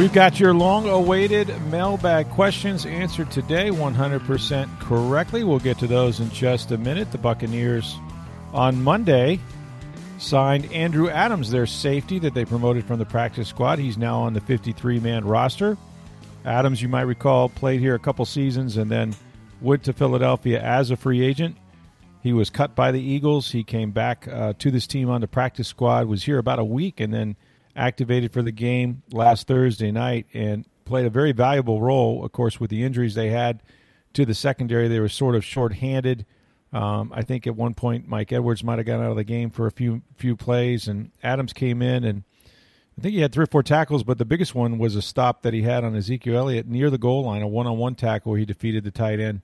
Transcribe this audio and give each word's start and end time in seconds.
We've 0.00 0.10
got 0.10 0.40
your 0.40 0.54
long 0.54 0.88
awaited 0.88 1.48
mailbag 1.66 2.30
questions 2.30 2.86
answered 2.86 3.30
today 3.30 3.68
100% 3.68 4.80
correctly. 4.80 5.44
We'll 5.44 5.58
get 5.58 5.78
to 5.80 5.86
those 5.86 6.20
in 6.20 6.30
just 6.30 6.70
a 6.70 6.78
minute. 6.78 7.12
The 7.12 7.18
Buccaneers 7.18 7.98
on 8.54 8.82
Monday 8.82 9.38
signed 10.16 10.72
Andrew 10.72 11.10
Adams, 11.10 11.50
their 11.50 11.66
safety 11.66 12.18
that 12.20 12.32
they 12.32 12.46
promoted 12.46 12.86
from 12.86 12.98
the 12.98 13.04
practice 13.04 13.48
squad. 13.48 13.78
He's 13.78 13.98
now 13.98 14.20
on 14.20 14.32
the 14.32 14.40
53 14.40 15.00
man 15.00 15.26
roster. 15.26 15.76
Adams, 16.46 16.80
you 16.80 16.88
might 16.88 17.02
recall, 17.02 17.50
played 17.50 17.80
here 17.80 17.94
a 17.94 17.98
couple 17.98 18.24
seasons 18.24 18.78
and 18.78 18.90
then 18.90 19.14
went 19.60 19.84
to 19.84 19.92
Philadelphia 19.92 20.62
as 20.62 20.90
a 20.90 20.96
free 20.96 21.22
agent. 21.22 21.58
He 22.22 22.32
was 22.32 22.48
cut 22.48 22.74
by 22.74 22.90
the 22.90 23.02
Eagles. 23.02 23.50
He 23.50 23.64
came 23.64 23.90
back 23.90 24.26
uh, 24.26 24.54
to 24.60 24.70
this 24.70 24.86
team 24.86 25.10
on 25.10 25.20
the 25.20 25.28
practice 25.28 25.68
squad, 25.68 26.06
was 26.06 26.24
here 26.24 26.38
about 26.38 26.58
a 26.58 26.64
week, 26.64 27.00
and 27.00 27.12
then 27.12 27.36
activated 27.76 28.32
for 28.32 28.42
the 28.42 28.52
game 28.52 29.02
last 29.12 29.46
Thursday 29.46 29.90
night 29.90 30.26
and 30.32 30.66
played 30.84 31.06
a 31.06 31.10
very 31.10 31.32
valuable 31.32 31.80
role. 31.80 32.24
Of 32.24 32.32
course, 32.32 32.58
with 32.58 32.70
the 32.70 32.84
injuries 32.84 33.14
they 33.14 33.30
had 33.30 33.62
to 34.14 34.24
the 34.24 34.34
secondary, 34.34 34.88
they 34.88 35.00
were 35.00 35.08
sort 35.08 35.34
of 35.34 35.44
shorthanded. 35.44 36.26
Um, 36.72 37.12
I 37.14 37.22
think 37.22 37.46
at 37.46 37.56
one 37.56 37.74
point 37.74 38.08
Mike 38.08 38.32
Edwards 38.32 38.62
might 38.62 38.78
have 38.78 38.86
gotten 38.86 39.04
out 39.04 39.10
of 39.10 39.16
the 39.16 39.24
game 39.24 39.50
for 39.50 39.66
a 39.66 39.72
few 39.72 40.02
few 40.16 40.36
plays, 40.36 40.86
and 40.86 41.10
Adams 41.22 41.52
came 41.52 41.82
in 41.82 42.04
and 42.04 42.24
I 43.00 43.02
think 43.02 43.14
he 43.14 43.20
had 43.20 43.32
three 43.32 43.44
or 43.44 43.46
four 43.46 43.62
tackles, 43.62 44.04
but 44.04 44.18
the 44.18 44.26
biggest 44.26 44.54
one 44.54 44.76
was 44.76 44.94
a 44.94 45.00
stop 45.00 45.40
that 45.40 45.54
he 45.54 45.62
had 45.62 45.84
on 45.84 45.96
Ezekiel 45.96 46.36
Elliott 46.36 46.66
near 46.66 46.90
the 46.90 46.98
goal 46.98 47.24
line, 47.24 47.40
a 47.40 47.48
one-on-one 47.48 47.94
tackle 47.94 48.32
where 48.32 48.38
he 48.38 48.44
defeated 48.44 48.84
the 48.84 48.90
tight 48.90 49.18
end, 49.18 49.40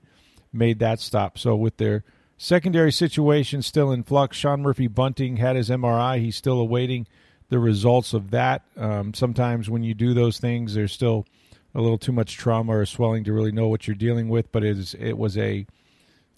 made 0.53 0.79
that 0.81 1.01
stop. 1.01 1.39
So 1.39 1.57
with 1.57 1.79
their 1.79 2.05
secondary 2.37 2.93
situation 2.93 3.63
still 3.63 3.93
in 3.93 4.03
flux, 4.03 4.37
Sean 4.37 4.61
Murphy 4.61 4.89
Bunting 4.89 5.39
had 5.39 5.57
his 5.57 5.71
MRI. 5.71 6.21
He's 6.21 6.37
still 6.37 6.61
awaiting 6.61 7.07
the 7.49 7.59
results 7.59 8.13
of 8.13 8.31
that. 8.31 8.63
Um, 8.77 9.15
sometimes 9.15 9.71
when 9.71 9.83
you 9.83 9.95
do 9.95 10.15
those 10.15 10.39
things, 10.39 10.75
there's 10.75 10.93
still 10.93 11.27
a 11.75 11.81
little 11.81 11.99
too 11.99 12.13
much 12.13 12.37
trauma 12.37 12.77
or 12.77 12.87
swelling 12.87 13.25
to 13.25 13.33
really 13.33 13.53
know 13.53 13.69
what 13.69 13.87
you're 13.87 13.95
dealing 13.95 14.29
with. 14.29 14.51
But 14.51 14.65
it, 14.65 14.79
is, 14.79 14.95
it 14.99 15.17
was 15.19 15.37
a 15.37 15.67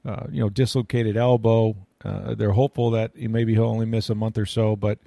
uh, 0.04 0.26
you 0.30 0.40
know 0.40 0.48
dislocated 0.48 1.16
elbow. 1.16 1.76
Uh, 2.04 2.34
they're 2.34 2.52
hopeful 2.52 2.90
that 2.92 3.16
maybe 3.16 3.54
he'll 3.54 3.64
only 3.64 3.86
miss 3.86 4.10
a 4.10 4.14
month 4.14 4.38
or 4.38 4.46
so, 4.46 4.76
but 4.76 4.98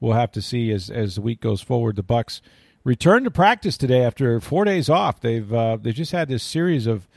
we'll 0.00 0.14
have 0.14 0.32
to 0.32 0.42
see 0.42 0.70
as 0.72 0.90
as 0.90 1.16
the 1.16 1.20
week 1.20 1.40
goes 1.40 1.60
forward. 1.60 1.96
The 1.96 2.02
Bucks 2.02 2.40
return 2.84 3.24
to 3.24 3.30
practice 3.30 3.76
today 3.76 4.02
after 4.02 4.40
four 4.40 4.64
days 4.64 4.88
off. 4.88 5.20
They've 5.20 5.52
uh, 5.52 5.78
they've 5.80 5.94
just 5.94 6.12
had 6.12 6.28
this 6.28 6.42
series 6.42 6.86
of 6.86 7.08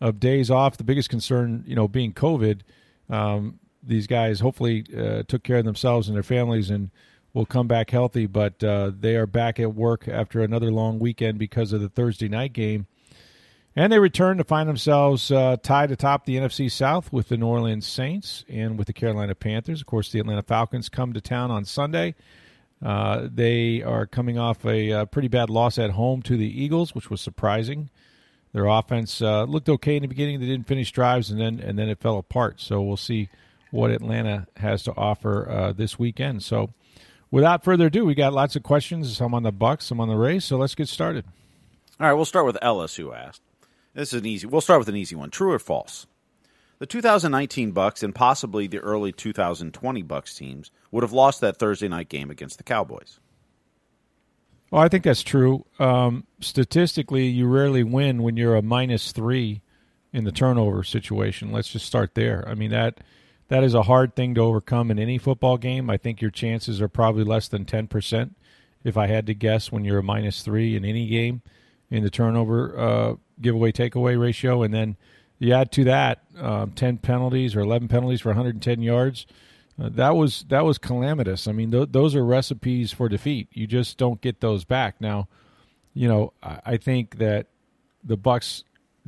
of 0.00 0.18
days 0.18 0.50
off. 0.50 0.76
The 0.76 0.84
biggest 0.84 1.10
concern, 1.10 1.64
you 1.66 1.76
know, 1.76 1.88
being 1.88 2.12
COVID. 2.12 2.60
Um, 3.08 3.58
these 3.82 4.06
guys 4.06 4.40
hopefully 4.40 4.84
uh, 4.96 5.22
took 5.26 5.42
care 5.42 5.58
of 5.58 5.64
themselves 5.64 6.08
and 6.08 6.14
their 6.14 6.22
families 6.22 6.70
and 6.70 6.90
will 7.32 7.46
come 7.46 7.66
back 7.66 7.90
healthy. 7.90 8.26
But 8.26 8.62
uh, 8.62 8.92
they 8.98 9.16
are 9.16 9.26
back 9.26 9.60
at 9.60 9.74
work 9.74 10.08
after 10.08 10.40
another 10.40 10.70
long 10.70 10.98
weekend 10.98 11.38
because 11.38 11.72
of 11.72 11.80
the 11.80 11.88
Thursday 11.88 12.28
night 12.28 12.52
game. 12.52 12.86
And 13.76 13.92
they 13.92 14.00
return 14.00 14.36
to 14.38 14.44
find 14.44 14.68
themselves 14.68 15.30
uh, 15.30 15.56
tied 15.62 15.92
atop 15.92 16.24
the 16.24 16.36
NFC 16.36 16.70
South 16.70 17.12
with 17.12 17.28
the 17.28 17.36
New 17.36 17.46
Orleans 17.46 17.86
Saints 17.86 18.44
and 18.48 18.76
with 18.76 18.88
the 18.88 18.92
Carolina 18.92 19.34
Panthers. 19.34 19.80
Of 19.80 19.86
course, 19.86 20.10
the 20.10 20.18
Atlanta 20.18 20.42
Falcons 20.42 20.88
come 20.88 21.12
to 21.12 21.20
town 21.20 21.52
on 21.52 21.64
Sunday. 21.64 22.16
Uh, 22.82 23.28
they 23.32 23.82
are 23.82 24.06
coming 24.06 24.38
off 24.38 24.64
a, 24.64 24.90
a, 24.90 25.06
pretty 25.06 25.28
bad 25.28 25.50
loss 25.50 25.78
at 25.78 25.90
home 25.90 26.22
to 26.22 26.36
the 26.36 26.62
Eagles, 26.62 26.94
which 26.94 27.10
was 27.10 27.20
surprising. 27.20 27.90
Their 28.52 28.66
offense 28.66 29.22
uh, 29.22 29.44
looked 29.44 29.68
okay 29.68 29.96
in 29.96 30.02
the 30.02 30.08
beginning. 30.08 30.40
They 30.40 30.46
didn't 30.46 30.66
finish 30.66 30.90
drives, 30.90 31.30
and 31.30 31.40
then 31.40 31.60
and 31.60 31.78
then 31.78 31.88
it 31.88 32.00
fell 32.00 32.18
apart. 32.18 32.60
So 32.60 32.82
we'll 32.82 32.96
see 32.96 33.28
what 33.70 33.90
Atlanta 33.90 34.46
has 34.56 34.82
to 34.84 34.96
offer 34.96 35.48
uh, 35.48 35.72
this 35.72 35.98
weekend. 35.98 36.42
So, 36.42 36.70
without 37.30 37.64
further 37.64 37.86
ado, 37.86 38.04
we 38.04 38.14
got 38.14 38.32
lots 38.32 38.56
of 38.56 38.62
questions. 38.62 39.16
Some 39.16 39.34
on 39.34 39.42
the 39.42 39.52
Bucks, 39.52 39.86
some 39.86 40.00
on 40.00 40.08
the 40.08 40.16
race. 40.16 40.44
So 40.44 40.56
let's 40.56 40.74
get 40.74 40.88
started. 40.88 41.24
All 41.98 42.06
right, 42.06 42.14
we'll 42.14 42.24
start 42.24 42.46
with 42.46 42.58
Ellis, 42.62 42.96
who 42.96 43.12
asked. 43.12 43.42
This 43.94 44.12
is 44.12 44.20
an 44.20 44.26
easy. 44.26 44.46
We'll 44.46 44.60
start 44.60 44.80
with 44.80 44.88
an 44.88 44.96
easy 44.96 45.16
one. 45.16 45.30
True 45.30 45.52
or 45.52 45.58
false? 45.58 46.06
The 46.78 46.86
2019 46.86 47.72
Bucks 47.72 48.02
and 48.02 48.14
possibly 48.14 48.66
the 48.66 48.78
early 48.78 49.12
2020 49.12 50.02
Bucks 50.02 50.34
teams 50.34 50.70
would 50.90 51.02
have 51.02 51.12
lost 51.12 51.42
that 51.42 51.58
Thursday 51.58 51.88
night 51.88 52.08
game 52.08 52.30
against 52.30 52.56
the 52.56 52.64
Cowboys. 52.64 53.20
Well, 54.70 54.80
I 54.80 54.88
think 54.88 55.04
that's 55.04 55.22
true. 55.22 55.66
Um, 55.78 56.26
statistically, 56.40 57.26
you 57.26 57.46
rarely 57.46 57.82
win 57.82 58.22
when 58.22 58.36
you're 58.36 58.56
a 58.56 58.62
minus 58.62 59.12
three 59.12 59.60
in 60.12 60.24
the 60.24 60.32
turnover 60.32 60.82
situation. 60.82 61.52
Let's 61.52 61.68
just 61.68 61.86
start 61.86 62.14
there. 62.14 62.48
I 62.48 62.54
mean 62.54 62.70
that 62.70 63.00
that 63.50 63.64
is 63.64 63.74
a 63.74 63.82
hard 63.82 64.14
thing 64.14 64.34
to 64.36 64.40
overcome 64.40 64.92
in 64.92 64.98
any 64.98 65.18
football 65.18 65.58
game. 65.58 65.90
I 65.90 65.96
think 65.96 66.22
your 66.22 66.30
chances 66.30 66.80
are 66.80 66.88
probably 66.88 67.24
less 67.24 67.48
than 67.48 67.64
ten 67.64 67.88
percent, 67.88 68.36
if 68.84 68.96
I 68.96 69.08
had 69.08 69.26
to 69.26 69.34
guess, 69.34 69.70
when 69.72 69.84
you're 69.84 69.98
a 69.98 70.02
minus 70.02 70.42
three 70.42 70.76
in 70.76 70.84
any 70.84 71.06
game 71.08 71.42
in 71.90 72.04
the 72.04 72.10
turnover 72.10 72.78
uh, 72.78 73.14
giveaway 73.40 73.72
takeaway 73.72 74.18
ratio, 74.18 74.62
and 74.62 74.72
then 74.72 74.96
you 75.40 75.52
add 75.52 75.72
to 75.72 75.84
that 75.84 76.22
um, 76.38 76.70
ten 76.70 76.96
penalties 76.96 77.56
or 77.56 77.60
eleven 77.60 77.88
penalties 77.88 78.20
for 78.20 78.28
110 78.28 78.82
yards. 78.82 79.26
Uh, 79.80 79.88
that 79.92 80.14
was 80.14 80.44
that 80.48 80.64
was 80.64 80.78
calamitous. 80.78 81.48
I 81.48 81.52
mean, 81.52 81.72
th- 81.72 81.88
those 81.90 82.14
are 82.14 82.24
recipes 82.24 82.92
for 82.92 83.08
defeat. 83.08 83.48
You 83.52 83.66
just 83.66 83.98
don't 83.98 84.20
get 84.20 84.40
those 84.40 84.64
back. 84.64 85.00
Now, 85.00 85.26
you 85.92 86.06
know, 86.06 86.32
I, 86.42 86.60
I 86.66 86.76
think 86.76 87.18
that 87.18 87.46
the 88.04 88.16
Bucks 88.16 88.62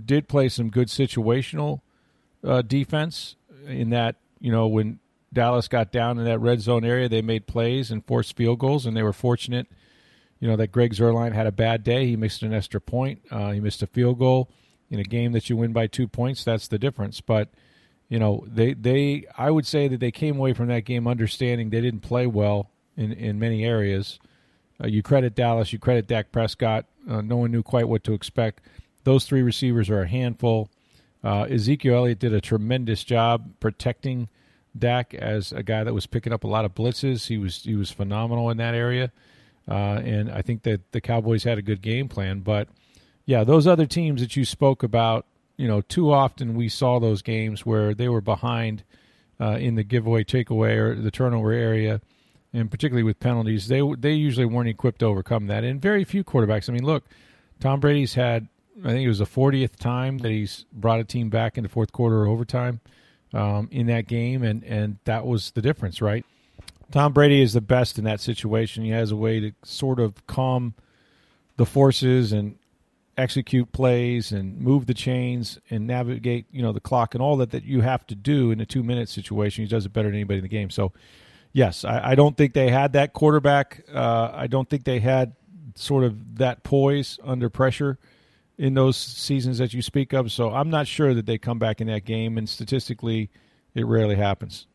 did 0.05 0.27
play 0.27 0.49
some 0.49 0.69
good 0.69 0.89
situational 0.89 1.81
uh, 2.43 2.63
defense 2.63 3.37
in 3.67 3.91
that 3.91 4.17
you 4.43 4.53
know 4.53 4.67
when 4.67 4.99
Dallas 5.33 5.69
got 5.69 5.93
down 5.93 6.19
in 6.19 6.25
that 6.25 6.41
red 6.41 6.61
zone 6.61 6.85
area, 6.85 7.09
they 7.09 7.23
made 7.23 7.47
plays 7.47 7.91
and 7.91 8.05
forced 8.05 8.37
field 8.37 8.59
goals, 8.59 8.85
and 8.85 8.95
they 8.95 9.03
were 9.03 9.13
fortunate. 9.13 9.69
You 10.41 10.49
know 10.49 10.57
that 10.57 10.73
Greg 10.73 10.93
Zuerlein 10.93 11.33
had 11.33 11.47
a 11.47 11.53
bad 11.53 11.85
day. 11.85 12.07
He 12.07 12.17
missed 12.17 12.43
an 12.43 12.53
extra 12.53 12.81
point. 12.81 13.23
Uh, 13.31 13.53
he 13.53 13.61
missed 13.61 13.83
a 13.83 13.87
field 13.87 14.19
goal 14.19 14.51
in 14.91 14.99
a 14.99 15.05
game 15.05 15.33
that 15.33 15.49
you 15.49 15.57
win 15.57 15.73
by 15.73 15.87
two 15.87 16.09
points. 16.09 16.45
That's 16.45 16.67
the 16.69 16.79
difference. 16.79 17.21
But 17.21 17.51
you 18.09 18.19
know, 18.19 18.45
they 18.49 18.75
they 18.75 19.27
I 19.39 19.51
would 19.51 19.67
say 19.67 19.87
that 19.89 20.01
they 20.01 20.11
came 20.11 20.37
away 20.37 20.53
from 20.53 20.67
that 20.69 20.85
game 20.85 21.07
understanding 21.07 21.71
they 21.71 21.81
didn't 21.81 22.01
play 22.01 22.27
well 22.27 22.71
in 22.97 23.13
in 23.13 23.39
many 23.39 23.65
areas. 23.65 24.19
Uh, 24.83 24.89
you 24.89 25.03
credit 25.03 25.37
Dallas, 25.37 25.73
you 25.73 25.79
credit 25.79 26.09
Dak 26.09 26.33
Prescott. 26.33 26.87
Uh, 27.09 27.21
no 27.21 27.37
one 27.37 27.53
knew 27.53 27.63
quite 27.63 27.89
what 27.89 28.03
to 28.05 28.13
expect. 28.13 28.61
Those 29.05 29.25
three 29.25 29.43
receivers 29.43 29.89
are 29.89 30.03
a 30.03 30.09
handful. 30.09 30.69
Uh, 31.25 31.47
Ezekiel 31.51 31.97
Elliott 31.97 32.19
did 32.19 32.33
a 32.33 32.41
tremendous 32.41 33.05
job 33.05 33.53
protecting 33.61 34.29
Dak 34.77 35.15
as 35.15 35.53
a 35.53 35.63
guy 35.63 35.85
that 35.85 35.95
was 35.95 36.07
picking 36.07 36.33
up 36.33 36.45
a 36.45 36.49
lot 36.49 36.65
of 36.65 36.75
blitzes. 36.75 37.27
He 37.27 37.39
was 37.39 37.63
he 37.63 37.75
was 37.75 37.91
phenomenal 37.91 38.51
in 38.51 38.57
that 38.57 38.75
area, 38.75 39.13
uh, 39.69 40.01
and 40.05 40.31
I 40.31 40.43
think 40.43 40.63
that 40.63 40.93
the 40.93 41.01
Cowboys 41.01 41.45
had 41.45 41.59
a 41.59 41.63
good 41.63 41.83
game 41.83 42.09
plan. 42.09 42.41
But 42.41 42.69
yeah, 43.27 43.45
those 43.45 43.67
other 43.67 43.87
teams 43.87 44.21
that 44.21 44.37
you 44.37 44.45
spoke 44.45 44.83
about 44.83 45.27
you 45.57 45.69
know, 45.69 45.81
too 45.81 46.13
often 46.13 46.55
we 46.55 46.69
saw 46.69 46.99
those 46.99 47.23
games 47.23 47.65
where 47.67 47.95
they 47.95 48.09
were 48.09 48.21
behind 48.21 48.83
uh, 49.41 49.59
in 49.61 49.75
the 49.75 49.85
giveaway, 49.85 50.25
takeaway, 50.25 50.77
or 50.77 50.95
the 50.95 51.11
turnover 51.11 51.53
area, 51.53 52.01
and 52.53 52.71
particularly 52.71 53.03
with 53.03 53.21
penalties, 53.21 53.69
they 53.69 53.81
they 53.99 54.13
usually 54.13 54.47
weren't 54.47 54.69
equipped 54.69 55.01
to 55.01 55.07
overcome 55.07 55.47
that. 55.47 55.65
And 55.65 55.81
very 55.81 56.05
few 56.05 56.25
quarterbacks. 56.25 56.69
I 56.69 56.73
mean, 56.73 56.85
look, 56.85 57.05
Tom 57.61 57.81
Brady's 57.81 58.15
had, 58.15 58.49
I 58.81 58.89
think 58.89 59.05
it 59.05 59.09
was 59.09 59.19
the 59.19 59.27
40th 59.27 59.77
time 59.77 60.19
that 60.19 60.31
he's 60.31 60.65
brought 60.73 61.01
a 61.01 61.05
team 61.05 61.29
back 61.29 61.57
into 61.57 61.69
fourth 61.69 61.93
quarter 61.93 62.23
or 62.23 62.27
overtime 62.27 62.81
um, 63.35 63.69
in 63.71 63.87
that 63.87 64.07
game, 64.07 64.43
and 64.43 64.63
and 64.65 64.99
that 65.05 65.27
was 65.27 65.51
the 65.53 65.63
difference, 65.63 66.01
right? 66.01 66.25
Tom 66.91 67.13
Brady 67.13 67.41
is 67.41 67.55
the 67.55 67.61
best 67.61 67.99
in 67.99 68.05
that 68.05 68.21
situation. 68.21 68.85
He 68.85 68.91
has 68.91 69.11
a 69.11 69.17
way 69.17 69.41
to 69.41 69.53
sort 69.65 69.99
of 69.99 70.27
calm 70.27 70.75
the 71.57 71.65
forces 71.65 72.33
and 72.33 72.57
execute 73.17 73.73
plays 73.73 74.33
and 74.33 74.59
move 74.59 74.87
the 74.87 74.95
chains 74.95 75.59
and 75.71 75.87
navigate, 75.87 76.47
you 76.51 76.63
know, 76.63 76.73
the 76.73 76.81
clock 76.81 77.15
and 77.15 77.23
all 77.23 77.37
that 77.39 77.51
that 77.51 77.65
you 77.65 77.81
have 77.81 78.07
to 78.07 78.15
do 78.15 78.51
in 78.51 78.61
a 78.61 78.67
two 78.67 78.83
minute 78.83 79.09
situation. 79.09 79.65
He 79.65 79.69
does 79.69 79.87
it 79.87 79.93
better 79.93 80.09
than 80.09 80.17
anybody 80.17 80.39
in 80.39 80.43
the 80.43 80.49
game. 80.49 80.71
So, 80.71 80.93
yes, 81.53 81.85
I, 81.85 82.11
I 82.11 82.15
don't 82.15 82.37
think 82.37 82.53
they 82.53 82.71
had 82.71 82.93
that 82.95 83.13
quarterback. 83.13 83.85
Uh, 83.93 84.31
I 84.33 84.47
don't 84.47 84.69
think 84.69 84.85
they 84.85 85.01
had 85.01 85.35
sort 85.75 86.05
of 86.05 86.37
that 86.39 86.63
poise 86.63 87.19
under 87.25 87.49
pressure 87.49 87.99
in 88.59 88.75
those 88.75 88.97
seasons 88.97 89.59
that 89.59 89.73
you 89.73 89.83
speak 89.83 90.13
of. 90.13 90.31
So 90.31 90.51
I'm 90.51 90.71
not 90.71 90.87
sure 90.87 91.15
that 91.15 91.27
they 91.27 91.39
come 91.39 91.59
back 91.59 91.81
in 91.81 91.87
that 91.89 92.05
game. 92.05 92.39
And 92.39 92.49
statistically, 92.49 93.31
it 93.75 93.87
rarely 93.87 94.17
happens. 94.17 94.67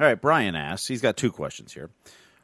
All 0.00 0.06
right, 0.06 0.20
Brian 0.20 0.56
asks. 0.56 0.88
He's 0.88 1.00
got 1.00 1.16
two 1.16 1.30
questions 1.30 1.72
here. 1.72 1.90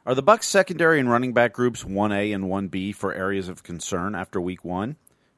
Are 0.05 0.15
the 0.15 0.23
Bucks 0.23 0.47
secondary 0.47 0.99
and 0.99 1.09
running 1.09 1.33
back 1.33 1.53
groups 1.53 1.83
1A 1.83 2.33
and 2.33 2.45
1B 2.45 2.95
for 2.95 3.13
areas 3.13 3.49
of 3.49 3.61
concern 3.61 4.15
after 4.15 4.41
week 4.41 4.65
1? 4.65 4.95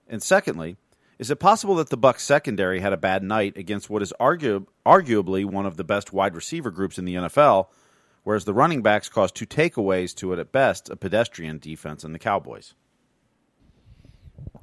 And 0.07 0.23
secondly, 0.23 0.77
is 1.19 1.29
it 1.29 1.39
possible 1.39 1.75
that 1.75 1.89
the 1.89 1.97
Bucks 1.97 2.23
secondary 2.23 2.79
had 2.79 2.93
a 2.93 2.97
bad 2.97 3.23
night 3.23 3.57
against 3.57 3.89
what 3.89 4.01
is 4.01 4.13
argu- 4.19 4.67
arguably 4.85 5.43
one 5.43 5.65
of 5.65 5.75
the 5.75 5.83
best 5.83 6.13
wide 6.13 6.35
receiver 6.35 6.71
groups 6.71 6.97
in 6.97 7.05
the 7.05 7.15
NFL, 7.15 7.67
whereas 8.23 8.45
the 8.45 8.53
running 8.53 8.81
backs 8.81 9.09
caused 9.09 9.35
two 9.35 9.45
takeaways 9.45 10.15
to 10.15 10.33
it 10.33 10.39
at 10.39 10.51
best, 10.51 10.89
a 10.89 10.95
pedestrian 10.95 11.59
defense 11.59 12.03
in 12.03 12.13
the 12.13 12.19
Cowboys? 12.19 12.73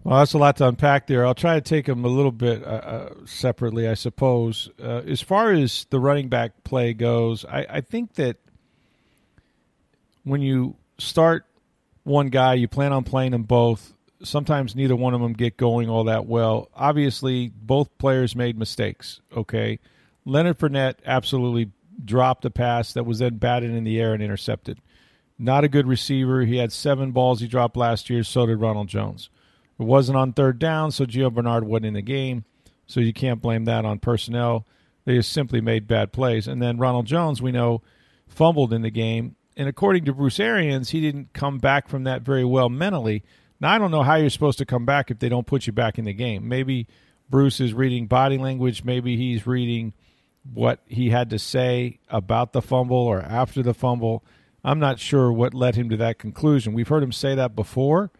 Well, 0.03 0.19
that's 0.19 0.33
a 0.33 0.39
lot 0.39 0.57
to 0.59 0.69
unpack 0.69 1.07
there. 1.07 1.27
I'll 1.27 1.35
try 1.35 1.55
to 1.55 1.61
take 1.61 1.87
them 1.87 2.05
a 2.05 2.09
little 2.09 2.33
bit 2.33 2.65
uh, 2.65 2.67
uh, 2.67 3.15
separately, 3.27 3.87
I 3.87 3.95
suppose. 3.95 4.71
Uh, 4.83 5.03
as 5.07 5.21
far 5.21 5.53
as 5.53 5.87
the 5.91 6.01
running 6.01 6.29
back 6.29 6.65
play 6.65 6.95
goes, 6.95 7.45
I, 7.45 7.67
I 7.69 7.81
think 7.81 8.15
that 8.15 8.39
when 10.25 10.41
you 10.41 10.77
start 10.99 11.45
one 12.05 12.29
guy, 12.29 12.55
you 12.55 12.67
plan 12.67 12.93
on 12.93 13.05
playing 13.05 13.33
them 13.33 13.43
both. 13.43 13.95
Sometimes 14.23 14.75
neither 14.75 14.97
one 14.97 15.15
of 15.15 15.21
them 15.21 15.33
get 15.33 15.57
going 15.57 15.89
all 15.89 16.05
that 16.05 16.27
well. 16.27 16.69
Obviously, 16.75 17.51
both 17.55 17.97
players 17.99 18.35
made 18.35 18.59
mistakes. 18.59 19.21
Okay, 19.37 19.79
Leonard 20.25 20.59
Fournette 20.59 20.97
absolutely 21.05 21.73
dropped 22.05 22.45
a 22.45 22.51
pass 22.51 22.93
that 22.95 23.05
was 23.05 23.19
then 23.19 23.37
batted 23.37 23.71
in 23.71 23.85
the 23.85 24.01
air 24.01 24.15
and 24.15 24.23
intercepted. 24.23 24.81
Not 25.39 25.65
a 25.65 25.69
good 25.69 25.87
receiver. 25.87 26.43
He 26.43 26.57
had 26.57 26.73
seven 26.73 27.13
balls 27.13 27.41
he 27.41 27.49
dropped 27.49 27.77
last 27.77 28.11
year. 28.11 28.23
So 28.23 28.45
did 28.47 28.61
Ronald 28.61 28.89
Jones. 28.89 29.31
It 29.81 29.87
wasn't 29.87 30.19
on 30.19 30.35
third 30.35 30.59
down, 30.59 30.93
so 30.93 31.07
Gio 31.07 31.33
Bernard 31.33 31.65
wasn't 31.65 31.87
in 31.87 31.95
the 31.95 32.03
game. 32.03 32.45
So 32.87 33.01
you 33.01 33.15
can't 33.15 33.41
blame 33.41 33.65
that 33.65 33.87
on 33.87 33.99
personnel. 33.99 34.67
They 35.07 35.15
just 35.15 35.33
simply 35.33 35.63
made 35.63 35.87
bad 35.87 36.13
plays. 36.13 36.47
And 36.47 36.61
then 36.61 36.77
Ronald 36.77 37.07
Jones, 37.07 37.41
we 37.41 37.51
know, 37.51 37.81
fumbled 38.29 38.75
in 38.75 38.83
the 38.83 38.91
game. 38.91 39.37
And 39.57 39.69
according 39.69 40.05
to 40.05 40.13
Bruce 40.13 40.39
Arians, 40.39 40.91
he 40.91 41.01
didn't 41.01 41.33
come 41.33 41.59
back 41.59 41.89
from 41.89 42.05
that 42.05 42.23
very 42.23 42.45
well 42.45 42.69
mentally. 42.69 43.25
Now, 43.59 43.73
I 43.73 43.79
don't 43.79 43.91
know 43.91 44.03
how 44.03 44.17
you're 44.17 44.29
supposed 44.29 44.59
to 44.59 44.67
come 44.67 44.85
back 44.85 45.11
if 45.11 45.19
they 45.19 45.31
don't 45.31 45.47
put 45.47 45.67
you 45.67 45.73
back 45.73 45.99
in 45.99 46.05
the 46.05 46.13
game. 46.13 46.47
Maybe 46.47 46.87
Bruce 47.31 47.59
is 47.59 47.73
reading 47.73 48.07
body 48.07 48.37
language. 48.37 48.85
Maybe 48.85 49.17
he's 49.17 49.47
reading 49.47 49.95
what 50.53 50.81
he 50.87 51.09
had 51.09 51.31
to 51.31 51.39
say 51.39 52.01
about 52.11 52.53
the 52.53 52.61
fumble 52.61 52.97
or 52.97 53.21
after 53.23 53.63
the 53.63 53.75
fumble. 53.75 54.25
I'm 54.63 54.79
not 54.79 54.99
sure 54.99 55.33
what 55.33 55.55
led 55.55 55.75
him 55.75 55.89
to 55.89 55.97
that 55.99 56.19
conclusion. 56.19 56.75
We've 56.75 56.89
heard 56.89 57.03
him 57.03 57.13
say 57.13 57.35
that 57.35 57.57
before. 57.57 58.11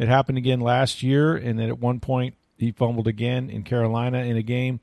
It 0.00 0.08
happened 0.08 0.38
again 0.38 0.60
last 0.60 1.02
year, 1.02 1.36
and 1.36 1.58
then 1.58 1.68
at 1.68 1.78
one 1.78 2.00
point 2.00 2.34
he 2.56 2.72
fumbled 2.72 3.06
again 3.06 3.50
in 3.50 3.64
Carolina 3.64 4.20
in 4.20 4.34
a 4.34 4.42
game, 4.42 4.80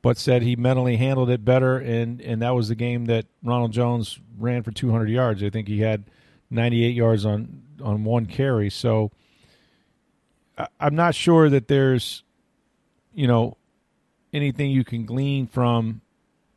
but 0.00 0.16
said 0.16 0.42
he 0.42 0.54
mentally 0.54 0.96
handled 0.96 1.28
it 1.28 1.44
better, 1.44 1.76
and 1.76 2.20
and 2.20 2.40
that 2.42 2.54
was 2.54 2.68
the 2.68 2.76
game 2.76 3.06
that 3.06 3.26
Ronald 3.42 3.72
Jones 3.72 4.20
ran 4.38 4.62
for 4.62 4.70
200 4.70 5.10
yards. 5.10 5.42
I 5.42 5.50
think 5.50 5.66
he 5.66 5.80
had 5.80 6.04
98 6.50 6.94
yards 6.94 7.26
on 7.26 7.62
on 7.82 8.04
one 8.04 8.26
carry. 8.26 8.70
So 8.70 9.10
I'm 10.78 10.94
not 10.94 11.16
sure 11.16 11.50
that 11.50 11.66
there's, 11.66 12.22
you 13.12 13.26
know, 13.26 13.56
anything 14.32 14.70
you 14.70 14.84
can 14.84 15.04
glean 15.04 15.48
from. 15.48 16.00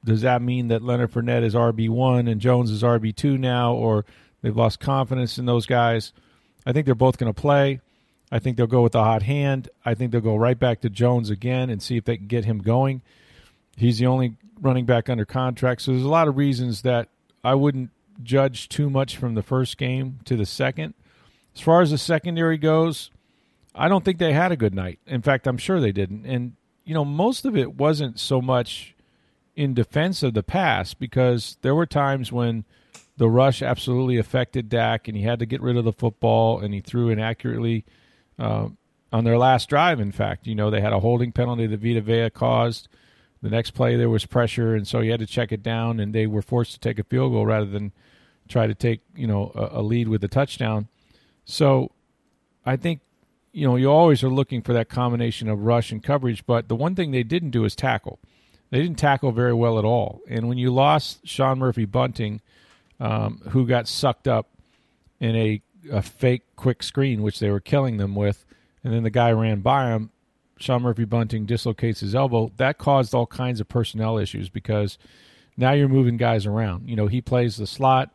Does 0.05 0.21
that 0.21 0.43
mean 0.43 0.67
that 0.67 0.83
Leonard 0.83 1.11
Fournette 1.11 1.43
is 1.43 1.55
RB 1.55 1.89
one 1.89 2.27
and 2.27 2.39
Jones 2.39 2.69
is 2.69 2.83
RB 2.83 3.15
two 3.15 3.39
now, 3.39 3.73
or 3.73 4.05
they've 4.43 4.55
lost 4.55 4.79
confidence 4.79 5.39
in 5.39 5.47
those 5.47 5.65
guys? 5.65 6.13
I 6.63 6.73
think 6.73 6.85
they're 6.85 6.93
both 6.93 7.17
going 7.17 7.33
to 7.33 7.41
play. 7.41 7.81
I 8.31 8.39
think 8.39 8.57
they'll 8.57 8.67
go 8.67 8.81
with 8.81 8.93
the 8.93 9.03
hot 9.03 9.23
hand. 9.23 9.69
I 9.85 9.93
think 9.93 10.11
they'll 10.11 10.21
go 10.21 10.35
right 10.35 10.57
back 10.57 10.81
to 10.81 10.89
Jones 10.89 11.29
again 11.29 11.69
and 11.69 11.81
see 11.81 11.97
if 11.97 12.05
they 12.05 12.17
can 12.17 12.27
get 12.27 12.45
him 12.45 12.59
going. 12.59 13.01
He's 13.77 13.99
the 13.99 14.07
only 14.07 14.37
running 14.59 14.85
back 14.85 15.09
under 15.09 15.25
contract, 15.25 15.81
so 15.81 15.91
there's 15.91 16.03
a 16.03 16.09
lot 16.09 16.27
of 16.27 16.37
reasons 16.37 16.83
that 16.83 17.09
I 17.43 17.55
wouldn't 17.55 17.91
judge 18.21 18.69
too 18.69 18.89
much 18.89 19.17
from 19.17 19.35
the 19.35 19.41
first 19.41 19.77
game 19.77 20.19
to 20.25 20.35
the 20.35 20.45
second. 20.45 20.93
As 21.55 21.61
far 21.61 21.81
as 21.81 21.91
the 21.91 21.97
secondary 21.97 22.57
goes, 22.57 23.11
I 23.75 23.87
don't 23.87 24.05
think 24.05 24.19
they 24.19 24.33
had 24.33 24.51
a 24.51 24.57
good 24.57 24.73
night. 24.73 24.99
In 25.07 25.21
fact, 25.21 25.47
I'm 25.47 25.57
sure 25.57 25.79
they 25.79 25.91
didn't. 25.91 26.25
And, 26.25 26.53
you 26.85 26.93
know, 26.93 27.05
most 27.05 27.45
of 27.45 27.57
it 27.57 27.75
wasn't 27.75 28.19
so 28.19 28.41
much 28.41 28.95
in 29.55 29.73
defense 29.73 30.23
of 30.23 30.33
the 30.33 30.43
pass 30.43 30.93
because 30.93 31.57
there 31.61 31.75
were 31.75 31.85
times 31.85 32.31
when 32.31 32.65
the 33.17 33.29
rush 33.29 33.61
absolutely 33.61 34.17
affected 34.17 34.69
Dak 34.69 35.07
and 35.07 35.15
he 35.15 35.23
had 35.23 35.39
to 35.39 35.45
get 35.45 35.61
rid 35.61 35.77
of 35.77 35.85
the 35.85 35.93
football 35.93 36.59
and 36.59 36.73
he 36.73 36.81
threw 36.81 37.09
inaccurately 37.09 37.85
uh, 38.39 38.67
on 39.11 39.23
their 39.23 39.37
last 39.37 39.69
drive. 39.69 39.99
In 39.99 40.11
fact, 40.11 40.47
you 40.47 40.55
know, 40.55 40.69
they 40.69 40.81
had 40.81 40.93
a 40.93 40.99
holding 40.99 41.31
penalty 41.31 41.67
that 41.67 41.79
Vita 41.79 42.01
Vea 42.01 42.29
caused. 42.29 42.87
The 43.41 43.49
next 43.49 43.71
play, 43.71 43.97
there 43.97 44.09
was 44.09 44.25
pressure, 44.25 44.73
and 44.73 44.87
so 44.87 45.01
you 45.01 45.11
had 45.11 45.19
to 45.19 45.25
check 45.25 45.51
it 45.51 45.61
down, 45.61 45.99
and 45.99 46.13
they 46.13 46.27
were 46.27 46.41
forced 46.41 46.73
to 46.73 46.79
take 46.79 46.97
a 46.97 47.03
field 47.03 47.33
goal 47.33 47.45
rather 47.45 47.65
than 47.65 47.91
try 48.47 48.67
to 48.67 48.75
take, 48.75 49.01
you 49.15 49.27
know, 49.27 49.51
a, 49.53 49.79
a 49.79 49.81
lead 49.81 50.07
with 50.07 50.23
a 50.23 50.29
touchdown. 50.29 50.87
So 51.43 51.91
I 52.65 52.77
think 52.77 53.01
you 53.53 53.67
know, 53.67 53.75
you 53.75 53.89
always 53.89 54.23
are 54.23 54.29
looking 54.29 54.61
for 54.61 54.73
that 54.73 54.89
combination 54.89 55.47
of 55.47 55.61
rush 55.61 55.91
and 55.91 56.03
coverage, 56.03 56.45
but 56.45 56.67
the 56.67 56.75
one 56.75 56.95
thing 56.95 57.11
they 57.11 57.23
didn't 57.23 57.51
do 57.51 57.63
is 57.63 57.75
tackle. 57.75 58.19
They 58.71 58.81
didn't 58.81 58.97
tackle 58.97 59.31
very 59.31 59.53
well 59.53 59.77
at 59.77 59.85
all. 59.85 60.21
And 60.27 60.49
when 60.49 60.57
you 60.57 60.73
lost 60.73 61.19
Sean 61.27 61.59
Murphy 61.59 61.85
Bunting, 61.85 62.41
um, 62.99 63.41
who 63.49 63.67
got 63.67 63.87
sucked 63.87 64.27
up 64.27 64.49
in 65.19 65.35
a, 65.35 65.61
a 65.91 66.01
fake 66.01 66.43
quick 66.55 66.83
screen, 66.83 67.21
which 67.21 67.39
they 67.39 67.49
were 67.49 67.59
killing 67.59 67.97
them 67.97 68.15
with, 68.15 68.45
and 68.83 68.93
then 68.93 69.03
the 69.03 69.09
guy 69.09 69.31
ran 69.31 69.61
by 69.61 69.89
him, 69.89 70.11
Sean 70.57 70.81
Murphy 70.81 71.05
Bunting 71.05 71.45
dislocates 71.45 71.99
his 71.99 72.15
elbow, 72.15 72.51
that 72.57 72.77
caused 72.77 73.13
all 73.13 73.25
kinds 73.25 73.59
of 73.59 73.67
personnel 73.67 74.17
issues 74.17 74.49
because 74.49 74.97
now 75.57 75.71
you're 75.71 75.89
moving 75.89 76.17
guys 76.17 76.45
around. 76.45 76.89
You 76.89 76.95
know, 76.95 77.07
he 77.07 77.21
plays 77.21 77.57
the 77.57 77.67
slot. 77.67 78.11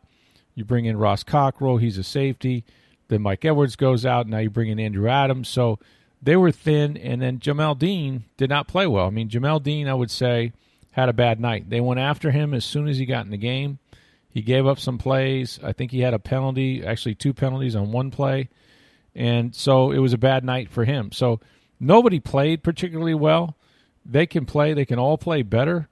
You 0.55 0.65
bring 0.65 0.85
in 0.85 0.97
Ross 0.97 1.23
Cockrell, 1.23 1.77
he's 1.77 1.97
a 1.97 2.03
safety. 2.03 2.65
Then 3.07 3.21
Mike 3.21 3.45
Edwards 3.45 3.75
goes 3.75 4.05
out. 4.05 4.27
Now 4.27 4.39
you 4.39 4.49
bring 4.49 4.69
in 4.69 4.79
Andrew 4.79 5.07
Adams. 5.07 5.47
So 5.47 5.79
they 6.21 6.35
were 6.35 6.51
thin. 6.51 6.97
And 6.97 7.21
then 7.21 7.39
Jamel 7.39 7.77
Dean 7.77 8.25
did 8.37 8.49
not 8.49 8.67
play 8.67 8.87
well. 8.87 9.07
I 9.07 9.09
mean, 9.09 9.29
Jamel 9.29 9.61
Dean, 9.63 9.87
I 9.87 9.93
would 9.93 10.11
say, 10.11 10.53
had 10.91 11.09
a 11.09 11.13
bad 11.13 11.39
night. 11.39 11.69
They 11.69 11.81
went 11.81 11.99
after 11.99 12.31
him 12.31 12.53
as 12.53 12.65
soon 12.65 12.87
as 12.87 12.97
he 12.97 13.05
got 13.05 13.25
in 13.25 13.31
the 13.31 13.37
game. 13.37 13.79
He 14.29 14.41
gave 14.41 14.67
up 14.67 14.79
some 14.79 14.97
plays. 14.97 15.59
I 15.63 15.73
think 15.73 15.91
he 15.91 16.01
had 16.01 16.13
a 16.13 16.19
penalty, 16.19 16.85
actually, 16.85 17.15
two 17.15 17.33
penalties 17.33 17.75
on 17.75 17.91
one 17.91 18.11
play. 18.11 18.49
And 19.15 19.55
so 19.55 19.91
it 19.91 19.99
was 19.99 20.13
a 20.13 20.17
bad 20.17 20.43
night 20.43 20.69
for 20.69 20.85
him. 20.85 21.11
So 21.11 21.39
nobody 21.79 22.19
played 22.19 22.63
particularly 22.63 23.15
well. 23.15 23.57
They 24.05 24.25
can 24.25 24.45
play, 24.45 24.73
they 24.73 24.85
can 24.85 24.99
all 24.99 25.17
play 25.17 25.41
better. 25.41 25.89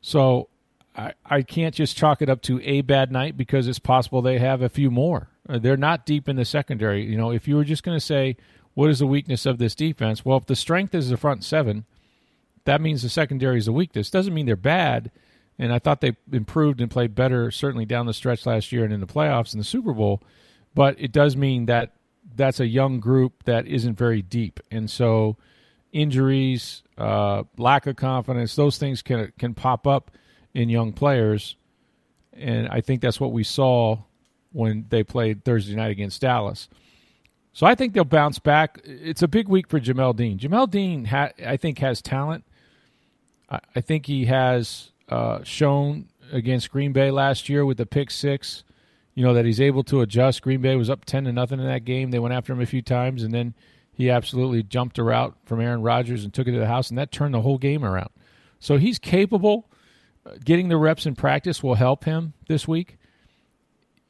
So 0.00 0.48
I, 0.96 1.12
I 1.24 1.42
can't 1.42 1.74
just 1.74 1.96
chalk 1.96 2.22
it 2.22 2.28
up 2.28 2.42
to 2.42 2.60
a 2.62 2.80
bad 2.80 3.12
night 3.12 3.36
because 3.36 3.68
it's 3.68 3.78
possible 3.78 4.22
they 4.22 4.38
have 4.38 4.62
a 4.62 4.68
few 4.68 4.90
more. 4.90 5.28
Uh, 5.48 5.58
they're 5.58 5.76
not 5.76 6.06
deep 6.06 6.28
in 6.28 6.36
the 6.36 6.44
secondary. 6.44 7.04
You 7.04 7.16
know, 7.16 7.30
if 7.30 7.46
you 7.46 7.56
were 7.56 7.64
just 7.64 7.82
going 7.82 7.96
to 7.96 8.04
say, 8.04 8.36
what 8.74 8.90
is 8.90 8.98
the 8.98 9.06
weakness 9.06 9.46
of 9.46 9.58
this 9.58 9.74
defense? 9.74 10.24
Well, 10.24 10.38
if 10.38 10.46
the 10.46 10.56
strength 10.56 10.94
is 10.94 11.10
the 11.10 11.16
front 11.16 11.44
seven, 11.44 11.84
that 12.64 12.80
means 12.80 13.02
the 13.02 13.08
secondary 13.08 13.58
is 13.58 13.68
a 13.68 13.72
weakness. 13.72 14.10
Doesn't 14.10 14.34
mean 14.34 14.46
they're 14.46 14.56
bad. 14.56 15.10
And 15.58 15.72
I 15.72 15.78
thought 15.78 16.00
they 16.00 16.16
improved 16.32 16.80
and 16.80 16.90
played 16.90 17.14
better, 17.14 17.50
certainly 17.50 17.84
down 17.84 18.06
the 18.06 18.14
stretch 18.14 18.44
last 18.44 18.72
year 18.72 18.84
and 18.84 18.92
in 18.92 19.00
the 19.00 19.06
playoffs 19.06 19.52
and 19.52 19.60
the 19.60 19.64
Super 19.64 19.92
Bowl. 19.92 20.20
But 20.74 20.96
it 20.98 21.12
does 21.12 21.36
mean 21.36 21.66
that 21.66 21.92
that's 22.34 22.58
a 22.60 22.66
young 22.66 22.98
group 22.98 23.44
that 23.44 23.66
isn't 23.66 23.96
very 23.96 24.22
deep. 24.22 24.58
And 24.70 24.90
so 24.90 25.36
injuries, 25.92 26.82
uh, 26.98 27.44
lack 27.56 27.86
of 27.86 27.96
confidence, 27.96 28.56
those 28.56 28.78
things 28.78 29.02
can 29.02 29.32
can 29.38 29.54
pop 29.54 29.86
up 29.86 30.10
in 30.52 30.68
young 30.68 30.92
players. 30.92 31.56
And 32.32 32.68
I 32.68 32.80
think 32.80 33.00
that's 33.00 33.20
what 33.20 33.32
we 33.32 33.44
saw 33.44 33.98
when 34.52 34.86
they 34.88 35.04
played 35.04 35.44
Thursday 35.44 35.76
night 35.76 35.92
against 35.92 36.20
Dallas. 36.20 36.68
So 37.52 37.66
I 37.66 37.76
think 37.76 37.92
they'll 37.92 38.04
bounce 38.04 38.40
back. 38.40 38.80
It's 38.84 39.22
a 39.22 39.28
big 39.28 39.46
week 39.46 39.68
for 39.68 39.78
Jamel 39.78 40.16
Dean. 40.16 40.38
Jamel 40.40 40.68
Dean, 40.68 41.04
ha- 41.04 41.30
I 41.44 41.56
think, 41.56 41.78
has 41.78 42.02
talent. 42.02 42.44
I, 43.48 43.60
I 43.76 43.80
think 43.80 44.06
he 44.06 44.24
has 44.24 44.90
uh, 45.08 45.42
shown 45.42 46.08
against 46.32 46.70
Green 46.70 46.92
Bay 46.92 47.10
last 47.10 47.48
year 47.48 47.64
with 47.64 47.76
the 47.76 47.86
pick 47.86 48.10
six. 48.10 48.64
You 49.14 49.24
know 49.24 49.34
that 49.34 49.44
he's 49.44 49.60
able 49.60 49.84
to 49.84 50.00
adjust. 50.00 50.42
Green 50.42 50.60
Bay 50.60 50.76
was 50.76 50.90
up 50.90 51.04
ten 51.04 51.24
to 51.24 51.32
nothing 51.32 51.60
in 51.60 51.66
that 51.66 51.84
game. 51.84 52.10
They 52.10 52.18
went 52.18 52.34
after 52.34 52.52
him 52.52 52.60
a 52.60 52.66
few 52.66 52.82
times, 52.82 53.22
and 53.22 53.32
then 53.32 53.54
he 53.92 54.10
absolutely 54.10 54.62
jumped 54.62 54.98
a 54.98 55.04
route 55.04 55.36
from 55.44 55.60
Aaron 55.60 55.82
Rodgers 55.82 56.24
and 56.24 56.34
took 56.34 56.48
it 56.48 56.52
to 56.52 56.58
the 56.58 56.66
house, 56.66 56.88
and 56.88 56.98
that 56.98 57.12
turned 57.12 57.34
the 57.34 57.42
whole 57.42 57.58
game 57.58 57.84
around. 57.84 58.10
So 58.58 58.76
he's 58.76 58.98
capable. 58.98 59.70
Getting 60.44 60.68
the 60.68 60.78
reps 60.78 61.06
in 61.06 61.14
practice 61.14 61.62
will 61.62 61.74
help 61.74 62.04
him 62.04 62.32
this 62.48 62.66
week 62.66 62.98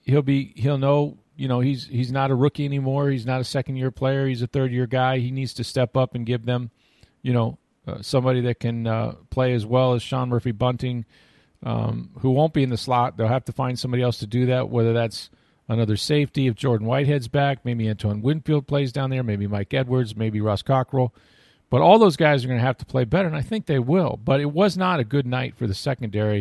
he'll 0.05 0.23
be 0.23 0.53
he'll 0.57 0.79
know 0.79 1.19
you 1.37 1.49
know 1.49 1.61
he's 1.61 1.87
he's 1.87 2.13
not 2.13 2.31
a 2.31 2.35
rookie 2.35 2.65
anymore. 2.65 3.11
He's 3.11 3.27
not 3.27 3.41
a 3.41 3.45
second 3.45 3.77
year 3.77 3.91
player. 3.91 4.27
He's 4.29 4.43
a 4.43 4.47
third 4.47 4.73
year 4.73 4.87
guy. 4.87 5.19
He 5.19 5.31
needs 5.31 5.53
to 5.55 5.65
step 5.65 5.97
up 5.97 6.15
and 6.15 6.25
give 6.25 6.45
them, 6.47 6.71
you 7.23 7.33
know, 7.33 7.59
uh, 7.87 8.03
somebody 8.03 8.41
that 8.43 8.61
can 8.61 8.87
uh, 8.87 9.15
play 9.31 9.53
as 9.53 9.67
well 9.67 9.95
as 9.95 10.03
Sean 10.03 10.29
Murphy 10.29 10.53
Bunting, 10.53 11.05
um, 11.63 12.11
who 12.21 12.31
won't 12.31 12.53
be 12.53 12.63
in 12.63 12.71
the 12.71 12.77
slot. 12.77 13.17
They'll 13.17 13.29
have 13.29 13.45
to 13.47 13.53
find 13.53 13.79
somebody 13.79 14.03
else 14.03 14.19
to 14.19 14.27
do 14.27 14.47
that. 14.47 14.69
Whether 14.69 14.93
that's 14.93 15.31
another 15.69 15.97
safety 15.97 16.47
if 16.47 16.55
Jordan 16.55 16.87
Whitehead's 16.87 17.29
back, 17.29 17.65
maybe 17.65 17.89
Antoine 17.89 18.23
Winfield 18.23 18.67
plays 18.67 18.93
down 18.93 19.11
there, 19.11 19.23
maybe 19.23 19.47
Mike 19.47 19.73
Edwards, 19.73 20.17
maybe 20.17 20.41
Ross 20.41 20.63
Cockrell. 20.63 21.15
But 21.71 21.81
all 21.81 21.99
those 21.99 22.17
guys 22.17 22.45
are 22.45 22.49
going 22.49 22.61
to 22.61 22.67
have 22.67 22.79
to 22.79 22.87
play 22.87 23.05
better, 23.05 23.27
and 23.27 23.37
I 23.37 23.41
think 23.43 23.67
they 23.67 23.79
will. 23.79 24.21
But 24.23 24.41
it 24.41 24.53
was 24.53 24.77
not 24.77 25.01
a 25.01 25.05
good 25.05 25.27
night 25.27 25.57
for 25.57 25.67
the 25.67 25.75
secondary 25.75 26.41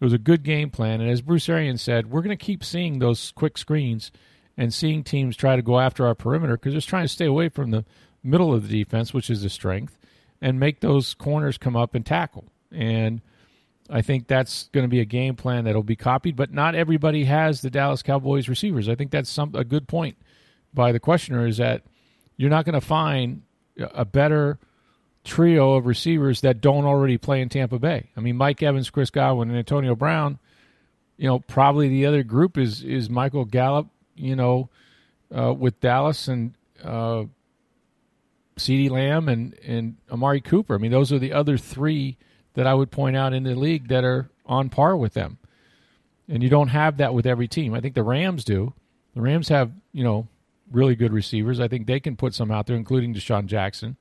It 0.00 0.04
was 0.04 0.12
a 0.12 0.18
good 0.18 0.44
game 0.44 0.70
plan, 0.70 1.00
and 1.00 1.10
as 1.10 1.22
Bruce 1.22 1.48
Arians 1.48 1.82
said, 1.82 2.10
we're 2.10 2.22
going 2.22 2.36
to 2.36 2.44
keep 2.44 2.62
seeing 2.62 2.98
those 2.98 3.32
quick 3.32 3.58
screens 3.58 4.12
and 4.56 4.72
seeing 4.72 5.02
teams 5.02 5.36
try 5.36 5.56
to 5.56 5.62
go 5.62 5.80
after 5.80 6.06
our 6.06 6.14
perimeter 6.14 6.56
because 6.56 6.74
they're 6.74 6.80
trying 6.80 7.04
to 7.04 7.08
stay 7.08 7.26
away 7.26 7.48
from 7.48 7.70
the 7.70 7.84
middle 8.22 8.54
of 8.54 8.68
the 8.68 8.84
defense, 8.84 9.12
which 9.12 9.30
is 9.30 9.42
a 9.42 9.48
strength, 9.48 9.97
and 10.40 10.60
make 10.60 10.80
those 10.80 11.14
corners 11.14 11.58
come 11.58 11.76
up 11.76 11.94
and 11.94 12.04
tackle. 12.04 12.44
And 12.70 13.20
I 13.90 14.02
think 14.02 14.26
that's 14.26 14.68
going 14.72 14.84
to 14.84 14.88
be 14.88 15.00
a 15.00 15.04
game 15.04 15.36
plan 15.36 15.64
that'll 15.64 15.82
be 15.82 15.96
copied, 15.96 16.36
but 16.36 16.52
not 16.52 16.74
everybody 16.74 17.24
has 17.24 17.62
the 17.62 17.70
Dallas 17.70 18.02
Cowboys 18.02 18.48
receivers. 18.48 18.88
I 18.88 18.94
think 18.94 19.10
that's 19.10 19.30
some 19.30 19.54
a 19.54 19.64
good 19.64 19.88
point 19.88 20.16
by 20.74 20.92
the 20.92 21.00
questioner 21.00 21.46
is 21.46 21.56
that 21.56 21.82
you're 22.36 22.50
not 22.50 22.64
going 22.64 22.74
to 22.74 22.86
find 22.86 23.42
a 23.78 24.04
better 24.04 24.58
trio 25.24 25.74
of 25.74 25.86
receivers 25.86 26.40
that 26.42 26.60
don't 26.60 26.84
already 26.84 27.18
play 27.18 27.40
in 27.40 27.48
Tampa 27.48 27.78
Bay. 27.78 28.10
I 28.16 28.20
mean, 28.20 28.36
Mike 28.36 28.62
Evans, 28.62 28.90
Chris 28.90 29.10
Godwin, 29.10 29.48
and 29.48 29.58
Antonio 29.58 29.94
Brown. 29.94 30.38
You 31.16 31.26
know, 31.26 31.40
probably 31.40 31.88
the 31.88 32.06
other 32.06 32.22
group 32.22 32.56
is 32.56 32.82
is 32.84 33.10
Michael 33.10 33.44
Gallup. 33.44 33.88
You 34.14 34.36
know, 34.36 34.68
uh, 35.36 35.52
with 35.52 35.80
Dallas 35.80 36.28
and 36.28 36.54
uh, 36.82 37.24
CeeDee 38.58 38.90
Lamb 38.90 39.28
and 39.28 39.54
and 39.64 39.96
Amari 40.10 40.40
Cooper. 40.40 40.74
I 40.74 40.78
mean, 40.78 40.90
those 40.90 41.12
are 41.12 41.18
the 41.18 41.32
other 41.32 41.56
three 41.56 42.18
that 42.54 42.66
I 42.66 42.74
would 42.74 42.90
point 42.90 43.16
out 43.16 43.32
in 43.32 43.44
the 43.44 43.54
league 43.54 43.88
that 43.88 44.04
are 44.04 44.30
on 44.46 44.68
par 44.68 44.96
with 44.96 45.14
them. 45.14 45.38
And 46.28 46.42
you 46.42 46.48
don't 46.48 46.68
have 46.68 46.98
that 46.98 47.14
with 47.14 47.26
every 47.26 47.48
team. 47.48 47.72
I 47.72 47.80
think 47.80 47.94
the 47.94 48.02
Rams 48.02 48.44
do. 48.44 48.74
The 49.14 49.22
Rams 49.22 49.48
have, 49.48 49.72
you 49.92 50.04
know, 50.04 50.28
really 50.70 50.94
good 50.94 51.12
receivers. 51.12 51.60
I 51.60 51.68
think 51.68 51.86
they 51.86 52.00
can 52.00 52.16
put 52.16 52.34
some 52.34 52.50
out 52.50 52.66
there, 52.66 52.76
including 52.76 53.14
DeSean 53.14 53.46
Jackson 53.46 53.96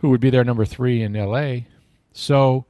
who 0.00 0.08
would 0.10 0.20
be 0.20 0.30
their 0.30 0.44
number 0.44 0.64
three 0.64 1.02
in 1.02 1.12
LA. 1.12 1.66
So 2.12 2.64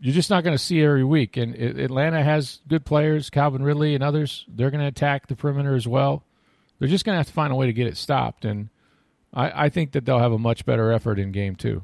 you're 0.00 0.14
just 0.14 0.30
not 0.30 0.42
going 0.42 0.56
to 0.56 0.62
see 0.62 0.82
every 0.82 1.04
week. 1.04 1.36
And 1.36 1.54
Atlanta 1.54 2.22
has 2.22 2.60
good 2.68 2.84
players, 2.84 3.30
Calvin 3.30 3.62
Ridley 3.62 3.94
and 3.94 4.02
others. 4.02 4.46
They're 4.48 4.70
going 4.70 4.80
to 4.80 4.86
attack 4.86 5.26
the 5.26 5.36
perimeter 5.36 5.74
as 5.74 5.86
well. 5.86 6.24
They're 6.78 6.88
just 6.88 7.04
going 7.04 7.14
to 7.14 7.18
have 7.18 7.26
to 7.26 7.32
find 7.32 7.52
a 7.52 7.56
way 7.56 7.66
to 7.66 7.72
get 7.72 7.86
it 7.86 7.96
stopped. 7.96 8.44
And 8.44 8.70
I, 9.32 9.64
I 9.64 9.68
think 9.68 9.92
that 9.92 10.04
they'll 10.04 10.18
have 10.18 10.32
a 10.32 10.38
much 10.38 10.66
better 10.66 10.92
effort 10.92 11.18
in 11.18 11.32
game 11.32 11.56
two. 11.56 11.82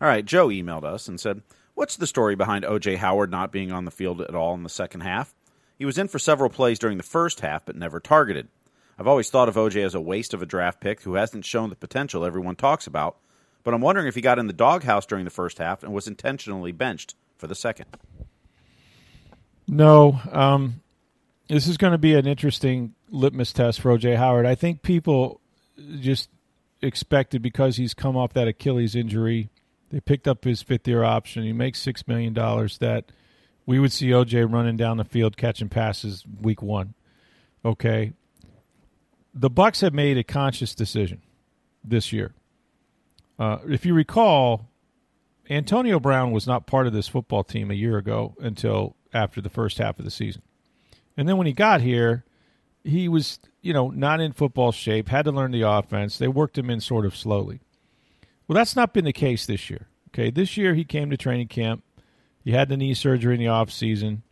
All 0.00 0.08
right. 0.08 0.24
Joe 0.24 0.48
emailed 0.48 0.84
us 0.84 1.08
and 1.08 1.20
said, 1.20 1.42
What's 1.74 1.96
the 1.96 2.06
story 2.06 2.34
behind 2.36 2.64
O.J. 2.64 2.96
Howard 2.96 3.30
not 3.30 3.52
being 3.52 3.70
on 3.70 3.84
the 3.84 3.90
field 3.90 4.22
at 4.22 4.34
all 4.34 4.54
in 4.54 4.62
the 4.62 4.70
second 4.70 5.02
half? 5.02 5.34
He 5.78 5.84
was 5.84 5.98
in 5.98 6.08
for 6.08 6.18
several 6.18 6.48
plays 6.48 6.78
during 6.78 6.96
the 6.96 7.02
first 7.02 7.40
half, 7.40 7.66
but 7.66 7.76
never 7.76 8.00
targeted. 8.00 8.48
I've 8.98 9.06
always 9.06 9.28
thought 9.28 9.48
of 9.50 9.56
OJ 9.56 9.84
as 9.84 9.94
a 9.94 10.00
waste 10.00 10.32
of 10.32 10.40
a 10.40 10.46
draft 10.46 10.80
pick 10.80 11.02
who 11.02 11.14
hasn't 11.14 11.44
shown 11.44 11.68
the 11.68 11.76
potential 11.76 12.24
everyone 12.24 12.56
talks 12.56 12.86
about, 12.86 13.18
but 13.62 13.74
I'm 13.74 13.82
wondering 13.82 14.06
if 14.06 14.14
he 14.14 14.22
got 14.22 14.38
in 14.38 14.46
the 14.46 14.54
doghouse 14.54 15.04
during 15.04 15.24
the 15.24 15.30
first 15.30 15.58
half 15.58 15.82
and 15.82 15.92
was 15.92 16.08
intentionally 16.08 16.72
benched 16.72 17.14
for 17.36 17.46
the 17.46 17.54
second. 17.54 17.86
No, 19.68 20.18
um, 20.32 20.80
this 21.48 21.66
is 21.66 21.76
going 21.76 21.92
to 21.92 21.98
be 21.98 22.14
an 22.14 22.26
interesting 22.26 22.94
litmus 23.10 23.52
test 23.52 23.80
for 23.82 23.96
OJ 23.96 24.16
Howard. 24.16 24.46
I 24.46 24.54
think 24.54 24.80
people 24.80 25.42
just 26.00 26.28
expected 26.82 27.42
because 27.42 27.76
he's 27.76 27.94
come 27.94 28.16
off 28.16 28.32
that 28.34 28.48
Achilles 28.48 28.94
injury, 28.94 29.50
they 29.90 30.00
picked 30.00 30.28
up 30.28 30.44
his 30.44 30.62
fifth 30.62 30.86
year 30.88 31.04
option. 31.04 31.42
He 31.42 31.52
makes 31.52 31.80
six 31.80 32.06
million 32.06 32.32
dollars. 32.32 32.78
That 32.78 33.06
we 33.64 33.78
would 33.78 33.92
see 33.92 34.08
OJ 34.08 34.50
running 34.52 34.76
down 34.76 34.96
the 34.96 35.04
field 35.04 35.36
catching 35.36 35.68
passes 35.68 36.24
week 36.40 36.62
one. 36.62 36.94
Okay, 37.64 38.12
the 39.34 39.50
Bucks 39.50 39.80
have 39.80 39.94
made 39.94 40.18
a 40.18 40.24
conscious 40.24 40.74
decision 40.74 41.22
this 41.84 42.12
year. 42.12 42.32
Uh, 43.38 43.58
if 43.68 43.84
you 43.84 43.94
recall, 43.94 44.68
Antonio 45.50 46.00
Brown 46.00 46.30
was 46.32 46.46
not 46.46 46.66
part 46.66 46.86
of 46.86 46.92
this 46.92 47.08
football 47.08 47.44
team 47.44 47.70
a 47.70 47.74
year 47.74 47.98
ago 47.98 48.34
until 48.40 48.96
after 49.12 49.40
the 49.40 49.50
first 49.50 49.78
half 49.78 49.98
of 49.98 50.04
the 50.04 50.10
season, 50.10 50.42
and 51.16 51.28
then 51.28 51.36
when 51.36 51.46
he 51.46 51.52
got 51.52 51.80
here, 51.80 52.24
he 52.82 53.08
was 53.08 53.38
you 53.66 53.72
know 53.72 53.90
not 53.90 54.20
in 54.20 54.32
football 54.32 54.70
shape, 54.70 55.08
had 55.08 55.24
to 55.24 55.32
learn 55.32 55.50
the 55.50 55.62
offense. 55.62 56.18
They 56.18 56.28
worked 56.28 56.56
him 56.56 56.70
in 56.70 56.80
sort 56.80 57.04
of 57.04 57.16
slowly. 57.16 57.60
Well, 58.46 58.54
that's 58.54 58.76
not 58.76 58.94
been 58.94 59.04
the 59.04 59.12
case 59.12 59.44
this 59.44 59.68
year. 59.68 59.88
Okay, 60.10 60.30
this 60.30 60.56
year 60.56 60.74
he 60.74 60.84
came 60.84 61.10
to 61.10 61.16
training 61.16 61.48
camp. 61.48 61.82
He 62.44 62.52
had 62.52 62.68
the 62.68 62.76
knee 62.76 62.94
surgery 62.94 63.34
in 63.34 63.40
the 63.40 63.48
off 63.48 63.72
season. 63.72 64.22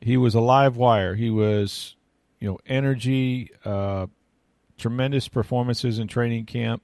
He 0.00 0.16
was 0.16 0.36
a 0.36 0.40
live 0.40 0.76
wire. 0.76 1.16
He 1.16 1.28
was, 1.28 1.96
you 2.38 2.48
know, 2.48 2.58
energy, 2.66 3.50
uh, 3.64 4.06
tremendous 4.78 5.26
performances 5.26 5.98
in 5.98 6.06
training 6.06 6.46
camp. 6.46 6.82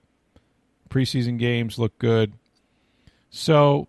Preseason 0.91 1.39
games 1.39 1.79
look 1.79 1.97
good. 1.99 2.33
So 3.31 3.87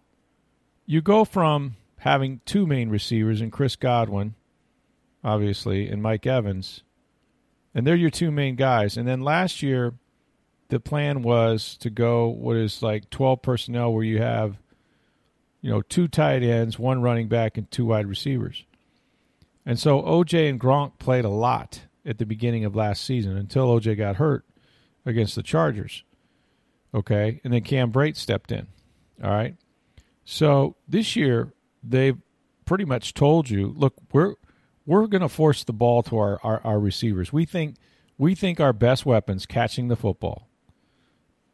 you 0.85 1.01
go 1.01 1.25
from 1.25 1.75
having 1.97 2.41
two 2.45 2.67
main 2.67 2.89
receivers 2.89 3.41
in 3.41 3.49
Chris 3.49 3.75
Godwin, 3.75 4.35
obviously, 5.23 5.89
and 5.89 6.03
Mike 6.03 6.27
Evans, 6.27 6.83
and 7.73 7.85
they're 7.85 7.95
your 7.95 8.09
two 8.09 8.31
main 8.31 8.55
guys. 8.55 8.97
And 8.97 9.07
then 9.07 9.21
last 9.21 9.61
year, 9.61 9.93
the 10.69 10.79
plan 10.79 11.21
was 11.21 11.77
to 11.77 11.89
go 11.89 12.27
what 12.27 12.55
is 12.55 12.81
like 12.81 13.09
12 13.09 13.41
personnel 13.41 13.93
where 13.93 14.03
you 14.03 14.19
have, 14.19 14.57
you 15.61 15.69
know, 15.69 15.81
two 15.81 16.07
tight 16.07 16.43
ends, 16.43 16.79
one 16.79 17.01
running 17.01 17.27
back, 17.27 17.57
and 17.57 17.69
two 17.69 17.85
wide 17.85 18.05
receivers. 18.05 18.65
And 19.65 19.79
so 19.79 20.01
OJ 20.01 20.49
and 20.49 20.59
Gronk 20.59 20.97
played 20.99 21.25
a 21.25 21.29
lot 21.29 21.81
at 22.05 22.17
the 22.17 22.25
beginning 22.25 22.65
of 22.65 22.75
last 22.75 23.03
season 23.03 23.37
until 23.37 23.67
OJ 23.67 23.97
got 23.97 24.15
hurt 24.15 24.45
against 25.05 25.35
the 25.35 25.43
Chargers. 25.43 26.03
Okay. 26.93 27.39
And 27.43 27.53
then 27.53 27.61
Cam 27.61 27.91
Brate 27.91 28.15
stepped 28.15 28.51
in. 28.51 28.67
All 29.23 29.29
right. 29.29 29.55
So 30.23 30.75
this 30.87 31.15
year, 31.15 31.53
they've 31.83 32.17
pretty 32.65 32.85
much 32.85 33.13
told 33.13 33.49
you 33.49 33.73
look, 33.75 33.95
we're, 34.11 34.35
we're 34.89 35.07
going 35.07 35.21
to 35.21 35.29
force 35.29 35.63
the 35.63 35.73
ball 35.73 36.03
to 36.03 36.17
our, 36.17 36.39
our, 36.43 36.61
our 36.63 36.79
receivers. 36.79 37.31
We 37.31 37.45
think 37.45 37.75
we 38.17 38.35
think 38.35 38.59
our 38.59 38.73
best 38.73 39.05
weapons 39.05 39.45
catching 39.45 39.87
the 39.87 39.95
football 39.95 40.47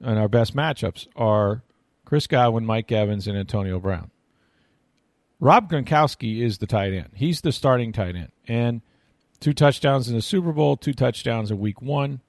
and 0.01 0.17
our 0.17 0.27
best 0.27 0.55
matchups 0.55 1.07
are 1.15 1.63
Chris 2.05 2.27
Godwin, 2.27 2.65
Mike 2.65 2.91
Evans, 2.91 3.27
and 3.27 3.37
Antonio 3.37 3.79
Brown. 3.79 4.11
Rob 5.39 5.69
Gronkowski 5.69 6.41
is 6.41 6.59
the 6.59 6.67
tight 6.67 6.93
end. 6.93 7.09
He's 7.13 7.41
the 7.41 7.51
starting 7.51 7.91
tight 7.91 8.15
end. 8.15 8.31
And– 8.47 8.81
Two 9.39 9.53
touchdowns 9.53 10.09
in 10.09 10.15
the 10.15 10.21
Super 10.21 10.51
Bowl, 10.51 10.77
two 10.77 10.93
touchdowns 10.93 11.51
in 11.51 11.59
week 11.59 11.81
one. 11.81 12.21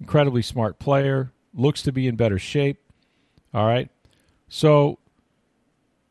Incredibly 0.00 0.42
smart 0.42 0.78
player. 0.78 1.32
Looks 1.54 1.82
to 1.82 1.92
be 1.92 2.06
in 2.06 2.16
better 2.16 2.38
shape. 2.38 2.78
All 3.52 3.66
right. 3.66 3.90
So 4.48 4.98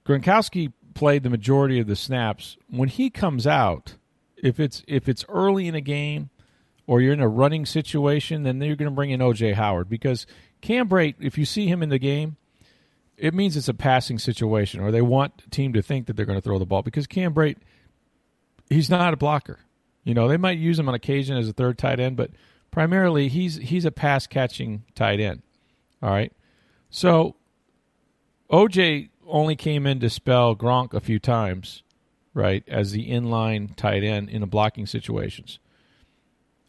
Gronkowski 0.06 0.74
played 0.94 1.24
the 1.24 1.30
majority 1.30 1.80
of 1.80 1.88
the 1.88 1.96
snaps. 1.96 2.58
When 2.70 2.89
he 2.89 3.10
comes 3.10 3.48
out, 3.48 3.96
if 4.38 4.60
it's 4.60 4.84
if 4.88 5.08
it's 5.10 5.25
early 5.30 5.68
in 5.68 5.75
a 5.75 5.82
game 5.82 6.30
or 6.88 7.01
you're 7.01 7.13
in 7.13 7.20
a 7.20 7.27
running 7.27 7.65
situation, 7.65 8.44
then 8.44 8.62
you're 8.62 8.75
going 8.75 8.89
to 8.89 8.96
bring 8.96 9.12
in 9.12 9.20
OJ 9.20 9.54
Howard 9.56 9.89
because 9.89 10.25
Cam 10.62 10.89
if 10.92 11.38
you 11.38 11.46
see 11.46 11.68
him 11.68 11.82
in 11.82 11.89
the 11.89 12.00
game, 12.00 12.38
it 13.18 13.34
means 13.34 13.56
it's 13.56 13.68
a 13.68 13.74
passing 13.74 14.20
situation 14.20 14.82
or 14.82 14.92
they 14.92 15.01
want 15.01 15.38
the 15.38 15.50
team 15.50 15.74
to 15.74 15.82
think 15.82 16.08
that 16.08 16.15
they're 16.15 16.25
going 16.25 16.38
to 16.38 16.44
throw 16.44 16.60
the 16.60 16.65
ball 16.65 16.82
because 16.82 17.08
Cam 17.08 17.36
he's 18.70 18.89
not 18.89 19.13
a 19.13 19.18
blocker. 19.18 19.60
You 20.04 20.13
know, 20.13 20.27
they 20.27 20.38
might 20.38 20.58
use 20.58 20.77
him 20.77 20.88
on 20.88 20.96
occasion 20.96 21.38
as 21.38 21.48
a 21.48 21.54
third 21.54 21.77
tight 21.77 22.00
end, 22.00 22.15
but 22.15 22.32
primarily 22.72 23.27
he's 23.27 23.56
he's 23.56 23.86
a 23.86 23.92
pass 23.92 24.27
catching 24.27 24.84
tight 24.94 25.20
end. 25.20 25.42
All 26.01 26.10
right. 26.10 26.32
So 26.89 27.36
OJ 28.51 29.10
only 29.27 29.56
came 29.56 29.88
in 29.88 30.00
to 30.01 30.10
spell 30.10 30.56
Gronk 30.56 30.94
a 30.94 31.00
few 31.00 31.20
times, 31.20 31.82
right, 32.36 32.63
as 32.68 32.92
the 32.92 33.10
inline 33.10 33.75
tight 33.75 34.04
end 34.04 34.30
in 34.30 34.42
the 34.42 34.48
blocking 34.48 34.86
situations. 34.86 35.58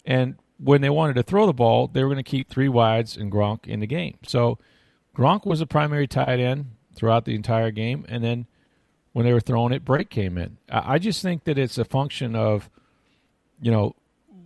And 0.07 0.37
when 0.59 0.81
they 0.81 0.89
wanted 0.89 1.17
to 1.17 1.23
throw 1.23 1.45
the 1.45 1.53
ball, 1.53 1.89
they 1.89 2.03
were 2.03 2.09
going 2.09 2.25
to 2.25 2.31
keep 2.31 2.49
three 2.49 2.71
wides 2.71 3.19
and 3.19 3.31
Gronk 3.31 3.67
in 3.67 3.81
the 3.81 3.87
game. 3.87 4.17
So 4.25 4.59
Gronk 5.15 5.45
was 5.45 5.61
a 5.61 5.67
primary 5.67 6.07
tight 6.07 6.41
end 6.41 6.71
throughout 6.95 7.27
the 7.27 7.35
entire 7.35 7.71
game, 7.71 8.07
and 8.09 8.25
then 8.25 8.47
when 9.13 9.27
they 9.27 9.35
were 9.35 9.41
throwing 9.41 9.75
it, 9.75 9.85
Brate 9.85 10.09
came 10.09 10.39
in. 10.39 10.57
I 10.71 10.99
just 10.99 11.21
think 11.21 11.45
that 11.45 11.59
it's 11.59 11.77
a 11.77 11.85
function 11.85 12.35
of 12.35 12.71
you 13.61 13.71
know, 13.71 13.95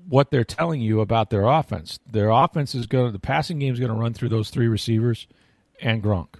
what 0.09 0.31
they're 0.31 0.45
telling 0.45 0.81
you 0.81 1.01
about 1.01 1.31
their 1.31 1.45
offense. 1.45 1.99
Their 2.11 2.31
offense 2.31 2.75
is 2.75 2.87
going 2.87 3.07
to, 3.07 3.13
the 3.13 3.19
passing 3.19 3.59
game 3.59 3.73
is 3.73 3.81
going 3.81 3.93
to 3.93 3.99
run 3.99 4.15
through 4.15 4.31
those 4.31 4.51
three 4.51 4.69
receivers 4.69 5.27
and 5.81 6.03
Gronk. 6.03 6.35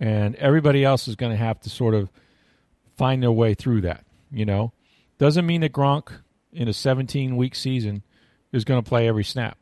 And 0.00 0.34
everybody 0.36 0.84
else 0.84 1.06
is 1.08 1.16
going 1.16 1.32
to 1.32 1.38
have 1.38 1.60
to 1.60 1.70
sort 1.70 1.94
of 1.94 2.10
find 2.96 3.22
their 3.22 3.32
way 3.32 3.54
through 3.54 3.82
that, 3.82 4.04
you 4.34 4.44
know. 4.44 4.72
Doesn't 5.18 5.46
mean 5.46 5.60
that 5.60 5.72
Gronk 5.72 6.10
in 6.52 6.68
a 6.68 6.72
17 6.72 7.36
week 7.36 7.54
season 7.54 8.02
is 8.52 8.64
going 8.64 8.82
to 8.82 8.88
play 8.88 9.08
every 9.08 9.24
snap. 9.24 9.58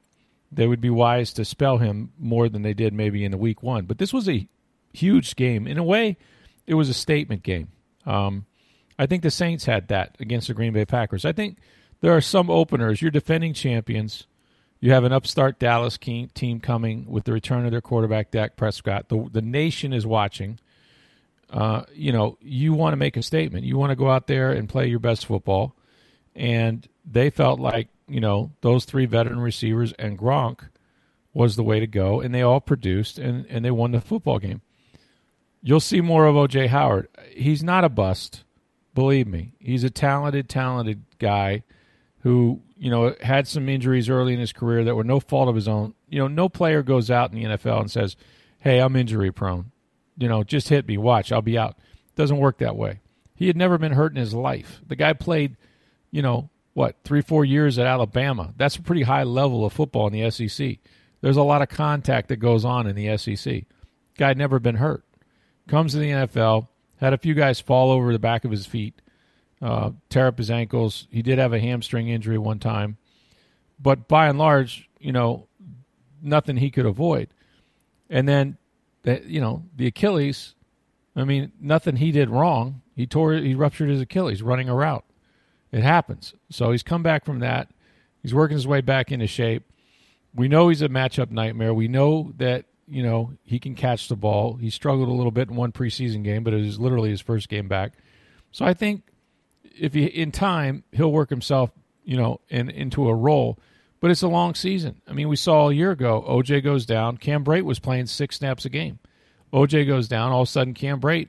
They 0.51 0.67
would 0.67 0.81
be 0.81 0.91
wise 0.91 1.33
to 1.35 1.45
spell 1.45 1.79
him 1.79 2.13
more 2.19 2.49
than 2.49 2.63
they 2.63 2.75
did 2.75 2.93
maybe 2.93 3.25
in 3.25 3.31
the 3.31 3.39
week 3.39 3.63
one. 3.63 3.87
But 3.87 3.99
this 3.99 4.13
was 4.13 4.29
a 4.29 4.47
huge 4.93 5.35
game. 5.37 5.67
In 5.67 5.79
a 5.79 5.85
way, 5.85 6.19
it 6.67 6.75
was 6.75 6.89
a 6.89 6.95
statement 6.95 7.43
game. 7.43 7.69
Um, 8.05 8.47
I 8.99 9.07
think 9.07 9.23
the 9.23 9.31
Saints 9.31 9.65
had 9.65 9.89
that 9.89 10.17
against 10.21 10.49
the 10.49 10.55
Green 10.55 10.73
Bay 10.73 10.85
Packers. 10.85 11.25
I 11.25 11.33
think 11.33 11.59
there 12.01 12.15
are 12.15 12.21
some 12.21 12.51
openers. 12.51 13.01
You're 13.01 13.11
defending 13.11 13.55
champions. 13.55 14.27
You 14.81 14.93
have 14.93 15.05
an 15.05 15.13
upstart 15.13 15.59
Dallas 15.59 15.97
team 15.97 16.61
coming 16.61 17.07
with 17.09 17.25
the 17.25 17.33
return 17.33 17.65
of 17.65 17.71
their 17.71 17.81
quarterback 17.81 18.31
Dak 18.31 18.57
Prescott. 18.57 19.09
The 19.09 19.29
the 19.31 19.41
nation 19.41 19.93
is 19.93 20.07
watching. 20.07 20.59
Uh, 21.53 21.83
you 21.93 22.13
know, 22.13 22.39
you 22.41 22.73
want 22.73 22.95
to 22.95 22.97
make 22.97 23.17
a 23.17 23.23
statement. 23.23 23.65
You 23.65 23.77
want 23.77 23.91
to 23.91 23.97
go 23.97 24.11
out 24.11 24.27
there 24.27 24.53
and 24.53 24.69
play 24.69 24.89
your 24.89 24.99
best 24.99 25.27
football. 25.27 25.77
And 26.35 26.89
they 27.05 27.29
felt 27.29 27.61
like, 27.61 27.89
you 28.09 28.21
know, 28.21 28.53
those 28.63 28.87
three 28.87 29.05
veteran 29.05 29.39
receivers 29.39 29.93
and 29.99 30.19
Gronk 30.19 30.61
was 31.35 31.57
the 31.57 31.63
way 31.63 31.79
to 31.79 31.87
go. 31.87 32.21
And 32.21 32.35
they 32.35 32.41
all 32.41 32.61
produced 32.61 33.19
and, 33.19 33.45
and 33.51 33.63
they 33.65 33.71
won 33.71 33.91
the 33.91 34.01
football 34.01 34.39
game. 34.39 34.63
You'll 35.63 35.81
see 35.81 36.01
more 36.01 36.25
of 36.25 36.35
OJ 36.35 36.69
Howard. 36.69 37.09
He's 37.31 37.63
not 37.63 37.85
a 37.85 37.91
bust, 37.91 38.45
believe 38.95 39.27
me. 39.27 39.53
He's 39.61 39.85
a 39.85 39.91
talented, 39.91 40.49
talented 40.49 41.05
guy 41.19 41.65
who, 42.21 42.63
you 42.79 42.91
know, 42.91 43.15
had 43.21 43.47
some 43.47 43.69
injuries 43.69 44.09
early 44.09 44.33
in 44.33 44.41
his 44.41 44.53
career 44.53 44.85
that 44.85 44.97
were 44.97 45.05
no 45.05 45.21
fault 45.21 45.51
of 45.51 45.55
his 45.55 45.69
own. 45.69 45.95
You 46.09 46.19
know, 46.21 46.29
no 46.29 46.49
player 46.49 46.83
goes 46.83 47.11
out 47.11 47.31
in 47.31 47.39
the 47.39 47.45
NFL 47.57 47.81
and 47.81 47.91
says, 47.91 48.17
Hey, 48.59 48.81
I'm 48.81 48.97
injury 48.97 49.33
prone 49.33 49.72
you 50.23 50.29
know, 50.29 50.45
just 50.45 50.69
hit 50.69 50.87
me, 50.87 50.97
watch, 50.97 51.33
I'll 51.33 51.43
be 51.43 51.59
out. 51.59 51.77
Doesn't 52.15 52.39
work 52.39 52.59
that 52.59 52.77
way. 52.77 53.01
He 53.35 53.49
had 53.49 53.57
never 53.57 53.77
been 53.77 53.93
hurt 53.93 54.13
in 54.13 54.19
his 54.19 54.33
life. 54.33 54.81
The 54.87 54.95
guy 54.95 55.15
played, 55.15 55.57
you 56.13 56.23
know, 56.23 56.49
what, 56.75 56.97
three, 57.03 57.23
four 57.23 57.45
years 57.45 57.77
at 57.77 57.87
Alabama. 57.87 58.55
That's 58.57 58.77
a 58.77 58.83
pretty 58.83 59.03
high 59.03 59.25
level 59.25 59.65
of 59.65 59.73
football 59.73 60.07
in 60.07 60.13
the 60.13 60.31
SEC. 60.31 60.79
There's 61.23 61.37
a 61.37 61.43
lot 61.43 61.61
of 61.61 61.71
contact 61.71 62.29
that 62.29 62.37
goes 62.37 62.65
on 62.65 62.87
in 62.87 62.95
the 62.95 63.19
SEC. 63.19 63.65
Guy 64.17 64.29
had 64.29 64.39
never 64.39 64.61
been 64.61 64.77
hurt. 64.77 65.05
Comes 65.67 65.93
to 65.93 65.99
the 65.99 66.11
NFL, 66.11 66.69
had 66.99 67.15
a 67.15 67.19
few 67.19 67.35
guys 67.35 67.61
fall 67.61 67.91
over 67.91 68.13
the 68.13 68.21
back 68.21 68.45
of 68.45 68.53
his 68.53 68.65
feet, 68.65 69.03
uh, 69.61 69.91
tear 70.09 70.29
up 70.29 70.39
his 70.39 70.53
ankles. 70.53 71.09
He 71.11 71.23
did 71.23 71.39
have 71.39 71.53
a 71.53 71.59
hamstring 71.59 72.09
injury 72.09 72.39
one 72.39 72.61
time. 72.61 72.97
But 73.81 74.07
by 74.07 74.29
and 74.29 74.39
large, 74.39 74.89
you 75.01 75.11
know, 75.11 75.49
nothing 76.23 76.59
he 76.59 76.71
could 76.71 76.87
avoid. 76.87 77.29
And 78.09 78.29
then 78.29 78.57
that 79.03 79.27
you 79.27 79.41
know 79.41 79.65
the 79.77 79.87
Achilles. 79.87 80.55
I 81.15 81.25
mean, 81.25 81.53
nothing 81.61 81.97
he 81.97 82.11
did 82.11 82.31
wrong. 82.31 82.81
He 82.97 83.07
tore, 83.07 83.35
he 83.35 83.55
ruptured 83.55 83.91
his 83.91 84.01
Achilles 84.01 84.43
running 84.43 84.69
a 84.69 84.75
route. 84.75 85.05
It 85.71 85.83
happens. 85.83 86.35
So 86.51 86.71
he's 86.71 86.83
come 86.83 87.03
back 87.03 87.25
from 87.25 87.41
that. 87.41 87.69
He's 88.23 88.35
working 88.35 88.57
his 88.57 88.67
way 88.67 88.81
back 88.81 89.11
into 89.11 89.27
shape. 89.27 89.65
We 90.35 90.49
know 90.49 90.69
he's 90.69 90.83
a 90.83 90.89
matchup 90.89 91.31
nightmare. 91.31 91.75
We 91.75 91.89
know 91.89 92.33
that 92.37 92.67
you 92.89 93.03
know 93.03 93.33
he 93.45 93.59
can 93.59 93.75
catch 93.75 94.09
the 94.09 94.17
ball. 94.17 94.55
He 94.55 94.71
struggled 94.71 95.09
a 95.09 95.13
little 95.13 95.31
bit 95.31 95.49
in 95.49 95.57
one 95.57 95.73
preseason 95.73 96.23
game, 96.23 96.45
but 96.45 96.55
it 96.55 96.65
was 96.65 96.79
literally 96.79 97.11
his 97.11 97.21
first 97.21 97.49
game 97.49 97.69
back. 97.69 97.93
So 98.51 98.65
I 98.65 98.75
think 98.75 99.03
if 99.79 99.95
he 99.95 100.05
in 100.05 100.31
time 100.31 100.85
he'll 100.93 101.13
work 101.13 101.31
himself, 101.31 101.71
you 102.05 102.17
know, 102.17 102.41
in, 102.49 102.71
into 102.71 103.09
a 103.09 103.15
role. 103.15 103.59
But 104.03 104.11
it's 104.11 104.23
a 104.23 104.29
long 104.29 104.57
season. 104.57 105.01
I 105.07 105.13
mean, 105.13 105.29
we 105.29 105.37
saw 105.37 105.69
a 105.69 105.73
year 105.73 105.93
ago, 105.93 106.25
OJ 106.29 106.65
goes 106.65 106.85
down. 106.85 107.19
Cam 107.19 107.45
Brate 107.45 107.63
was 107.63 107.79
playing 107.79 108.07
six 108.07 108.37
snaps 108.37 108.65
a 108.65 108.69
game. 108.69 108.99
OJ 109.53 109.87
goes 109.87 110.09
down. 110.09 110.33
All 110.33 110.43
of 110.43 110.49
a 110.49 110.51
sudden, 110.51 110.75
Cam 110.75 111.01
Brate 111.01 111.29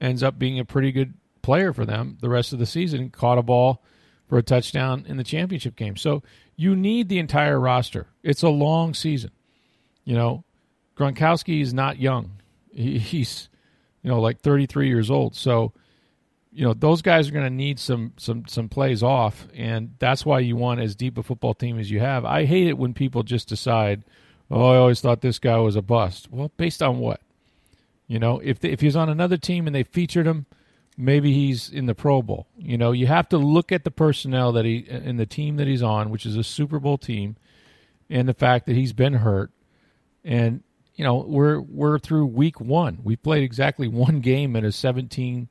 ends 0.00 0.24
up 0.24 0.36
being 0.36 0.58
a 0.58 0.64
pretty 0.64 0.90
good 0.90 1.14
player 1.42 1.72
for 1.72 1.86
them 1.86 2.18
the 2.20 2.28
rest 2.28 2.52
of 2.52 2.58
the 2.58 2.66
season. 2.66 3.10
Caught 3.10 3.38
a 3.38 3.42
ball 3.44 3.84
for 4.26 4.36
a 4.36 4.42
touchdown 4.42 5.04
in 5.06 5.16
the 5.16 5.22
championship 5.22 5.76
game. 5.76 5.96
So 5.96 6.24
you 6.56 6.74
need 6.74 7.08
the 7.08 7.20
entire 7.20 7.60
roster. 7.60 8.08
It's 8.24 8.42
a 8.42 8.48
long 8.48 8.94
season. 8.94 9.30
You 10.02 10.16
know, 10.16 10.44
Gronkowski 10.96 11.62
is 11.62 11.72
not 11.72 12.00
young. 12.00 12.32
He's, 12.72 13.48
you 14.02 14.10
know, 14.10 14.20
like 14.20 14.40
33 14.40 14.88
years 14.88 15.08
old. 15.08 15.36
So 15.36 15.72
you 16.58 16.64
know 16.64 16.74
those 16.74 17.02
guys 17.02 17.28
are 17.28 17.32
going 17.32 17.44
to 17.44 17.54
need 17.54 17.78
some 17.78 18.14
some 18.16 18.42
some 18.48 18.68
plays 18.68 19.00
off, 19.00 19.46
and 19.54 19.94
that's 20.00 20.26
why 20.26 20.40
you 20.40 20.56
want 20.56 20.80
as 20.80 20.96
deep 20.96 21.16
a 21.16 21.22
football 21.22 21.54
team 21.54 21.78
as 21.78 21.88
you 21.88 22.00
have. 22.00 22.24
I 22.24 22.46
hate 22.46 22.66
it 22.66 22.76
when 22.76 22.94
people 22.94 23.22
just 23.22 23.48
decide, 23.48 24.02
"Oh, 24.50 24.72
I 24.72 24.76
always 24.76 25.00
thought 25.00 25.20
this 25.20 25.38
guy 25.38 25.56
was 25.58 25.76
a 25.76 25.82
bust." 25.82 26.26
Well, 26.32 26.50
based 26.56 26.82
on 26.82 26.98
what? 26.98 27.20
You 28.08 28.18
know, 28.18 28.40
if 28.42 28.64
if 28.64 28.80
he's 28.80 28.96
on 28.96 29.08
another 29.08 29.36
team 29.36 29.68
and 29.68 29.76
they 29.76 29.84
featured 29.84 30.26
him, 30.26 30.46
maybe 30.96 31.32
he's 31.32 31.70
in 31.70 31.86
the 31.86 31.94
Pro 31.94 32.22
Bowl. 32.22 32.48
You 32.58 32.76
know, 32.76 32.90
you 32.90 33.06
have 33.06 33.28
to 33.28 33.38
look 33.38 33.70
at 33.70 33.84
the 33.84 33.92
personnel 33.92 34.50
that 34.50 34.64
he 34.64 34.78
in 34.78 35.16
the 35.16 35.26
team 35.26 35.58
that 35.58 35.68
he's 35.68 35.82
on, 35.82 36.10
which 36.10 36.26
is 36.26 36.36
a 36.36 36.42
Super 36.42 36.80
Bowl 36.80 36.98
team, 36.98 37.36
and 38.10 38.28
the 38.28 38.34
fact 38.34 38.66
that 38.66 38.74
he's 38.74 38.92
been 38.92 39.14
hurt, 39.14 39.52
and 40.24 40.64
you 40.96 41.04
know 41.04 41.18
we're 41.18 41.60
we're 41.60 42.00
through 42.00 42.26
week 42.26 42.60
one. 42.60 42.98
We 43.04 43.14
played 43.14 43.44
exactly 43.44 43.86
one 43.86 44.18
game 44.18 44.56
in 44.56 44.64
a 44.64 44.72
17 44.72 45.48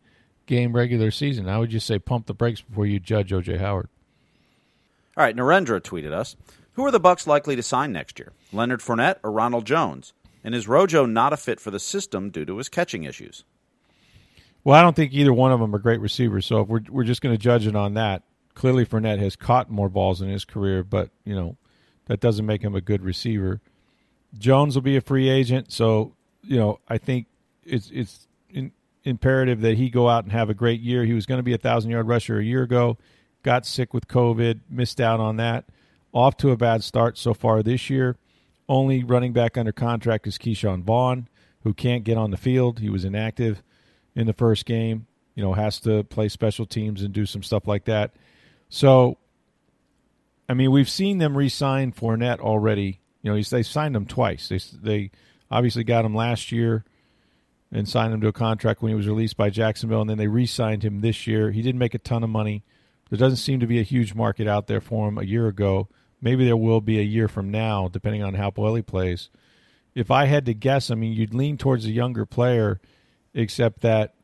game 0.48 0.76
regular 0.76 1.12
season. 1.12 1.48
I 1.48 1.60
would 1.60 1.70
just 1.70 1.86
say 1.86 2.00
pump 2.00 2.26
the 2.26 2.34
brakes 2.34 2.62
before 2.62 2.88
you 2.88 3.00
judge 3.00 3.32
OJ 3.32 3.60
Howard. 3.60 3.90
All 5.16 5.24
right, 5.24 5.36
Narendra 5.36 5.80
tweeted 5.80 6.12
us: 6.12 6.36
Who 6.74 6.86
are 6.86 6.92
the 6.92 7.00
Bucks 7.00 7.28
likely 7.28 7.56
to 7.56 7.64
sign 7.64 7.92
next 7.92 8.18
year? 8.18 8.34
Leonard 8.52 8.82
Fournette 8.82 9.18
or 9.24 9.32
Ronald 9.32 9.66
Jones? 9.66 10.14
And 10.44 10.56
is 10.56 10.68
Rojo 10.68 11.06
not 11.06 11.34
a 11.34 11.38
fit 11.38 11.60
for 11.60 11.72
the 11.72 11.80
system 11.80 12.30
due 12.30 12.46
to 12.46 12.58
his 12.58 12.70
catching 12.70 13.04
issues? 13.04 13.44
Well, 14.64 14.78
I 14.78 14.82
don't 14.82 14.96
think 14.96 15.14
either 15.14 15.34
one 15.34 15.52
of 15.52 15.60
them 15.60 15.74
are 15.76 15.80
great 15.80 16.02
receivers. 16.02 16.46
So 16.46 16.62
if 16.62 16.68
we're 16.68 16.82
we're 16.90 17.04
just 17.04 17.22
going 17.22 17.34
to 17.34 17.42
judge 17.42 17.68
it 17.68 17.76
on 17.76 17.94
that, 17.94 18.24
clearly 18.54 18.86
Fournette 18.86 19.20
has 19.20 19.36
caught 19.36 19.70
more 19.70 19.90
balls 19.90 20.22
in 20.22 20.30
his 20.30 20.44
career, 20.44 20.84
but 20.84 21.10
you 21.24 21.36
know 21.36 21.58
that 22.08 22.20
doesn't 22.20 22.46
make 22.46 22.62
him 22.62 22.76
a 22.76 22.82
good 22.82 23.02
receiver. 23.02 23.62
Jones 24.38 24.76
will 24.76 24.82
be 24.82 24.98
a 24.98 25.02
free 25.02 25.30
agent, 25.30 25.72
so 25.72 26.14
you 26.44 26.58
know 26.58 26.80
I 26.88 26.98
think 26.98 27.28
it's 27.64 27.90
it's 27.94 28.28
in, 28.50 28.72
imperative 29.08 29.62
that 29.62 29.78
he 29.78 29.90
go 29.90 30.10
out 30.10 30.24
and 30.24 30.34
have 30.34 30.50
a 30.50 30.54
great 30.54 30.82
year. 30.82 31.06
He 31.06 31.14
was 31.14 31.26
going 31.26 31.40
to 31.40 31.44
be 31.44 31.54
a 31.54 31.58
thousand 31.58 31.92
yard 31.92 32.08
rusher 32.08 32.40
a 32.40 32.44
year 32.44 32.64
ago, 32.64 32.98
got 33.42 33.66
sick 33.66 33.94
with 33.94 34.08
COVID, 34.08 34.62
missed 34.70 35.00
out 35.00 35.20
on 35.20 35.38
that. 35.38 35.66
Off 36.14 36.38
to 36.38 36.52
a 36.52 36.58
bad 36.58 36.84
start 36.84 37.18
so 37.18 37.34
far 37.34 37.64
this 37.64 37.90
year. 37.90 38.18
Only 38.70 39.04
running 39.04 39.34
back 39.34 39.58
under 39.58 39.72
contract 39.72 40.28
is 40.28 40.38
Ke'Shawn 40.38 40.84
Vaughn, 40.84 41.30
who 41.64 41.74
can't 41.74 42.04
get 42.04 42.18
on 42.18 42.32
the 42.32 42.38
field. 42.38 42.80
He 42.80 42.90
was 42.90 43.06
inactive 43.06 43.64
in 44.16 44.28
the 44.28 44.34
first 44.34 44.66
game. 44.66 45.08
You 45.36 45.44
know, 45.44 45.54
has 45.54 45.80
to 45.82 46.04
play 46.04 46.30
special 46.30 46.66
teams 46.66 47.02
and 47.04 47.14
do 47.14 47.26
some 47.26 47.44
stuff 47.44 47.68
like 47.68 47.86
that. 47.86 48.16
So, 48.70 49.20
I 50.50 50.56
mean, 50.56 50.72
we've 50.72 50.90
seen 50.90 51.20
them 51.20 51.38
re-sign 51.38 51.92
Fournette 51.92 52.40
already. 52.40 53.02
You 53.22 53.32
know, 53.32 53.42
they 53.42 53.64
signed 53.64 53.96
him 53.96 54.08
twice. 54.08 54.50
They 54.50 54.60
they 54.82 55.12
obviously 55.52 55.84
got 55.84 56.06
him 56.06 56.16
last 56.16 56.52
year 56.52 56.84
and 57.72 57.88
signed 57.88 58.14
him 58.14 58.22
to 58.22 58.28
a 58.28 58.34
contract 58.34 58.82
when 58.82 58.90
he 58.90 58.96
was 58.96 59.08
released 59.08 59.38
by 59.38 59.50
Jacksonville, 59.50 60.02
and 60.02 60.10
then 60.10 60.18
they 60.18 60.28
re-signed 60.28 60.84
him 60.84 61.02
this 61.02 61.28
year. 61.28 61.52
He 61.52 61.62
didn't 61.62 61.80
make 61.80 61.94
a 61.94 62.00
ton 62.00 62.24
of 62.24 62.30
money. 62.30 62.64
There 63.10 63.20
doesn't 63.20 63.38
seem 63.38 63.60
to 63.60 63.68
be 63.68 63.80
a 63.80 63.84
huge 63.84 64.14
market 64.14 64.48
out 64.48 64.68
there 64.68 64.82
for 64.82 65.08
him 65.08 65.18
a 65.18 65.24
year 65.24 65.48
ago. 65.48 65.90
Maybe 66.22 66.46
there 66.46 66.58
will 66.58 66.82
be 66.82 67.00
a 67.00 67.04
year 67.04 67.28
from 67.28 67.52
now, 67.52 67.88
depending 67.88 68.24
on 68.24 68.34
how 68.34 68.52
he 68.52 68.82
plays. 68.82 69.30
If 69.94 70.12
I 70.12 70.26
had 70.26 70.46
to 70.46 70.54
guess, 70.54 70.92
I 70.92 70.96
mean, 70.96 71.14
you'd 71.14 71.34
lean 71.34 71.58
towards 71.58 71.86
a 71.86 71.92
younger 71.92 72.26
player, 72.26 72.80
except 73.34 73.82
that 73.82 74.16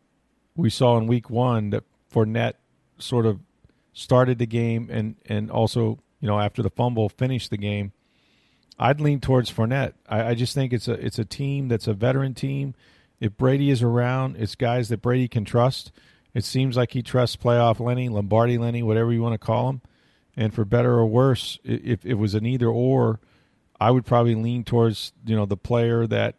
we 0.55 0.69
saw 0.69 0.97
in 0.97 1.07
week 1.07 1.29
one 1.29 1.69
that 1.71 1.83
Fournette 2.11 2.55
sort 2.97 3.25
of 3.25 3.39
started 3.91 4.39
the 4.39 4.45
game 4.45 4.89
and, 4.91 5.15
and 5.25 5.51
also, 5.51 5.99
you 6.19 6.27
know, 6.27 6.39
after 6.39 6.61
the 6.61 6.69
fumble, 6.69 7.09
finished 7.09 7.49
the 7.49 7.57
game. 7.57 7.91
I'd 8.79 9.01
lean 9.01 9.19
towards 9.19 9.51
Fournette. 9.51 9.93
I, 10.07 10.29
I 10.29 10.33
just 10.33 10.53
think 10.55 10.73
it's 10.73 10.87
a 10.87 10.93
it's 10.93 11.19
a 11.19 11.25
team 11.25 11.67
that's 11.67 11.87
a 11.87 11.93
veteran 11.93 12.33
team 12.33 12.73
if 13.23 13.37
Brady 13.37 13.69
is 13.69 13.81
around, 13.81 14.35
it's 14.37 14.53
guys 14.53 14.89
that 14.89 15.01
Brady 15.01 15.29
can 15.29 15.45
trust. 15.45 15.93
It 16.33 16.43
seems 16.43 16.75
like 16.75 16.91
he 16.91 17.01
trusts 17.01 17.37
playoff 17.37 17.79
Lenny, 17.79 18.09
Lombardi 18.09 18.57
Lenny, 18.57 18.83
whatever 18.83 19.13
you 19.13 19.21
want 19.21 19.33
to 19.33 19.45
call 19.45 19.69
him. 19.69 19.81
And 20.35 20.53
for 20.53 20.65
better 20.65 20.95
or 20.95 21.05
worse, 21.05 21.57
if 21.63 22.05
it 22.05 22.15
was 22.15 22.33
an 22.33 22.45
either 22.45 22.67
or, 22.67 23.21
I 23.79 23.91
would 23.91 24.05
probably 24.05 24.35
lean 24.35 24.65
towards 24.65 25.13
you 25.25 25.37
know 25.37 25.45
the 25.45 25.55
player 25.55 26.05
that 26.05 26.35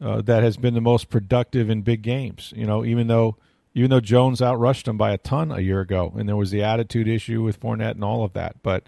uh, 0.00 0.22
that 0.22 0.44
has 0.44 0.56
been 0.56 0.74
the 0.74 0.80
most 0.80 1.08
productive 1.08 1.68
in 1.68 1.82
big 1.82 2.02
games. 2.02 2.52
You 2.54 2.66
know, 2.66 2.84
even 2.84 3.08
though 3.08 3.36
even 3.74 3.90
though 3.90 4.00
Jones 4.00 4.40
outrushed 4.40 4.86
him 4.86 4.96
by 4.96 5.10
a 5.10 5.18
ton 5.18 5.50
a 5.50 5.60
year 5.60 5.80
ago, 5.80 6.12
and 6.16 6.28
there 6.28 6.36
was 6.36 6.52
the 6.52 6.62
attitude 6.62 7.08
issue 7.08 7.42
with 7.42 7.58
Fournette 7.58 7.92
and 7.92 8.04
all 8.04 8.22
of 8.22 8.34
that. 8.34 8.62
But 8.62 8.86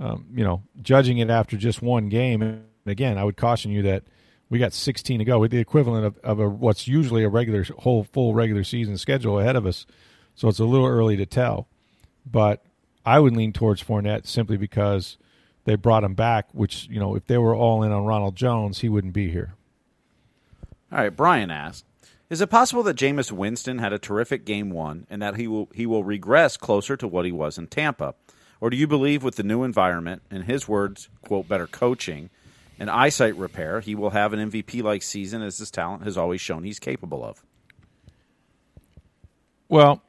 um, 0.00 0.26
you 0.34 0.42
know, 0.42 0.64
judging 0.82 1.18
it 1.18 1.30
after 1.30 1.56
just 1.56 1.80
one 1.80 2.08
game, 2.08 2.64
again, 2.86 3.18
I 3.18 3.24
would 3.24 3.36
caution 3.36 3.70
you 3.70 3.82
that 3.82 4.02
we 4.48 4.58
got 4.58 4.72
16 4.72 5.18
to 5.18 5.24
go 5.24 5.38
with 5.38 5.50
the 5.50 5.58
equivalent 5.58 6.06
of, 6.06 6.18
of 6.18 6.40
a, 6.40 6.48
what's 6.48 6.86
usually 6.86 7.24
a 7.24 7.28
regular 7.28 7.64
whole 7.78 8.04
full 8.04 8.34
regular 8.34 8.64
season 8.64 8.96
schedule 8.96 9.40
ahead 9.40 9.56
of 9.56 9.66
us. 9.66 9.86
So 10.34 10.48
it's 10.48 10.58
a 10.58 10.64
little 10.64 10.86
early 10.86 11.16
to 11.16 11.26
tell. 11.26 11.68
But 12.24 12.62
i 13.04 13.20
would 13.20 13.36
lean 13.36 13.52
towards 13.52 13.82
Fournette 13.82 14.26
simply 14.26 14.56
because 14.56 15.16
they 15.64 15.76
brought 15.76 16.02
him 16.04 16.14
back 16.14 16.48
which 16.52 16.88
you 16.90 16.98
know 16.98 17.14
if 17.14 17.26
they 17.26 17.38
were 17.38 17.54
all 17.54 17.84
in 17.84 17.92
on 17.92 18.04
ronald 18.04 18.34
jones 18.34 18.80
he 18.80 18.88
wouldn't 18.88 19.12
be 19.12 19.30
here. 19.30 19.54
All 20.90 20.98
right 20.98 21.16
brian 21.16 21.50
asked 21.50 21.84
is 22.28 22.40
it 22.40 22.50
possible 22.50 22.82
that 22.82 22.96
Jameis 22.96 23.30
Winston 23.30 23.78
had 23.78 23.92
a 23.92 24.00
terrific 24.00 24.44
game 24.44 24.70
one 24.70 25.06
and 25.08 25.22
that 25.22 25.36
he 25.36 25.46
will 25.46 25.68
he 25.72 25.86
will 25.86 26.02
regress 26.02 26.56
closer 26.56 26.96
to 26.96 27.06
what 27.06 27.24
he 27.24 27.30
was 27.30 27.56
in 27.56 27.68
Tampa? 27.68 28.14
Or 28.60 28.68
do 28.68 28.76
you 28.76 28.86
believe 28.86 29.22
with 29.22 29.36
the 29.36 29.42
new 29.42 29.62
environment, 29.62 30.22
in 30.30 30.42
his 30.42 30.66
words, 30.66 31.08
quote, 31.22 31.46
better 31.46 31.66
coaching, 31.66 32.30
and 32.78 32.90
eyesight 32.90 33.36
repair, 33.36 33.80
he 33.80 33.94
will 33.94 34.10
have 34.10 34.32
an 34.32 34.50
MVP 34.50 34.82
like 34.82 35.02
season 35.02 35.42
as 35.42 35.58
his 35.58 35.70
talent 35.70 36.04
has 36.04 36.16
always 36.16 36.40
shown 36.40 36.62
he's 36.64 36.78
capable 36.78 37.24
of. 37.24 37.42
Well, 39.68 40.02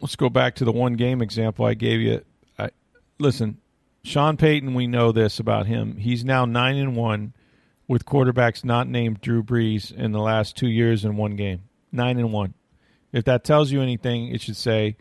let's 0.00 0.16
go 0.16 0.28
back 0.28 0.56
to 0.56 0.64
the 0.64 0.72
one 0.72 0.94
game 0.94 1.22
example 1.22 1.64
I 1.64 1.74
gave 1.74 2.00
you. 2.00 2.22
I, 2.58 2.70
listen, 3.18 3.58
Sean 4.02 4.36
Payton, 4.36 4.74
we 4.74 4.86
know 4.86 5.12
this 5.12 5.38
about 5.38 5.66
him. 5.66 5.96
He's 5.96 6.24
now 6.24 6.44
nine 6.44 6.76
and 6.76 6.96
one 6.96 7.34
with 7.86 8.04
quarterbacks 8.04 8.64
not 8.64 8.88
named 8.88 9.20
Drew 9.20 9.42
Brees 9.42 9.92
in 9.92 10.12
the 10.12 10.20
last 10.20 10.56
two 10.56 10.68
years 10.68 11.04
in 11.04 11.16
one 11.16 11.36
game. 11.36 11.62
nine 11.92 12.18
and 12.18 12.32
one. 12.32 12.54
If 13.12 13.24
that 13.24 13.42
tells 13.42 13.72
you 13.72 13.82
anything, 13.82 14.28
it 14.28 14.40
should 14.40 14.56
say 14.56 14.96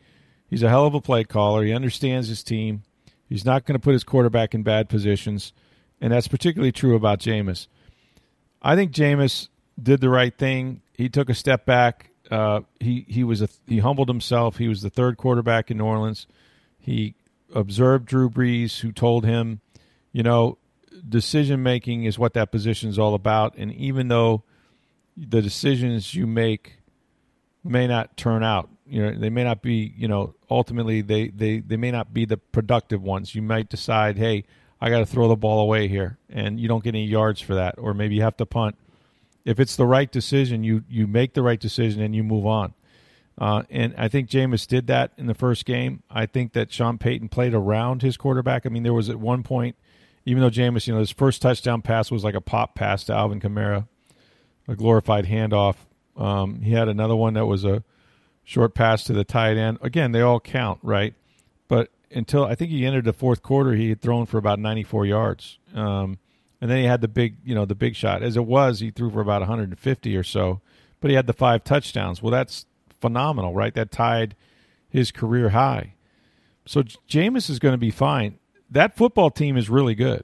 he's 0.50 0.64
a 0.64 0.70
hell 0.70 0.86
of 0.86 0.96
a 0.96 1.02
play 1.02 1.24
caller. 1.24 1.64
He 1.64 1.74
understands 1.74 2.28
his 2.28 2.44
team. 2.44 2.84
He's 3.28 3.46
not 3.46 3.66
going 3.66 3.80
to 3.80 3.84
put 3.84 3.94
his 3.94 4.04
quarterback 4.04 4.56
in 4.56 4.64
bad 4.64 4.90
positions, 4.90 5.54
and 6.02 6.14
that's 6.14 6.28
particularly 6.28 6.72
true 6.72 6.96
about 6.96 7.20
Jameis. 7.20 7.68
I 8.62 8.76
think 8.76 8.92
Jameis 8.92 9.48
did 9.82 10.02
the 10.02 10.10
right 10.10 10.36
thing. 10.38 10.82
He 10.94 11.10
took 11.10 11.30
a 11.30 11.34
step 11.34 11.66
back. 11.66 12.12
Uh, 12.30 12.62
he 12.80 13.06
he 13.08 13.24
was 13.24 13.42
a 13.42 13.50
he 13.68 13.80
humbled 13.80 14.08
himself. 14.08 14.58
He 14.58 14.68
was 14.68 14.82
the 14.82 14.90
third 14.90 15.18
quarterback 15.18 15.72
in 15.72 15.78
New 15.78 15.86
Orleans. 15.86 16.28
He 16.78 17.16
observed 17.54 18.06
Drew 18.06 18.30
Brees, 18.30 18.82
who 18.82 18.92
told 18.92 19.26
him, 19.26 19.62
you 20.12 20.24
know, 20.24 20.58
decision 21.08 21.64
making 21.64 22.04
is 22.04 22.20
what 22.20 22.34
that 22.34 22.52
position 22.52 22.90
is 22.90 23.00
all 23.00 23.14
about. 23.14 23.56
And 23.58 23.74
even 23.74 24.10
though 24.10 24.44
the 25.18 25.42
decisions 25.42 26.14
you 26.14 26.28
make 26.28 26.78
may 27.64 27.88
not 27.88 28.16
turn 28.16 28.44
out, 28.44 28.70
you 28.86 29.02
know, 29.02 29.18
they 29.18 29.30
may 29.30 29.44
not 29.44 29.62
be, 29.62 29.94
you 29.98 30.08
know, 30.08 30.36
ultimately 30.50 31.02
they 31.02 31.30
they 31.30 31.60
they 31.60 31.78
may 31.78 31.92
not 31.92 32.14
be 32.14 32.26
the 32.26 32.38
productive 32.38 33.02
ones. 33.02 33.36
You 33.36 33.42
might 33.42 33.70
decide, 33.70 34.18
hey, 34.18 34.46
I 34.82 34.90
got 34.90 35.00
to 35.00 35.06
throw 35.06 35.28
the 35.28 35.36
ball 35.36 35.62
away 35.62 35.88
here, 35.88 36.18
and 36.30 36.60
you 36.60 36.68
don't 36.68 36.84
get 36.84 36.96
any 36.96 37.06
yards 37.06 37.42
for 37.42 37.56
that, 37.56 37.76
or 37.78 37.94
maybe 37.94 38.16
you 38.16 38.22
have 38.22 38.38
to 38.38 38.46
punt. 38.46 38.78
If 39.46 39.60
it's 39.60 39.76
the 39.76 39.86
right 39.86 40.12
decision, 40.12 40.64
you 40.64 40.84
you 40.90 41.08
make 41.08 41.34
the 41.34 41.42
right 41.42 41.60
decision 41.60 42.02
and 42.02 42.16
you 42.16 42.24
move 42.24 42.46
on. 42.46 42.74
Uh, 43.38 43.64
and 43.70 43.96
I 43.98 44.10
think 44.10 44.30
Jameis 44.30 44.68
did 44.68 44.88
that 44.88 45.12
in 45.18 45.28
the 45.28 45.34
first 45.34 45.66
game. 45.66 46.04
I 46.10 46.26
think 46.26 46.52
that 46.54 46.74
Sean 46.74 46.98
Payton 46.98 47.30
played 47.30 47.54
around 47.54 48.02
his 48.02 48.18
quarterback. 48.18 48.66
I 48.66 48.70
mean, 48.70 48.84
there 48.84 48.94
was 48.94 49.10
at 49.10 49.18
one 49.18 49.44
point, 49.44 49.78
even 50.26 50.42
though 50.42 50.50
Jameis, 50.50 50.88
you 50.88 50.94
know, 50.94 51.00
his 51.00 51.12
first 51.12 51.42
touchdown 51.42 51.82
pass 51.82 52.12
was 52.12 52.24
like 52.24 52.36
a 52.36 52.42
pop 52.42 52.76
pass 52.76 53.06
to 53.06 53.14
Alvin 53.14 53.40
Kamara, 53.40 53.88
a 54.68 54.76
glorified 54.76 55.26
handoff. 55.26 55.76
Um, 56.18 56.62
he 56.62 56.74
had 56.74 56.90
another 56.90 57.16
one 57.16 57.34
that 57.36 57.46
was 57.46 57.64
a 57.64 57.84
short 58.44 58.74
pass 58.74 59.06
to 59.06 59.14
the 59.14 59.24
tight 59.24 59.56
end. 59.56 59.78
Again, 59.82 60.12
they 60.12 60.22
all 60.22 60.42
count, 60.42 60.80
right? 60.84 61.14
But 61.70 61.92
until 62.12 62.46
I 62.46 62.56
think 62.56 62.72
he 62.72 62.86
entered 62.86 63.06
the 63.06 63.14
fourth 63.14 63.42
quarter, 63.42 63.74
he 63.74 63.90
had 63.90 64.02
thrown 64.02 64.26
for 64.26 64.38
about 64.38 64.60
94 64.60 65.06
yards. 65.06 65.60
Um, 65.74 66.18
and 66.62 66.70
then 66.70 66.80
he 66.80 66.86
had 66.86 67.02
the 67.02 67.08
big, 67.08 67.38
you 67.44 67.56
know, 67.56 67.66
the 67.66 67.76
big 67.76 67.96
shot. 67.96 68.24
As 68.24 68.36
it 68.36 68.46
was, 68.46 68.80
he 68.80 68.92
threw 68.92 69.10
for 69.10 69.22
about 69.22 69.42
150 69.42 70.16
or 70.16 70.24
so, 70.24 70.62
but 71.00 71.10
he 71.10 71.16
had 71.16 71.28
the 71.28 71.34
five 71.34 71.64
touchdowns. 71.64 72.22
Well, 72.22 72.32
that's 72.32 72.66
phenomenal, 73.00 73.54
right? 73.54 73.74
That 73.74 73.92
tied 73.92 74.36
his 74.90 75.12
career 75.12 75.50
high. 75.50 75.94
So 76.66 76.84
Jameis 76.84 77.50
is 77.50 77.60
going 77.60 77.74
to 77.74 77.80
be 77.80 77.92
fine. 77.92 78.38
That 78.70 78.96
football 78.96 79.32
team 79.32 79.58
is 79.58 79.70
really 79.70 79.96
good. 79.96 80.24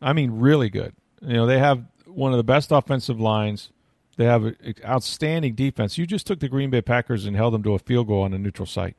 I 0.00 0.12
mean, 0.12 0.32
really 0.32 0.70
good. 0.70 0.94
You 1.20 1.34
know, 1.34 1.46
they 1.46 1.58
have 1.58 1.84
one 2.06 2.32
of 2.32 2.36
the 2.36 2.44
best 2.44 2.72
offensive 2.72 3.20
lines. 3.20 3.70
They 4.16 4.24
have 4.24 4.54
outstanding 4.84 5.54
defense. 5.54 5.98
You 5.98 6.06
just 6.06 6.26
took 6.26 6.40
the 6.40 6.48
Green 6.48 6.70
Bay 6.70 6.82
Packers 6.82 7.24
and 7.24 7.36
held 7.36 7.54
them 7.54 7.62
to 7.62 7.74
a 7.74 7.78
field 7.78 8.08
goal 8.08 8.22
on 8.22 8.34
a 8.34 8.38
neutral 8.38 8.66
site. 8.66 8.96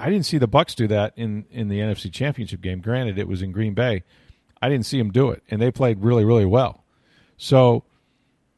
I 0.00 0.08
didn't 0.08 0.24
see 0.24 0.38
the 0.38 0.48
Bucks 0.48 0.74
do 0.74 0.86
that 0.88 1.12
in 1.16 1.44
in 1.50 1.68
the 1.68 1.78
NFC 1.78 2.10
Championship 2.12 2.60
game. 2.62 2.80
Granted, 2.80 3.18
it 3.18 3.28
was 3.28 3.42
in 3.42 3.52
Green 3.52 3.74
Bay. 3.74 4.02
I 4.62 4.68
didn't 4.68 4.86
see 4.86 4.98
them 4.98 5.10
do 5.10 5.30
it, 5.30 5.42
and 5.50 5.60
they 5.60 5.70
played 5.70 6.02
really, 6.02 6.24
really 6.24 6.46
well. 6.46 6.84
So 7.36 7.84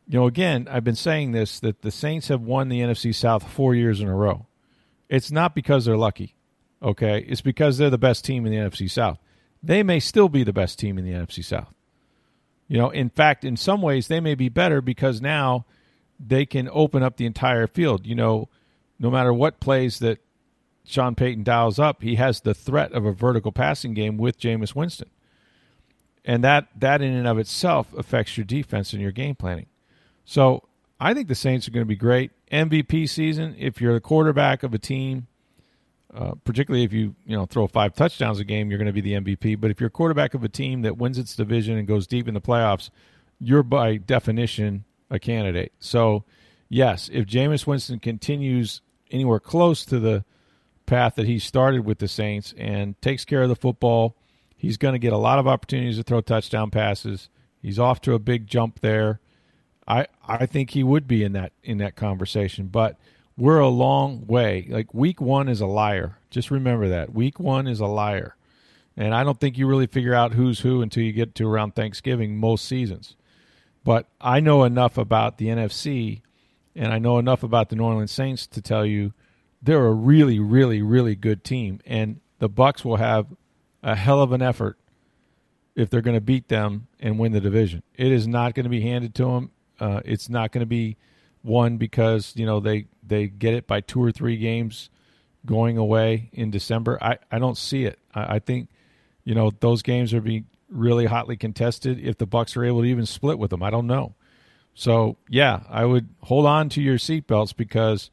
you 0.07 0.19
know, 0.19 0.27
again, 0.27 0.69
I've 0.71 0.85
been 0.85 0.95
saying 0.95 1.33
this 1.33 1.59
that 1.61 1.83
the 1.83 1.91
Saints 1.91 2.29
have 2.29 2.43
won 2.43 2.69
the 2.69 2.81
NFC 2.81 3.15
South 3.15 3.49
four 3.49 3.75
years 3.75 4.01
in 4.01 4.09
a 4.09 4.15
row. 4.15 4.47
It's 5.09 5.31
not 5.31 5.55
because 5.55 5.85
they're 5.85 5.97
lucky, 5.97 6.35
okay? 6.83 7.25
It's 7.27 7.41
because 7.41 7.79
they're 7.79 7.91
the 7.91 7.99
best 7.99 8.25
team 8.25 8.47
in 8.47 8.53
the 8.53 8.59
NFC 8.59 8.91
South. 8.91 9.19
They 9.63 9.83
may 9.83 10.01
still 10.01 10.29
be 10.29 10.45
the 10.45 10.53
best 10.53 10.79
team 10.79 10.99
in 10.99 11.05
the 11.05 11.13
NFC 11.13 11.45
South. 11.45 11.75
You 12.69 12.79
know, 12.79 12.91
in 12.91 13.11
fact, 13.11 13.45
in 13.45 13.57
some 13.57 13.83
ways, 13.83 14.09
they 14.09 14.21
may 14.21 14.35
be 14.35 14.49
better 14.49 14.81
because 14.81 15.21
now 15.21 15.67
they 16.19 16.47
can 16.47 16.69
open 16.73 17.03
up 17.03 17.17
the 17.17 17.27
entire 17.27 17.67
field. 17.67 18.07
You 18.07 18.15
know, 18.15 18.49
no 18.99 19.11
matter 19.11 19.33
what 19.33 19.61
plays 19.61 19.99
that 19.99 20.19
Sean 20.85 21.15
Payton 21.15 21.45
dials 21.45 21.79
up, 21.79 22.03
he 22.03 22.17
has 22.17 22.41
the 22.41 22.55
threat 22.55 22.93
of 22.93 23.05
a 23.05 23.13
vertical 23.13 23.53
passing 23.53 23.95
game 23.95 24.17
with 24.17 24.41
Jameis 24.41 24.75
Winston. 24.75 25.11
And 26.25 26.45
that, 26.45 26.69
that 26.79 27.03
in 27.03 27.15
and 27.15 27.27
of 27.27 27.39
itself 27.39 27.93
affects 27.95 28.37
your 28.37 28.45
defense 28.45 28.93
and 28.93 29.03
your 29.03 29.13
game 29.13 29.35
planning. 29.35 29.67
So 30.25 30.65
I 31.01 31.15
think 31.15 31.29
the 31.29 31.35
Saints 31.35 31.67
are 31.67 31.73
going 31.73 31.83
to 31.85 31.89
be 31.89 31.97
great. 31.97 32.31
MVP 32.51 33.09
season, 33.09 33.57
if 33.59 33.81
you're 33.81 33.95
the 33.95 34.01
quarterback 34.01 34.63
of 34.63 34.73
a 34.75 34.79
team, 34.79 35.27
uh, 36.15 36.33
particularly 36.45 36.85
if 36.85 36.93
you 36.93 37.15
you 37.27 37.35
know 37.37 37.47
throw 37.47 37.67
five 37.67 37.95
touchdowns 37.95 38.39
a 38.39 38.45
game, 38.45 38.71
you're 38.71 38.79
going 38.79 38.87
to 38.87 38.93
be 38.93 39.01
the 39.01 39.15
MVP. 39.15 39.61
But 39.61 39.71
if 39.71 39.81
you're 39.81 39.89
a 39.89 39.91
quarterback 39.91 40.35
of 40.35 40.45
a 40.45 40.49
team 40.49 40.83
that 40.83 40.99
wins 40.99 41.19
its 41.19 41.35
division 41.35 41.79
and 41.79 41.89
goes 41.89 42.07
deep 42.07 42.29
in 42.29 42.35
the 42.35 42.41
playoffs, 42.41 42.91
you're 43.41 43.63
by 43.63 43.97
definition 43.97 44.85
a 45.11 45.19
candidate. 45.19 45.73
So 45.81 46.25
yes, 46.69 47.09
if 47.13 47.27
Jameis 47.27 47.67
Winston 47.67 47.99
continues 47.99 48.83
anywhere 49.11 49.41
close 49.41 49.85
to 49.87 49.99
the 49.99 50.25
path 50.93 51.15
that 51.15 51.27
he 51.27 51.39
started 51.39 51.87
with 51.87 52.01
the 52.01 52.07
Saints 52.07 52.53
and 52.59 53.01
takes 53.01 53.25
care 53.25 53.43
of 53.43 53.49
the 53.49 53.57
football, 53.57 54.15
he's 54.59 54.77
going 54.77 54.93
to 54.93 54.99
get 54.99 55.15
a 55.15 55.19
lot 55.19 55.39
of 55.39 55.49
opportunities 55.49 55.97
to 55.97 56.03
throw 56.03 56.21
touchdown 56.21 56.71
passes. 56.71 57.31
He's 57.63 57.79
off 57.79 58.03
to 58.03 58.13
a 58.13 58.19
big 58.19 58.47
jump 58.47 58.81
there. 58.81 59.19
I 59.89 60.07
I 60.29 60.45
think 60.45 60.71
he 60.71 60.85
would 60.85 61.09
be 61.09 61.25
in 61.25 61.33
that 61.33 61.53
in 61.63 61.79
that 61.79 61.97
conversation, 61.97 62.67
but 62.67 62.99
we're 63.39 63.59
a 63.59 63.69
long 63.69 64.27
way. 64.27 64.67
Like 64.69 64.93
week 64.93 65.19
1 65.19 65.49
is 65.49 65.63
a 65.63 65.67
liar. 65.67 66.19
Just 66.29 66.51
remember 66.51 66.91
that. 66.91 67.15
Week 67.15 67.41
1 67.41 67.67
is 67.67 67.81
a 67.81 67.87
liar. 67.87 68.37
And 68.95 69.15
I 69.15 69.25
don't 69.25 69.41
think 69.41 69.57
you 69.57 69.67
really 69.67 69.87
figure 69.87 70.15
out 70.15 70.35
who's 70.35 70.61
who 70.61 70.83
until 70.83 71.03
you 71.03 71.13
get 71.13 71.35
to 71.37 71.49
around 71.49 71.75
Thanksgiving 71.75 72.37
most 72.37 72.67
seasons. 72.67 73.17
But 73.83 74.09
I 74.21 74.41
know 74.41 74.65
enough 74.65 74.99
about 74.99 75.39
the 75.39 75.47
NFC 75.47 76.21
and 76.77 76.93
I 76.93 76.99
know 76.99 77.19
enough 77.19 77.43
about 77.43 77.71
the 77.71 77.77
New 77.77 77.85
Orleans 77.85 78.13
Saints 78.13 78.47
to 78.49 78.61
tell 78.61 78.85
you 78.85 79.15
they're 79.63 79.87
a 79.87 79.93
really 79.93 80.39
really 80.39 80.83
really 80.83 81.15
good 81.15 81.45
team 81.45 81.81
and 81.87 82.21
the 82.39 82.49
Bucks 82.49 82.85
will 82.85 82.97
have 82.97 83.27
a 83.83 83.95
hell 83.95 84.21
of 84.21 84.33
an 84.33 84.43
effort 84.43 84.79
if 85.75 85.91
they're 85.91 86.03
going 86.03 86.17
to 86.17 86.21
beat 86.21 86.49
them 86.49 86.87
and 87.01 87.19
win 87.19 87.33
the 87.33 87.41
division. 87.41 87.83
It 87.95 88.13
is 88.13 88.27
not 88.27 88.55
going 88.55 88.65
to 88.65 88.71
be 88.71 88.83
handed 88.83 89.15
to 89.17 89.25
them. 89.25 89.51
Uh, 89.81 90.01
it's 90.05 90.29
not 90.29 90.53
going 90.53 90.61
to 90.61 90.67
be 90.67 90.97
won 91.43 91.77
because 91.77 92.33
you 92.37 92.47
know 92.47 92.61
they 92.61 92.87
they 93.03 93.27
get 93.27 93.55
it 93.55 93.67
by 93.67 93.81
two 93.81 94.03
or 94.03 94.13
three 94.13 94.37
games 94.37 94.91
going 95.45 95.77
away 95.77 96.31
in 96.33 96.51
December. 96.51 96.99
I, 97.03 97.19
I 97.31 97.39
don't 97.39 97.57
see 97.57 97.85
it. 97.85 97.99
I, 98.15 98.37
I 98.37 98.39
think 98.39 98.69
you 99.25 99.35
know 99.35 99.51
those 99.61 99.83
games 99.83 100.15
are 100.15 100.21
being 100.21 100.47
really 100.69 101.07
hotly 101.07 101.37
contested. 101.37 101.99
If 101.99 102.19
the 102.19 102.27
Bucks 102.27 102.57
are 102.57 102.65
able 102.65 102.83
to 102.83 102.87
even 102.87 103.07
split 103.07 103.39
with 103.39 103.51
them, 103.51 103.63
I 103.63 103.71
don't 103.71 103.87
know. 103.87 104.15
So 104.75 105.17
yeah, 105.29 105.63
I 105.69 105.85
would 105.85 106.09
hold 106.23 106.47
on 106.47 106.69
to 106.71 106.83
your 106.83 106.99
seatbelts 106.99 107.57
because 107.57 108.11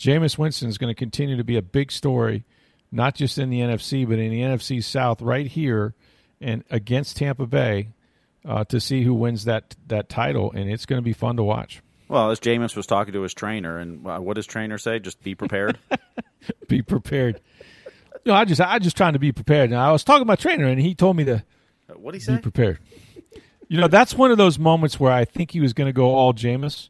Jameis 0.00 0.38
Winston 0.38 0.68
is 0.68 0.78
going 0.78 0.92
to 0.92 0.98
continue 0.98 1.36
to 1.36 1.44
be 1.44 1.58
a 1.58 1.62
big 1.62 1.92
story, 1.92 2.44
not 2.90 3.14
just 3.14 3.36
in 3.36 3.50
the 3.50 3.60
NFC 3.60 4.08
but 4.08 4.18
in 4.18 4.30
the 4.30 4.40
NFC 4.40 4.82
South 4.82 5.20
right 5.20 5.46
here 5.46 5.94
and 6.40 6.64
against 6.70 7.18
Tampa 7.18 7.46
Bay 7.46 7.90
uh, 8.44 8.64
to 8.64 8.80
see 8.80 9.02
who 9.02 9.12
wins 9.12 9.44
that 9.44 9.76
that 9.88 10.08
title, 10.08 10.50
and 10.52 10.70
it's 10.70 10.86
going 10.86 10.98
to 10.98 11.04
be 11.04 11.12
fun 11.12 11.36
to 11.36 11.42
watch. 11.42 11.82
Well, 12.08 12.30
as 12.30 12.40
Jameis 12.40 12.74
was 12.74 12.86
talking 12.86 13.12
to 13.12 13.22
his 13.22 13.34
trainer, 13.34 13.78
and 13.78 14.06
uh, 14.06 14.18
what 14.18 14.34
does 14.34 14.46
trainer 14.46 14.78
say? 14.78 14.98
Just 14.98 15.22
be 15.22 15.34
prepared. 15.34 15.78
be 16.68 16.80
prepared. 16.80 17.40
No, 18.24 18.34
I 18.34 18.46
just 18.46 18.60
I 18.60 18.78
just 18.78 18.96
trying 18.96 19.12
to 19.12 19.18
be 19.18 19.32
prepared. 19.32 19.70
Now 19.70 19.86
I 19.86 19.92
was 19.92 20.02
talking 20.02 20.22
to 20.22 20.26
my 20.26 20.36
trainer, 20.36 20.64
and 20.64 20.80
he 20.80 20.94
told 20.94 21.16
me 21.16 21.24
to. 21.24 21.44
What 21.94 22.14
he 22.14 22.20
say? 22.20 22.36
Be 22.36 22.42
prepared. 22.42 22.78
You 23.68 23.80
know, 23.80 23.88
that's 23.88 24.14
one 24.14 24.30
of 24.30 24.38
those 24.38 24.58
moments 24.58 24.98
where 24.98 25.12
I 25.12 25.24
think 25.24 25.50
he 25.50 25.60
was 25.60 25.74
going 25.74 25.86
to 25.86 25.92
go 25.92 26.06
all 26.14 26.32
Jameis. 26.32 26.88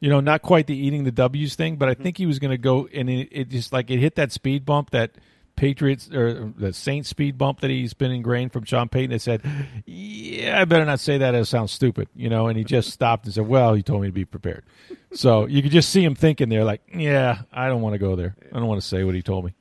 You 0.00 0.10
know, 0.10 0.20
not 0.20 0.42
quite 0.42 0.66
the 0.66 0.76
eating 0.76 1.04
the 1.04 1.10
W's 1.10 1.56
thing, 1.56 1.76
but 1.76 1.88
I 1.88 1.94
mm-hmm. 1.94 2.02
think 2.04 2.18
he 2.18 2.26
was 2.26 2.38
going 2.38 2.52
to 2.52 2.58
go, 2.58 2.88
and 2.92 3.10
it, 3.10 3.28
it 3.32 3.48
just 3.48 3.72
like 3.72 3.90
it 3.90 3.98
hit 3.98 4.14
that 4.14 4.30
speed 4.30 4.64
bump 4.64 4.90
that 4.90 5.12
Patriots 5.58 6.08
or 6.12 6.52
the 6.56 6.72
Saints 6.72 7.08
speed 7.08 7.36
bump 7.36 7.60
that 7.60 7.70
he's 7.70 7.92
been 7.92 8.12
ingrained 8.12 8.52
from 8.52 8.64
Sean 8.64 8.88
Payton 8.88 9.10
that 9.10 9.20
said, 9.20 9.42
"Yeah, 9.86 10.60
I 10.60 10.64
better 10.64 10.84
not 10.84 11.00
say 11.00 11.18
that. 11.18 11.34
It 11.34 11.44
sounds 11.46 11.72
stupid," 11.72 12.08
you 12.14 12.28
know. 12.28 12.46
And 12.46 12.56
he 12.56 12.62
just 12.62 12.90
stopped 12.90 13.24
and 13.24 13.34
said, 13.34 13.48
"Well, 13.48 13.74
he 13.74 13.82
told 13.82 14.02
me 14.02 14.08
to 14.08 14.12
be 14.12 14.24
prepared." 14.24 14.64
So 15.12 15.46
you 15.46 15.60
could 15.60 15.72
just 15.72 15.90
see 15.90 16.04
him 16.04 16.14
thinking 16.14 16.48
there, 16.48 16.62
like, 16.62 16.82
"Yeah, 16.94 17.42
I 17.52 17.66
don't 17.66 17.82
want 17.82 17.94
to 17.94 17.98
go 17.98 18.14
there. 18.14 18.36
I 18.52 18.58
don't 18.58 18.68
want 18.68 18.80
to 18.80 18.86
say 18.86 19.02
what 19.02 19.16
he 19.16 19.22
told 19.22 19.44
me." 19.44 19.54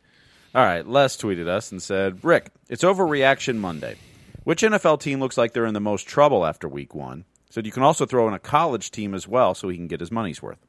All 0.53 0.63
right, 0.63 0.87
Les 0.87 1.17
tweeted 1.17 1.47
us 1.47 1.71
and 1.71 1.81
said, 1.81 2.23
"Rick, 2.23 2.51
it's 2.69 2.83
overreaction 2.83 3.57
Monday. 3.57 3.95
Which 4.43 4.61
NFL 4.61 5.01
team 5.01 5.19
looks 5.19 5.37
like 5.37 5.53
they're 5.53 5.65
in 5.65 5.73
the 5.73 5.79
most 5.79 6.07
trouble 6.07 6.45
after 6.45 6.67
Week 6.67 6.93
One?" 6.93 7.25
Said 7.49 7.65
you 7.65 7.71
can 7.71 7.83
also 7.83 8.05
throw 8.05 8.27
in 8.27 8.33
a 8.33 8.39
college 8.39 8.91
team 8.91 9.13
as 9.13 9.27
well, 9.27 9.55
so 9.55 9.69
he 9.69 9.77
can 9.77 9.87
get 9.87 9.99
his 9.99 10.11
money's 10.11 10.41
worth. 10.41 10.59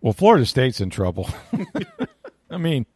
Well, 0.00 0.14
Florida 0.14 0.46
State's 0.46 0.80
in 0.80 0.88
trouble. 0.88 1.28
I 2.50 2.56
mean, 2.56 2.86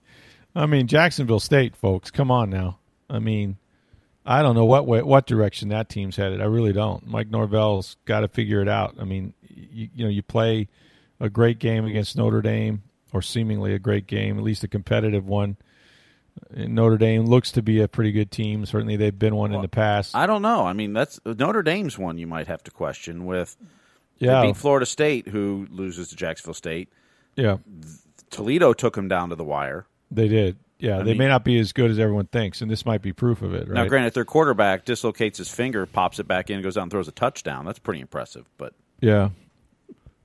I 0.54 0.66
mean, 0.66 0.86
Jacksonville 0.86 1.40
State, 1.40 1.76
folks, 1.76 2.10
come 2.10 2.30
on 2.30 2.48
now. 2.48 2.78
I 3.10 3.18
mean, 3.18 3.58
I 4.24 4.42
don't 4.42 4.54
know 4.54 4.64
what 4.64 4.86
way, 4.86 5.02
what 5.02 5.26
direction 5.26 5.68
that 5.68 5.90
team's 5.90 6.16
headed. 6.16 6.40
I 6.40 6.46
really 6.46 6.72
don't. 6.72 7.06
Mike 7.06 7.28
Norvell's 7.28 7.96
got 8.06 8.20
to 8.20 8.28
figure 8.28 8.62
it 8.62 8.68
out. 8.68 8.96
I 8.98 9.04
mean, 9.04 9.34
you, 9.42 9.88
you 9.94 10.04
know, 10.04 10.10
you 10.10 10.22
play 10.22 10.68
a 11.20 11.28
great 11.28 11.58
game 11.58 11.84
against 11.84 12.16
Notre 12.16 12.40
Dame, 12.40 12.82
or 13.12 13.20
seemingly 13.20 13.74
a 13.74 13.78
great 13.78 14.06
game, 14.06 14.38
at 14.38 14.44
least 14.44 14.64
a 14.64 14.68
competitive 14.68 15.26
one. 15.26 15.56
And 16.52 16.74
Notre 16.74 16.98
Dame 16.98 17.24
looks 17.26 17.52
to 17.52 17.62
be 17.62 17.80
a 17.80 17.88
pretty 17.88 18.12
good 18.12 18.30
team. 18.30 18.66
Certainly, 18.66 18.96
they've 18.96 19.18
been 19.18 19.34
one 19.36 19.50
well, 19.50 19.60
in 19.60 19.62
the 19.62 19.68
past. 19.68 20.14
I 20.16 20.26
don't 20.26 20.42
know. 20.42 20.64
I 20.66 20.72
mean, 20.72 20.92
that's 20.92 21.20
Notre 21.24 21.62
Dame's 21.62 21.98
one 21.98 22.18
you 22.18 22.26
might 22.26 22.46
have 22.48 22.62
to 22.64 22.70
question 22.70 23.24
with 23.26 23.56
Yeah. 24.18 24.40
They 24.40 24.48
beat 24.48 24.56
Florida 24.56 24.86
State, 24.86 25.28
who 25.28 25.66
loses 25.70 26.08
to 26.08 26.16
Jacksonville 26.16 26.54
State. 26.54 26.88
Yeah, 27.36 27.58
Toledo 28.30 28.72
took 28.72 28.94
them 28.94 29.08
down 29.08 29.30
to 29.30 29.36
the 29.36 29.44
wire. 29.44 29.86
they 30.10 30.28
did. 30.28 30.56
Yeah, 30.78 30.98
they 30.98 31.04
mean- 31.12 31.18
may 31.18 31.28
not 31.28 31.44
be 31.44 31.58
as 31.58 31.72
good 31.72 31.90
as 31.90 31.98
everyone 31.98 32.26
thinks, 32.26 32.60
and 32.60 32.70
this 32.70 32.84
might 32.84 33.00
be 33.00 33.12
proof 33.12 33.42
of 33.42 33.54
it. 33.54 33.68
Right? 33.68 33.74
Now, 33.74 33.86
granted, 33.86 34.12
their 34.14 34.24
quarterback 34.24 34.84
dislocates 34.84 35.38
his 35.38 35.48
finger, 35.48 35.86
pops 35.86 36.18
it 36.18 36.28
back 36.28 36.50
in, 36.50 36.60
goes 36.62 36.76
out 36.76 36.82
and 36.82 36.90
throws 36.90 37.08
a 37.08 37.12
touchdown. 37.12 37.64
That's 37.64 37.78
pretty 37.78 38.00
impressive. 38.00 38.44
But 38.58 38.74
Yeah. 39.00 39.30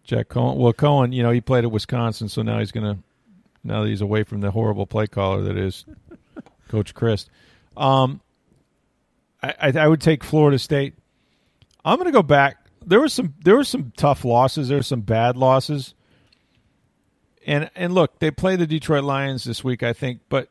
Jack 0.04 0.28
Coan. 0.30 0.58
Well, 0.58 0.74
Coan, 0.74 1.14
you 1.14 1.22
know, 1.24 1.30
he 1.32 1.40
played 1.40 1.64
at 1.64 1.72
Wisconsin, 1.72 2.30
so 2.30 2.42
now 2.42 2.60
he's 2.60 2.72
going 2.72 2.84
to, 2.96 3.02
now 3.64 3.84
that 3.84 3.90
he's 3.90 4.02
away 4.02 4.24
from 4.24 4.42
the 4.42 4.52
horrible 4.52 4.86
play 4.86 5.08
caller 5.08 5.42
that 5.42 5.58
is 5.58 5.86
Coach 6.70 6.94
Chryst. 6.94 7.28
Um, 7.76 8.22
I, 9.42 9.54
I, 9.62 9.68
I 9.80 9.88
would 9.88 10.02
take 10.02 10.24
Florida 10.24 10.60
State. 10.60 10.96
I'm 11.84 11.98
going 11.98 12.08
to 12.08 12.12
go 12.12 12.24
back. 12.24 12.58
There 12.86 13.00
was 13.00 13.14
some, 13.14 13.34
there 13.44 13.56
were 13.56 13.64
some 13.64 13.92
tough 13.98 14.26
losses. 14.26 14.70
There 14.70 14.78
were 14.78 14.84
some 14.84 15.02
bad 15.02 15.38
losses. 15.38 15.94
And 17.46 17.70
and 17.76 17.94
look, 17.94 18.20
they 18.20 18.32
play 18.32 18.58
the 18.58 18.68
Detroit 18.68 19.04
Lions 19.04 19.44
this 19.44 19.64
week, 19.64 19.82
I 19.82 19.94
think. 19.94 20.20
But 20.30 20.50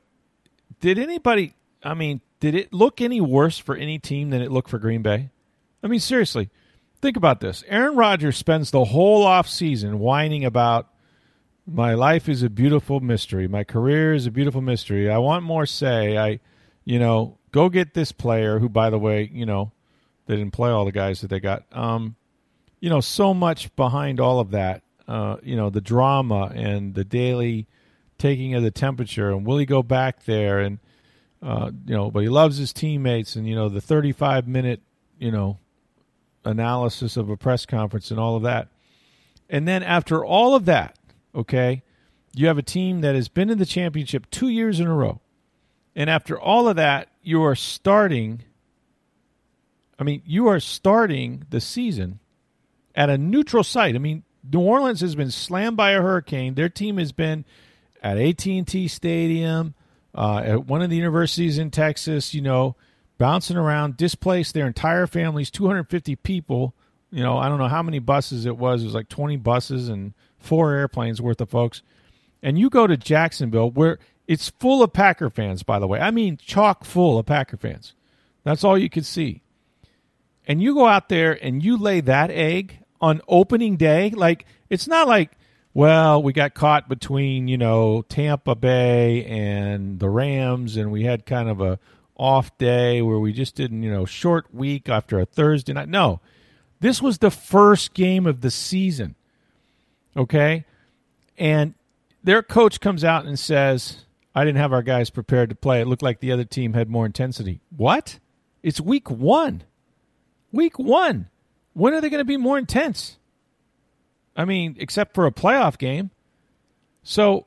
did 0.80 0.98
anybody? 0.98 1.54
I 1.82 1.94
mean, 1.94 2.20
did 2.40 2.54
it 2.54 2.72
look 2.72 3.00
any 3.00 3.20
worse 3.20 3.58
for 3.58 3.76
any 3.76 3.98
team 3.98 4.30
than 4.30 4.42
it 4.42 4.50
looked 4.50 4.70
for 4.70 4.78
Green 4.78 5.02
Bay? 5.02 5.30
I 5.82 5.86
mean, 5.86 6.00
seriously, 6.00 6.50
think 7.00 7.16
about 7.16 7.40
this. 7.40 7.62
Aaron 7.68 7.94
Rodgers 7.94 8.36
spends 8.36 8.70
the 8.70 8.86
whole 8.86 9.22
off 9.22 9.48
season 9.48 9.98
whining 9.98 10.44
about 10.44 10.88
my 11.70 11.94
life 11.94 12.28
is 12.28 12.42
a 12.42 12.48
beautiful 12.48 13.00
mystery. 13.00 13.46
My 13.46 13.62
career 13.62 14.14
is 14.14 14.26
a 14.26 14.30
beautiful 14.30 14.62
mystery. 14.62 15.10
I 15.10 15.18
want 15.18 15.44
more 15.44 15.66
say. 15.66 16.16
I, 16.16 16.40
you 16.84 16.98
know, 16.98 17.36
go 17.52 17.68
get 17.68 17.94
this 17.94 18.10
player 18.10 18.58
who, 18.58 18.68
by 18.68 18.88
the 18.90 18.98
way, 18.98 19.30
you 19.32 19.44
know, 19.44 19.72
they 20.26 20.36
didn't 20.36 20.52
play 20.52 20.70
all 20.70 20.84
the 20.84 20.92
guys 20.92 21.20
that 21.20 21.28
they 21.28 21.40
got. 21.40 21.64
Um, 21.72 22.16
you 22.80 22.88
know, 22.88 23.00
so 23.00 23.34
much 23.34 23.74
behind 23.76 24.18
all 24.18 24.40
of 24.40 24.50
that. 24.52 24.82
Uh, 25.06 25.36
you 25.42 25.56
know, 25.56 25.70
the 25.70 25.80
drama 25.80 26.52
and 26.54 26.94
the 26.94 27.04
daily 27.04 27.66
taking 28.18 28.54
of 28.54 28.62
the 28.62 28.70
temperature, 28.70 29.30
and 29.30 29.46
will 29.46 29.58
he 29.58 29.64
go 29.66 29.82
back 29.82 30.24
there? 30.24 30.60
And 30.60 30.78
uh, 31.42 31.70
you 31.86 31.94
know, 31.94 32.10
but 32.10 32.20
he 32.20 32.28
loves 32.28 32.58
his 32.58 32.72
teammates, 32.72 33.36
and 33.36 33.48
you 33.48 33.54
know, 33.54 33.68
the 33.68 33.80
thirty-five 33.80 34.46
minute, 34.46 34.82
you 35.18 35.30
know, 35.30 35.58
analysis 36.44 37.16
of 37.16 37.30
a 37.30 37.36
press 37.36 37.64
conference 37.64 38.10
and 38.10 38.20
all 38.20 38.36
of 38.36 38.42
that. 38.42 38.68
And 39.48 39.66
then 39.66 39.82
after 39.82 40.24
all 40.24 40.54
of 40.54 40.66
that, 40.66 40.98
okay, 41.34 41.82
you 42.34 42.46
have 42.46 42.58
a 42.58 42.62
team 42.62 43.00
that 43.00 43.14
has 43.14 43.28
been 43.28 43.50
in 43.50 43.58
the 43.58 43.66
championship 43.66 44.30
two 44.30 44.48
years 44.48 44.80
in 44.80 44.86
a 44.86 44.94
row. 44.94 45.20
And 45.96 46.08
after 46.08 46.38
all 46.38 46.68
of 46.68 46.76
that, 46.76 47.08
you 47.22 47.42
are 47.42 47.56
starting. 47.56 48.44
I 49.98 50.04
mean, 50.04 50.22
you 50.24 50.46
are 50.46 50.60
starting 50.60 51.44
the 51.50 51.60
season 51.60 52.20
at 52.94 53.10
a 53.10 53.18
neutral 53.18 53.64
site. 53.64 53.94
I 53.94 53.98
mean, 53.98 54.22
New 54.50 54.60
Orleans 54.60 55.00
has 55.00 55.14
been 55.14 55.30
slammed 55.30 55.76
by 55.76 55.92
a 55.92 56.02
hurricane. 56.02 56.54
Their 56.54 56.68
team 56.68 56.98
has 56.98 57.12
been 57.12 57.44
at 58.02 58.18
AT&T 58.18 58.88
Stadium, 58.88 59.74
uh, 60.14 60.42
at 60.44 60.66
one 60.66 60.82
of 60.82 60.90
the 60.90 60.96
universities 60.96 61.58
in 61.58 61.70
Texas, 61.70 62.32
you 62.32 62.40
know, 62.40 62.76
bouncing 63.18 63.56
around, 63.56 63.96
displaced 63.96 64.54
their 64.54 64.66
entire 64.66 65.06
families, 65.06 65.50
250 65.50 66.16
people. 66.16 66.74
You 67.10 67.22
know, 67.22 67.38
I 67.38 67.48
don't 67.48 67.58
know 67.58 67.68
how 67.68 67.82
many 67.82 67.98
buses 67.98 68.46
it 68.46 68.56
was. 68.56 68.82
It 68.82 68.86
was 68.86 68.94
like 68.94 69.08
20 69.08 69.36
buses 69.38 69.88
and 69.88 70.14
four 70.38 70.72
airplanes 70.72 71.20
worth 71.20 71.40
of 71.40 71.50
folks. 71.50 71.82
And 72.42 72.58
you 72.58 72.70
go 72.70 72.86
to 72.86 72.96
Jacksonville, 72.96 73.70
where 73.70 73.98
it's 74.26 74.50
full 74.50 74.82
of 74.82 74.92
Packer 74.92 75.30
fans, 75.30 75.62
by 75.62 75.78
the 75.78 75.86
way. 75.86 76.00
I 76.00 76.10
mean, 76.10 76.36
chock 76.36 76.84
full 76.84 77.18
of 77.18 77.26
Packer 77.26 77.56
fans. 77.56 77.94
That's 78.44 78.64
all 78.64 78.78
you 78.78 78.88
could 78.88 79.06
see. 79.06 79.42
And 80.46 80.62
you 80.62 80.74
go 80.74 80.86
out 80.86 81.08
there 81.08 81.32
and 81.44 81.62
you 81.62 81.76
lay 81.76 82.00
that 82.02 82.30
egg 82.30 82.78
on 83.00 83.20
opening 83.28 83.76
day. 83.76 84.10
Like, 84.10 84.46
it's 84.70 84.86
not 84.86 85.08
like, 85.08 85.32
well, 85.74 86.22
we 86.22 86.32
got 86.32 86.54
caught 86.54 86.88
between, 86.88 87.48
you 87.48 87.58
know, 87.58 88.02
Tampa 88.08 88.54
Bay 88.54 89.24
and 89.26 89.98
the 89.98 90.08
Rams, 90.08 90.76
and 90.76 90.90
we 90.90 91.04
had 91.04 91.26
kind 91.26 91.48
of 91.48 91.60
a 91.60 91.78
off 92.16 92.56
day 92.58 93.00
where 93.00 93.18
we 93.18 93.32
just 93.32 93.54
didn't, 93.54 93.82
you 93.82 93.90
know, 93.90 94.04
short 94.04 94.52
week 94.52 94.88
after 94.88 95.20
a 95.20 95.26
Thursday 95.26 95.72
night. 95.72 95.88
No, 95.88 96.20
this 96.80 97.00
was 97.00 97.18
the 97.18 97.30
first 97.30 97.94
game 97.94 98.26
of 98.26 98.40
the 98.40 98.50
season. 98.50 99.14
Okay. 100.18 100.64
And 101.38 101.74
their 102.24 102.42
coach 102.42 102.80
comes 102.80 103.04
out 103.04 103.24
and 103.24 103.38
says, 103.38 104.04
I 104.34 104.44
didn't 104.44 104.58
have 104.58 104.72
our 104.72 104.82
guys 104.82 105.08
prepared 105.10 105.48
to 105.50 105.54
play. 105.56 105.80
It 105.80 105.86
looked 105.86 106.02
like 106.02 106.20
the 106.20 106.32
other 106.32 106.44
team 106.44 106.74
had 106.74 106.90
more 106.90 107.06
intensity. 107.06 107.60
What? 107.74 108.18
It's 108.62 108.80
week 108.80 109.08
one. 109.10 109.62
Week 110.52 110.78
one. 110.78 111.28
When 111.72 111.94
are 111.94 112.00
they 112.00 112.10
going 112.10 112.20
to 112.20 112.24
be 112.24 112.36
more 112.36 112.58
intense? 112.58 113.18
I 114.36 114.44
mean, 114.44 114.76
except 114.78 115.14
for 115.14 115.26
a 115.26 115.32
playoff 115.32 115.78
game. 115.78 116.10
So 117.02 117.46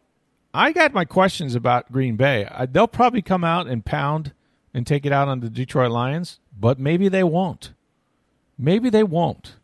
I 0.53 0.71
got 0.71 0.93
my 0.93 1.05
questions 1.05 1.53
about 1.55 1.91
Green 1.91 2.15
Bay. 2.15 2.45
I, 2.49 2.65
they'll 2.65 2.87
probably 2.87 3.21
come 3.21 3.43
out 3.43 3.67
and 3.67 3.85
pound 3.85 4.33
and 4.73 4.87
take 4.87 5.05
it 5.05 5.11
out 5.11 5.27
on 5.27 5.41
the 5.41 5.49
Detroit 5.49 5.91
Lions, 5.91 6.39
but 6.57 6.79
maybe 6.79 7.09
they 7.09 7.23
won't. 7.23 7.73
Maybe 8.57 8.89
they 8.89 9.03
won't. 9.03 9.55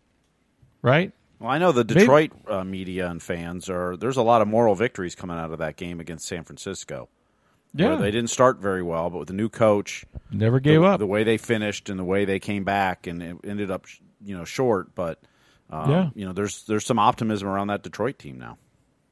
Right? 0.82 1.14
Well, 1.40 1.50
I 1.50 1.58
know 1.58 1.72
the 1.72 1.84
Detroit 1.84 2.32
uh, 2.48 2.64
media 2.64 3.10
and 3.10 3.22
fans 3.22 3.70
are. 3.70 3.96
There's 3.98 4.18
a 4.18 4.22
lot 4.24 4.42
of 4.42 4.48
moral 4.48 4.76
victories 4.76 5.16
coming 5.16 5.38
out 5.38 5.52
of 5.52 5.60
that 5.60 5.76
game 5.78 6.00
against 6.00 6.28
San 6.28 6.44
Francisco. 6.44 7.10
Yeah. 7.74 7.96
they 7.98 8.10
didn't 8.12 8.30
start 8.32 8.60
very 8.60 8.82
well, 8.82 9.10
but 9.10 9.20
with 9.20 9.28
the 9.28 9.34
new 9.36 9.50
coach, 9.50 10.04
Never 10.32 10.60
gave 10.60 10.82
the, 10.82 10.88
up. 10.88 11.00
the 11.00 11.06
way 11.06 11.24
they 11.24 11.38
finished 11.38 11.90
and 11.90 12.00
the 12.00 12.04
way 12.04 12.26
they 12.26 12.40
came 12.40 12.64
back, 12.64 13.06
and 13.06 13.22
it 13.22 13.38
ended 13.44 13.70
up, 13.70 13.86
you 14.24 14.36
know, 14.36 14.46
short. 14.46 14.96
But 14.96 15.22
um, 15.70 15.92
Yeah. 15.92 16.10
you 16.16 16.26
know, 16.26 16.34
there's 16.34 16.64
there's 16.64 16.86
some 16.86 16.98
optimism 16.98 17.48
around 17.48 17.68
that 17.68 17.84
Detroit 17.84 18.18
team 18.18 18.40
now. 18.40 18.58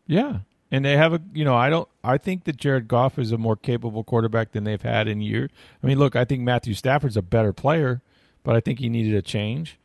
Yeah. 0.08 0.40
And 0.72 0.84
they 0.84 0.98
have 0.98 1.14
a, 1.14 1.22
you 1.34 1.46
know, 1.46 1.54
I 1.56 1.70
don't, 1.70 1.88
I 2.04 2.18
think 2.18 2.46
that 2.46 2.58
Jared 2.58 2.88
Goff 2.88 3.20
is 3.20 3.32
a 3.32 3.38
more 3.38 3.56
capable 3.56 4.04
quarterback 4.04 4.52
than 4.52 4.64
they've 4.64 4.82
had 4.82 5.08
in 5.08 5.22
years. 5.22 5.52
I 5.84 5.88
mean, 5.88 6.00
look, 6.00 6.16
I 6.16 6.26
think 6.26 6.42
Matthew 6.42 6.74
Stafford's 6.74 7.16
a 7.18 7.22
better 7.22 7.54
player, 7.54 8.02
but 8.44 8.56
I 8.56 8.62
think 8.62 8.80
he 8.80 8.90
needed 8.90 9.14
a 9.14 9.22
change. 9.22 9.78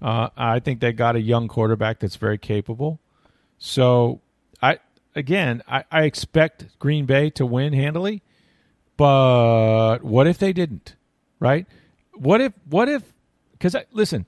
Uh, 0.00 0.30
I 0.36 0.60
think 0.60 0.80
they 0.80 0.92
got 0.92 1.16
a 1.16 1.20
young 1.20 1.48
quarterback 1.48 2.00
that's 2.00 2.16
very 2.16 2.38
capable. 2.38 3.00
So, 3.58 4.20
I, 4.62 4.78
again, 5.14 5.62
I, 5.68 5.84
I 5.90 6.04
expect 6.04 6.78
Green 6.78 7.04
Bay 7.04 7.30
to 7.30 7.44
win 7.44 7.72
handily, 7.72 8.22
but 8.96 9.98
what 10.02 10.26
if 10.26 10.38
they 10.38 10.52
didn't? 10.52 10.94
Right? 11.38 11.66
What 12.14 12.40
if, 12.40 12.52
what 12.68 12.88
if, 12.88 13.02
because 13.52 13.76
listen, 13.92 14.26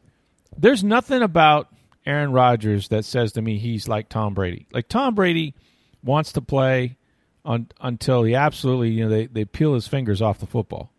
there's 0.57 0.85
nothing 0.85 1.23
about 1.23 1.69
Aaron 2.05 2.33
Rodgers 2.33 2.89
that 2.89 3.05
says 3.05 3.33
to 3.33 3.43
me 3.43 3.59
he's 3.59 3.89
like 3.89 4.09
Tom 4.09 4.35
Brady. 4.35 4.67
Like 4.73 4.89
Tom 4.89 5.15
Brady 5.15 5.55
wants 6.03 6.33
to 6.33 6.41
play 6.41 6.97
on, 7.45 7.69
until 7.81 8.23
he 8.25 8.35
absolutely, 8.35 8.91
you 8.91 9.05
know, 9.05 9.11
they, 9.11 9.27
they 9.27 9.45
peel 9.45 9.75
his 9.75 9.89
fingers 9.89 10.21
off 10.21 10.39
the 10.39 10.47
football. 10.47 10.91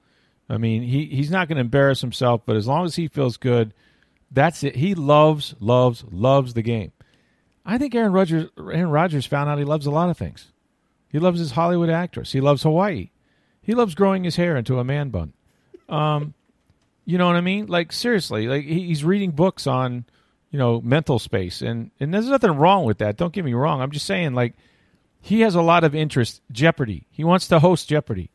I 0.50 0.58
mean, 0.58 0.84
he, 0.84 1.06
he's 1.06 1.32
not 1.32 1.48
going 1.48 1.58
to 1.58 1.62
embarrass 1.62 2.02
himself, 2.02 2.42
but 2.46 2.56
as 2.56 2.68
long 2.68 2.86
as 2.86 2.96
he 2.96 3.08
feels 3.08 3.38
good, 3.38 3.74
that's 4.34 4.64
it. 4.64 4.76
He 4.76 4.96
loves, 4.96 5.56
loves, 5.60 6.04
loves 6.12 6.54
the 6.54 6.62
game. 6.62 6.92
I 7.66 7.78
think 7.78 7.96
Aaron 7.96 8.12
Rodgers, 8.12 8.50
Aaron 8.58 8.90
Rodgers 8.90 9.26
found 9.26 9.50
out 9.50 9.58
he 9.58 9.64
loves 9.64 9.86
a 9.86 9.92
lot 9.92 10.10
of 10.10 10.18
things. 10.18 10.52
He 11.10 11.20
loves 11.20 11.40
his 11.40 11.52
Hollywood 11.52 11.90
actress. 11.90 12.32
He 12.32 12.42
loves 12.42 12.64
Hawaii. 12.64 13.12
He 13.62 13.74
loves 13.74 13.96
growing 13.96 14.24
his 14.24 14.36
hair 14.36 14.58
into 14.58 14.80
a 14.80 14.84
man 14.84 15.10
bun. 15.10 15.34
Um, 15.88 16.34
you 17.06 17.18
know 17.18 17.28
what 17.28 17.36
I 17.36 17.42
mean? 17.42 17.68
Like 17.68 17.92
seriously, 17.92 18.48
like 18.48 18.64
he's 18.66 19.04
reading 19.04 19.32
books 19.32 19.68
on, 19.68 20.06
you 20.52 20.60
know, 20.60 20.82
mental 20.82 21.20
space, 21.20 21.62
and 21.62 21.92
and 22.00 22.14
there's 22.14 22.28
nothing 22.28 22.52
wrong 22.52 22.86
with 22.86 22.98
that. 23.00 23.18
Don't 23.18 23.34
get 23.34 23.46
me 23.46 23.54
wrong. 23.54 23.82
I'm 23.82 23.92
just 23.92 24.06
saying, 24.06 24.34
like, 24.34 24.56
he 25.22 25.42
has 25.42 25.56
a 25.56 25.62
lot 25.62 25.84
of 25.84 25.96
interest. 25.96 26.42
Jeopardy. 26.52 27.08
He 27.12 27.24
wants 27.24 27.48
to 27.50 27.60
host 27.60 27.90
Jeopardy. 27.90 28.30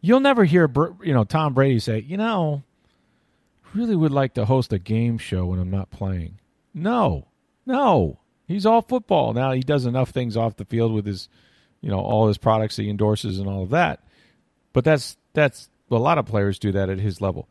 You'll 0.00 0.20
never 0.20 0.44
hear, 0.44 0.70
you 1.02 1.14
know, 1.14 1.24
Tom 1.24 1.54
Brady 1.54 1.78
say, 1.78 2.00
you 2.00 2.16
know, 2.16 2.62
really 3.74 3.96
would 3.96 4.12
like 4.12 4.34
to 4.34 4.44
host 4.44 4.72
a 4.72 4.78
game 4.78 5.18
show 5.18 5.46
when 5.46 5.58
I'm 5.58 5.70
not 5.70 5.90
playing. 5.90 6.38
No, 6.74 7.28
no, 7.66 8.18
he's 8.46 8.66
all 8.66 8.82
football 8.82 9.32
now. 9.32 9.52
He 9.52 9.60
does 9.60 9.86
enough 9.86 10.10
things 10.10 10.36
off 10.36 10.56
the 10.56 10.64
field 10.64 10.92
with 10.92 11.06
his, 11.06 11.28
you 11.80 11.90
know, 11.90 12.00
all 12.00 12.28
his 12.28 12.38
products 12.38 12.76
he 12.76 12.88
endorses 12.88 13.38
and 13.38 13.48
all 13.48 13.62
of 13.62 13.70
that. 13.70 14.04
But 14.72 14.84
that's 14.84 15.16
that's 15.34 15.68
a 15.90 15.96
lot 15.96 16.18
of 16.18 16.26
players 16.26 16.58
do 16.58 16.72
that 16.72 16.88
at 16.88 16.98
his 16.98 17.20
level. 17.20 17.48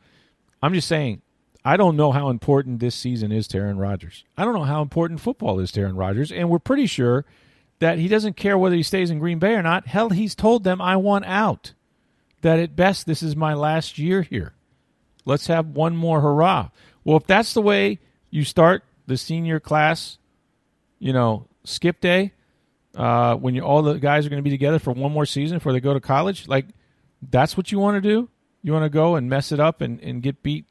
I'm 0.63 0.73
just 0.73 0.87
saying, 0.87 1.21
I 1.63 1.77
don't 1.77 1.95
know 1.95 2.11
how 2.11 2.29
important 2.29 2.79
this 2.79 2.95
season 2.95 3.31
is 3.31 3.47
to 3.49 3.57
Aaron 3.57 3.77
Rodgers. 3.77 4.23
I 4.37 4.45
don't 4.45 4.55
know 4.55 4.63
how 4.63 4.81
important 4.81 5.21
football 5.21 5.59
is 5.59 5.71
to 5.73 5.81
Aaron 5.81 5.95
Rodgers, 5.95 6.31
and 6.31 6.49
we're 6.49 6.59
pretty 6.59 6.87
sure 6.87 7.25
that 7.79 7.99
he 7.99 8.07
doesn't 8.07 8.37
care 8.37 8.57
whether 8.57 8.75
he 8.75 8.83
stays 8.83 9.09
in 9.09 9.19
Green 9.19 9.39
Bay 9.39 9.53
or 9.53 9.61
not. 9.61 9.87
Hell, 9.87 10.09
he's 10.09 10.35
told 10.35 10.63
them, 10.63 10.81
"I 10.81 10.95
want 10.97 11.25
out." 11.25 11.73
That 12.41 12.57
at 12.57 12.75
best, 12.75 13.05
this 13.05 13.21
is 13.21 13.35
my 13.35 13.53
last 13.53 13.99
year 13.99 14.23
here. 14.23 14.53
Let's 15.25 15.47
have 15.47 15.67
one 15.67 15.95
more 15.95 16.21
hurrah. 16.21 16.69
Well, 17.03 17.17
if 17.17 17.25
that's 17.25 17.53
the 17.53 17.61
way 17.61 17.99
you 18.29 18.43
start 18.43 18.83
the 19.07 19.17
senior 19.17 19.59
class, 19.59 20.17
you 20.99 21.13
know, 21.13 21.47
skip 21.63 21.99
day, 22.01 22.33
uh, 22.95 23.35
when 23.35 23.55
you 23.55 23.61
all 23.61 23.81
the 23.81 23.93
guys 23.93 24.25
are 24.25 24.29
going 24.29 24.41
to 24.41 24.43
be 24.43 24.49
together 24.49 24.79
for 24.79 24.91
one 24.91 25.11
more 25.11 25.25
season 25.25 25.57
before 25.57 25.73
they 25.73 25.79
go 25.79 25.93
to 25.93 25.99
college, 25.99 26.47
like 26.47 26.65
that's 27.29 27.55
what 27.55 27.71
you 27.71 27.79
want 27.79 28.01
to 28.01 28.09
do? 28.09 28.29
You 28.63 28.73
want 28.73 28.83
to 28.85 28.89
go 28.89 29.15
and 29.15 29.29
mess 29.29 29.51
it 29.51 29.59
up 29.59 29.81
and, 29.81 29.99
and 30.01 30.21
get 30.21 30.43
beat 30.43 30.65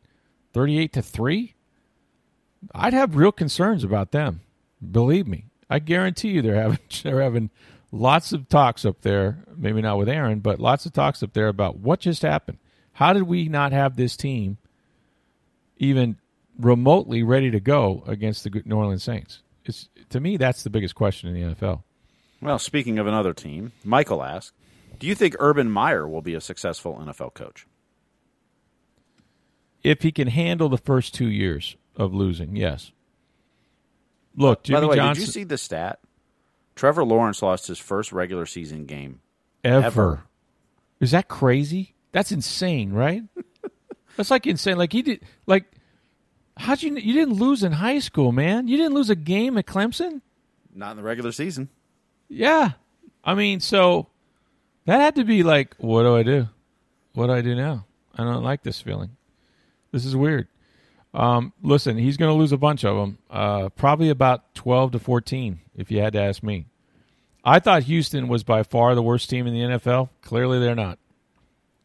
38 0.52 0.92
to 0.94 1.02
3? 1.02 1.54
I'd 2.74 2.92
have 2.92 3.16
real 3.16 3.32
concerns 3.32 3.84
about 3.84 4.12
them. 4.12 4.40
Believe 4.90 5.26
me, 5.26 5.46
I 5.68 5.78
guarantee 5.78 6.28
you 6.28 6.42
they're 6.42 6.60
having 6.60 6.78
they're 7.02 7.22
having 7.22 7.50
lots 7.92 8.32
of 8.32 8.48
talks 8.48 8.84
up 8.84 9.00
there. 9.02 9.44
Maybe 9.56 9.80
not 9.82 9.98
with 9.98 10.08
Aaron, 10.08 10.40
but 10.40 10.60
lots 10.60 10.86
of 10.86 10.92
talks 10.92 11.22
up 11.22 11.32
there 11.32 11.48
about 11.48 11.78
what 11.78 12.00
just 12.00 12.22
happened. 12.22 12.58
How 13.00 13.14
did 13.14 13.22
we 13.22 13.48
not 13.48 13.72
have 13.72 13.96
this 13.96 14.14
team 14.14 14.58
even 15.78 16.18
remotely 16.58 17.22
ready 17.22 17.50
to 17.50 17.58
go 17.58 18.04
against 18.06 18.44
the 18.44 18.62
New 18.66 18.76
Orleans 18.76 19.02
Saints? 19.02 19.42
It's 19.64 19.88
to 20.10 20.20
me 20.20 20.36
that's 20.36 20.64
the 20.64 20.70
biggest 20.70 20.94
question 20.94 21.34
in 21.34 21.34
the 21.34 21.54
NFL. 21.54 21.82
Well, 22.42 22.58
speaking 22.58 22.98
of 22.98 23.06
another 23.06 23.32
team, 23.32 23.72
Michael 23.84 24.22
asked, 24.22 24.52
"Do 24.98 25.06
you 25.06 25.14
think 25.14 25.34
Urban 25.38 25.70
Meyer 25.70 26.06
will 26.06 26.20
be 26.20 26.34
a 26.34 26.42
successful 26.42 27.00
NFL 27.00 27.32
coach?" 27.32 27.66
If 29.82 30.02
he 30.02 30.12
can 30.12 30.28
handle 30.28 30.68
the 30.68 30.76
first 30.76 31.14
two 31.14 31.30
years 31.30 31.76
of 31.96 32.12
losing, 32.12 32.54
yes. 32.54 32.92
Look, 34.36 34.64
Jimmy 34.64 34.76
by 34.76 34.80
the 34.80 34.88
way, 34.88 34.96
Johnson, 34.96 35.22
did 35.22 35.26
you 35.26 35.32
see 35.32 35.44
the 35.44 35.56
stat? 35.56 36.00
Trevor 36.76 37.04
Lawrence 37.04 37.40
lost 37.40 37.66
his 37.66 37.78
first 37.78 38.12
regular 38.12 38.44
season 38.44 38.84
game 38.84 39.22
ever. 39.64 39.86
ever. 39.86 40.22
Is 41.00 41.12
that 41.12 41.28
crazy? 41.28 41.94
That's 42.12 42.32
insane, 42.32 42.92
right? 42.92 43.22
That's 44.16 44.30
like 44.30 44.46
insane. 44.46 44.76
Like 44.78 44.92
he 44.92 45.02
did. 45.02 45.22
Like 45.46 45.64
how'd 46.56 46.82
you? 46.82 46.94
You 46.96 47.12
didn't 47.12 47.34
lose 47.34 47.62
in 47.62 47.72
high 47.72 47.98
school, 47.98 48.32
man. 48.32 48.68
You 48.68 48.76
didn't 48.76 48.94
lose 48.94 49.10
a 49.10 49.16
game 49.16 49.56
at 49.58 49.66
Clemson. 49.66 50.20
Not 50.74 50.92
in 50.92 50.96
the 50.98 51.02
regular 51.02 51.32
season. 51.32 51.68
Yeah, 52.28 52.72
I 53.24 53.34
mean, 53.34 53.60
so 53.60 54.08
that 54.86 55.00
had 55.00 55.16
to 55.16 55.24
be 55.24 55.42
like, 55.42 55.74
what 55.78 56.02
do 56.02 56.16
I 56.16 56.22
do? 56.22 56.48
What 57.14 57.26
do 57.26 57.32
I 57.32 57.40
do 57.40 57.54
now? 57.54 57.86
I 58.16 58.24
don't 58.24 58.44
like 58.44 58.62
this 58.62 58.80
feeling. 58.80 59.16
This 59.92 60.04
is 60.04 60.14
weird. 60.14 60.46
Um, 61.12 61.52
listen, 61.62 61.98
he's 61.98 62.16
going 62.16 62.30
to 62.30 62.38
lose 62.38 62.52
a 62.52 62.56
bunch 62.56 62.84
of 62.84 62.96
them. 62.96 63.18
Uh, 63.28 63.68
probably 63.70 64.10
about 64.10 64.54
twelve 64.54 64.92
to 64.92 64.98
fourteen, 64.98 65.60
if 65.74 65.90
you 65.90 66.00
had 66.00 66.12
to 66.12 66.22
ask 66.22 66.42
me. 66.42 66.66
I 67.44 67.58
thought 67.58 67.84
Houston 67.84 68.28
was 68.28 68.44
by 68.44 68.62
far 68.62 68.94
the 68.94 69.02
worst 69.02 69.28
team 69.30 69.46
in 69.46 69.54
the 69.54 69.60
NFL. 69.60 70.10
Clearly, 70.22 70.60
they're 70.60 70.74
not. 70.74 70.98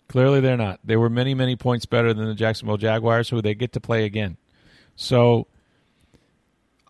Clearly, 0.08 0.40
they're 0.40 0.58
not. 0.58 0.80
They 0.84 0.98
were 0.98 1.10
many, 1.10 1.34
many 1.34 1.56
points 1.56 1.86
better 1.86 2.14
than 2.14 2.28
the 2.28 2.36
Jacksonville 2.36 2.78
Jaguars, 2.78 3.30
who 3.30 3.42
they 3.42 3.56
get 3.56 3.74
to 3.74 3.80
play 3.80 4.06
again. 4.06 4.38
So, 4.96 5.48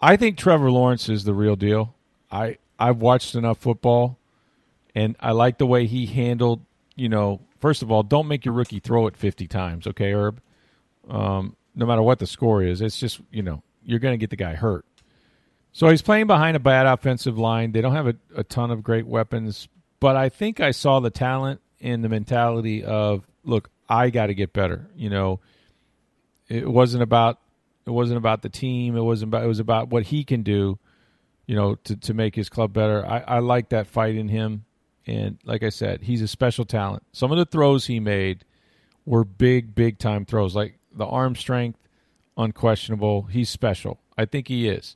I 0.01 0.17
think 0.17 0.37
Trevor 0.37 0.69
Lawrence 0.69 1.09
is 1.09 1.23
the 1.23 1.33
real 1.33 1.55
deal. 1.55 1.95
I 2.31 2.57
I've 2.77 2.97
watched 2.97 3.35
enough 3.35 3.57
football, 3.57 4.19
and 4.93 5.15
I 5.19 5.31
like 5.31 5.57
the 5.57 5.65
way 5.65 5.85
he 5.85 6.05
handled. 6.05 6.61
You 6.95 7.09
know, 7.09 7.41
first 7.59 7.81
of 7.81 7.91
all, 7.91 8.03
don't 8.03 8.27
make 8.27 8.45
your 8.45 8.53
rookie 8.53 8.79
throw 8.79 9.07
it 9.07 9.15
fifty 9.17 9.47
times, 9.47 9.87
okay, 9.87 10.13
Urb. 10.13 10.41
Um, 11.09 11.55
no 11.73 11.85
matter 11.85 12.01
what 12.01 12.19
the 12.19 12.27
score 12.27 12.61
is, 12.63 12.81
it's 12.81 12.99
just 12.99 13.21
you 13.31 13.41
know 13.41 13.63
you're 13.83 13.99
going 13.99 14.13
to 14.13 14.17
get 14.17 14.29
the 14.29 14.35
guy 14.35 14.55
hurt. 14.55 14.85
So 15.71 15.89
he's 15.89 16.01
playing 16.01 16.27
behind 16.27 16.55
a 16.55 16.59
bad 16.59 16.85
offensive 16.85 17.37
line. 17.37 17.73
They 17.73 17.81
don't 17.81 17.93
have 17.93 18.07
a, 18.07 18.15
a 18.35 18.43
ton 18.43 18.71
of 18.71 18.81
great 18.81 19.05
weapons, 19.05 19.67
but 19.99 20.15
I 20.15 20.29
think 20.29 20.59
I 20.59 20.71
saw 20.71 20.99
the 20.99 21.09
talent 21.09 21.61
and 21.81 22.03
the 22.03 22.09
mentality 22.09 22.83
of 22.83 23.25
look, 23.43 23.69
I 23.87 24.09
got 24.09 24.27
to 24.27 24.33
get 24.33 24.53
better. 24.53 24.87
You 24.95 25.09
know, 25.09 25.39
it 26.47 26.69
wasn't 26.69 27.03
about 27.03 27.39
it 27.85 27.91
wasn't 27.91 28.17
about 28.17 28.41
the 28.41 28.49
team. 28.49 28.95
It 28.95 29.01
wasn't 29.01 29.29
about 29.29 29.43
it 29.43 29.47
was 29.47 29.59
about 29.59 29.89
what 29.89 30.03
he 30.03 30.23
can 30.23 30.43
do. 30.43 30.79
You 31.45 31.55
know, 31.55 31.75
to 31.75 31.95
to 31.95 32.13
make 32.13 32.35
his 32.35 32.49
club 32.49 32.73
better. 32.73 33.05
I, 33.05 33.19
I 33.19 33.39
like 33.39 33.69
that 33.69 33.87
fight 33.87 34.15
in 34.15 34.29
him, 34.29 34.65
and 35.05 35.37
like 35.45 35.61
I 35.61 35.69
said, 35.69 36.01
he's 36.01 36.21
a 36.21 36.27
special 36.27 36.65
talent. 36.65 37.03
Some 37.11 37.31
of 37.31 37.37
the 37.37 37.45
throws 37.45 37.85
he 37.85 37.99
made 37.99 38.45
were 39.05 39.23
big, 39.23 39.75
big 39.75 39.99
time 39.99 40.25
throws. 40.25 40.55
Like 40.55 40.79
the 40.91 41.05
arm 41.05 41.35
strength, 41.35 41.79
unquestionable. 42.35 43.23
He's 43.23 43.49
special. 43.49 43.99
I 44.17 44.25
think 44.25 44.47
he 44.47 44.67
is 44.67 44.95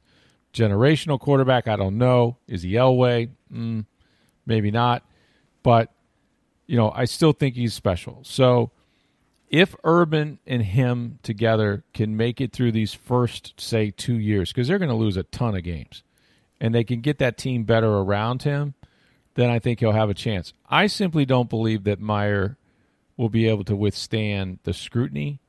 generational 0.54 1.20
quarterback. 1.20 1.68
I 1.68 1.76
don't 1.76 1.98
know. 1.98 2.38
Is 2.48 2.64
he 2.64 2.74
Elway? 2.74 3.30
Mm, 3.54 3.86
maybe 4.46 4.72
not. 4.72 5.04
But 5.64 5.92
you 6.70 6.78
know, 6.78 6.92
I 6.96 7.06
still 7.06 7.34
think 7.34 7.56
he's 7.56 7.74
special. 7.74 8.20
So 8.24 8.70
if 9.50 9.76
Urban 9.84 10.38
and 10.46 10.62
him 10.62 11.18
together 11.24 11.84
can 11.96 12.16
make 12.16 12.40
it 12.40 12.54
through 12.54 12.74
these 12.74 12.94
first, 12.94 13.60
say, 13.60 13.90
two 13.90 14.20
years, 14.20 14.52
because 14.52 14.68
they're 14.68 14.78
going 14.78 14.92
to 14.92 14.96
lose 14.96 15.18
a 15.18 15.24
ton 15.24 15.56
of 15.56 15.64
games, 15.64 16.04
and 16.62 16.76
they 16.76 16.84
can 16.84 17.02
get 17.02 17.18
that 17.18 17.40
team 17.40 17.64
better 17.64 17.92
around 17.92 18.44
him, 18.44 18.76
then 19.34 19.50
I 19.50 19.58
think 19.58 19.80
he'll 19.80 19.94
have 19.94 20.12
a 20.12 20.14
chance. 20.14 20.54
I 20.70 20.86
simply 20.86 21.26
don't 21.26 21.50
believe 21.50 21.86
that 21.86 22.00
Meyer 22.00 22.56
will 23.18 23.30
be 23.30 23.48
able 23.48 23.64
to 23.64 23.76
withstand 23.76 24.60
the 24.62 24.74
scrutiny 24.74 25.40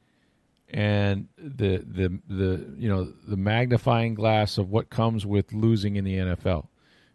and 0.70 1.28
the 1.36 1.84
the 1.86 2.18
the 2.28 2.64
you 2.78 2.88
know 2.88 3.12
the 3.28 3.36
magnifying 3.36 4.14
glass 4.14 4.56
of 4.56 4.70
what 4.70 4.88
comes 4.88 5.26
with 5.26 5.52
losing 5.52 5.96
in 5.96 6.04
the 6.04 6.16
NFL. 6.16 6.68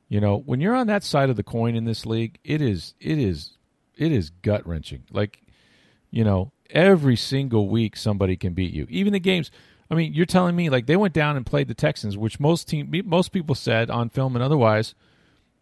You 0.10 0.22
know, 0.22 0.38
when 0.38 0.60
you're 0.60 0.76
on 0.76 0.88
that 0.88 1.04
side 1.04 1.32
of 1.32 1.38
the 1.38 1.44
coin 1.44 1.76
in 1.76 1.86
this 1.86 2.06
league, 2.06 2.38
it 2.44 2.62
is 2.62 2.94
it 3.00 3.18
is 3.18 3.56
it 3.98 4.12
is 4.12 4.30
gut 4.30 4.66
wrenching. 4.68 5.04
Like, 5.12 5.42
you 6.12 6.24
know, 6.24 6.52
every 6.70 7.16
single 7.16 7.70
week 7.70 7.96
somebody 7.96 8.36
can 8.36 8.54
beat 8.54 8.74
you. 8.74 8.88
Even 8.90 9.14
the 9.14 9.20
games. 9.20 9.52
I 9.90 9.96
mean, 9.96 10.14
you're 10.14 10.26
telling 10.26 10.56
me 10.56 10.70
like 10.70 10.88
they 10.88 10.96
went 10.96 11.14
down 11.14 11.38
and 11.38 11.46
played 11.46 11.68
the 11.68 11.74
Texans, 11.74 12.18
which 12.18 12.40
most 12.40 12.68
team 12.68 12.92
most 13.06 13.32
people 13.32 13.56
said 13.56 13.90
on 13.90 14.10
film 14.10 14.36
and 14.36 14.44
otherwise. 14.44 14.96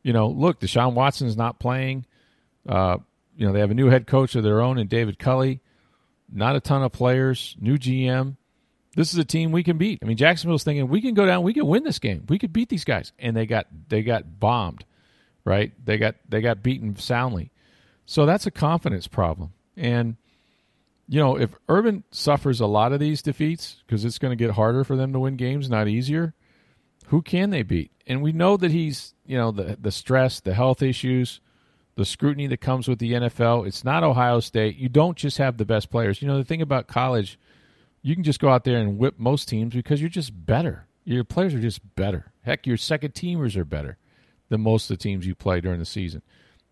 You 0.01 0.13
know, 0.13 0.27
look, 0.27 0.59
Deshaun 0.59 0.93
Watson's 0.93 1.37
not 1.37 1.59
playing. 1.59 2.05
Uh, 2.67 2.97
you 3.35 3.45
know, 3.45 3.53
they 3.53 3.59
have 3.59 3.71
a 3.71 3.75
new 3.75 3.89
head 3.89 4.07
coach 4.07 4.35
of 4.35 4.43
their 4.43 4.61
own 4.61 4.77
and 4.77 4.89
David 4.89 5.19
Culley. 5.19 5.61
Not 6.31 6.55
a 6.55 6.59
ton 6.59 6.83
of 6.83 6.91
players, 6.91 7.55
new 7.59 7.77
GM. 7.77 8.37
This 8.95 9.11
is 9.11 9.19
a 9.19 9.25
team 9.25 9.51
we 9.51 9.63
can 9.63 9.77
beat. 9.77 9.99
I 10.01 10.05
mean, 10.05 10.17
Jacksonville's 10.17 10.63
thinking 10.63 10.87
we 10.87 11.01
can 11.01 11.13
go 11.15 11.25
down, 11.25 11.43
we 11.43 11.53
can 11.53 11.65
win 11.65 11.83
this 11.83 11.99
game, 11.99 12.25
we 12.29 12.37
could 12.37 12.53
beat 12.53 12.69
these 12.69 12.83
guys, 12.83 13.11
and 13.17 13.35
they 13.35 13.45
got 13.45 13.67
they 13.89 14.03
got 14.03 14.39
bombed, 14.39 14.85
right? 15.45 15.71
They 15.83 15.97
got 15.97 16.15
they 16.29 16.41
got 16.41 16.61
beaten 16.61 16.95
soundly. 16.97 17.51
So 18.05 18.25
that's 18.25 18.45
a 18.45 18.51
confidence 18.51 19.07
problem. 19.07 19.53
And, 19.77 20.17
you 21.07 21.19
know, 21.19 21.37
if 21.37 21.55
Urban 21.69 22.03
suffers 22.11 22.59
a 22.59 22.65
lot 22.65 22.93
of 22.93 22.99
these 22.99 23.21
defeats, 23.21 23.83
because 23.85 24.05
it's 24.05 24.19
going 24.19 24.31
to 24.31 24.43
get 24.43 24.55
harder 24.55 24.83
for 24.83 24.95
them 24.95 25.13
to 25.13 25.19
win 25.19 25.35
games, 25.35 25.69
not 25.69 25.87
easier, 25.87 26.33
who 27.07 27.21
can 27.21 27.49
they 27.49 27.63
beat? 27.63 27.91
And 28.07 28.21
we 28.21 28.31
know 28.31 28.57
that 28.57 28.71
he's, 28.71 29.13
you 29.25 29.37
know, 29.37 29.51
the, 29.51 29.77
the 29.79 29.91
stress, 29.91 30.39
the 30.39 30.53
health 30.53 30.81
issues, 30.81 31.39
the 31.95 32.05
scrutiny 32.05 32.47
that 32.47 32.61
comes 32.61 32.87
with 32.87 32.99
the 32.99 33.13
NFL. 33.13 33.67
It's 33.67 33.83
not 33.83 34.03
Ohio 34.03 34.39
State. 34.39 34.77
You 34.77 34.89
don't 34.89 35.17
just 35.17 35.37
have 35.37 35.57
the 35.57 35.65
best 35.65 35.89
players. 35.89 36.21
You 36.21 36.27
know, 36.27 36.37
the 36.37 36.43
thing 36.43 36.61
about 36.61 36.87
college, 36.87 37.39
you 38.01 38.15
can 38.15 38.23
just 38.23 38.39
go 38.39 38.49
out 38.49 38.63
there 38.63 38.77
and 38.77 38.97
whip 38.97 39.15
most 39.17 39.47
teams 39.47 39.73
because 39.73 40.01
you're 40.01 40.09
just 40.09 40.45
better. 40.45 40.87
Your 41.05 41.23
players 41.23 41.53
are 41.53 41.59
just 41.59 41.95
better. 41.95 42.31
Heck, 42.41 42.65
your 42.65 42.77
second 42.77 43.13
teamers 43.13 43.55
are 43.55 43.65
better 43.65 43.97
than 44.49 44.61
most 44.61 44.89
of 44.89 44.97
the 44.97 45.03
teams 45.03 45.25
you 45.25 45.35
play 45.35 45.61
during 45.61 45.79
the 45.79 45.85
season. 45.85 46.21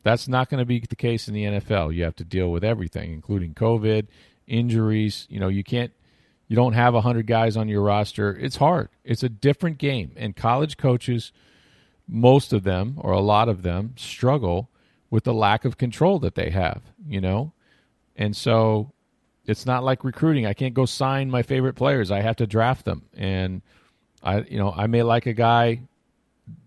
That's 0.04 0.28
not 0.28 0.50
going 0.50 0.60
to 0.60 0.66
be 0.66 0.80
the 0.80 0.96
case 0.96 1.28
in 1.28 1.34
the 1.34 1.44
NFL. 1.44 1.94
You 1.94 2.04
have 2.04 2.16
to 2.18 2.24
deal 2.24 2.52
with 2.52 2.64
everything, 2.64 3.14
including 3.14 3.54
COVID, 3.54 4.08
injuries. 4.48 5.28
You 5.30 5.40
know, 5.40 5.48
you 5.48 5.64
can't, 5.64 5.92
you 6.48 6.56
don't 6.56 6.74
have 6.74 6.94
100 6.94 7.28
guys 7.28 7.56
on 7.56 7.68
your 7.68 7.82
roster. 7.82 8.36
It's 8.36 8.56
hard. 8.56 8.90
It's 9.04 9.24
a 9.24 9.30
different 9.30 9.78
game. 9.78 10.12
And 10.16 10.36
college 10.36 10.78
coaches, 10.78 11.32
most 12.08 12.52
of 12.52 12.64
them, 12.64 12.96
or 12.98 13.12
a 13.12 13.20
lot 13.20 13.48
of 13.48 13.62
them, 13.62 13.94
struggle 13.96 14.70
with 15.10 15.24
the 15.24 15.34
lack 15.34 15.66
of 15.66 15.78
control 15.78 16.20
that 16.20 16.36
they 16.36 16.50
have, 16.50 16.82
you 17.08 17.22
know? 17.22 17.54
And 18.16 18.36
so 18.36 18.92
it's 19.46 19.66
not 19.66 19.84
like 19.84 20.04
recruiting. 20.04 20.46
I 20.46 20.54
can't 20.54 20.74
go 20.74 20.86
sign 20.86 21.30
my 21.30 21.44
favorite 21.44 21.76
players. 21.76 22.10
I 22.12 22.22
have 22.22 22.38
to 22.38 22.48
draft 22.48 22.86
them. 22.86 23.04
And 23.16 23.62
I, 24.24 24.42
you 24.42 24.58
know, 24.58 24.74
I 24.76 24.88
may 24.88 25.04
like 25.04 25.26
a 25.28 25.34
guy, 25.34 25.82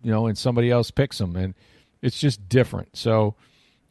you 0.02 0.10
know, 0.10 0.26
and 0.26 0.38
somebody 0.38 0.70
else 0.70 0.90
picks 0.92 1.20
him. 1.20 1.34
And, 1.36 1.54
it's 2.04 2.20
just 2.20 2.48
different. 2.50 2.96
So 2.96 3.34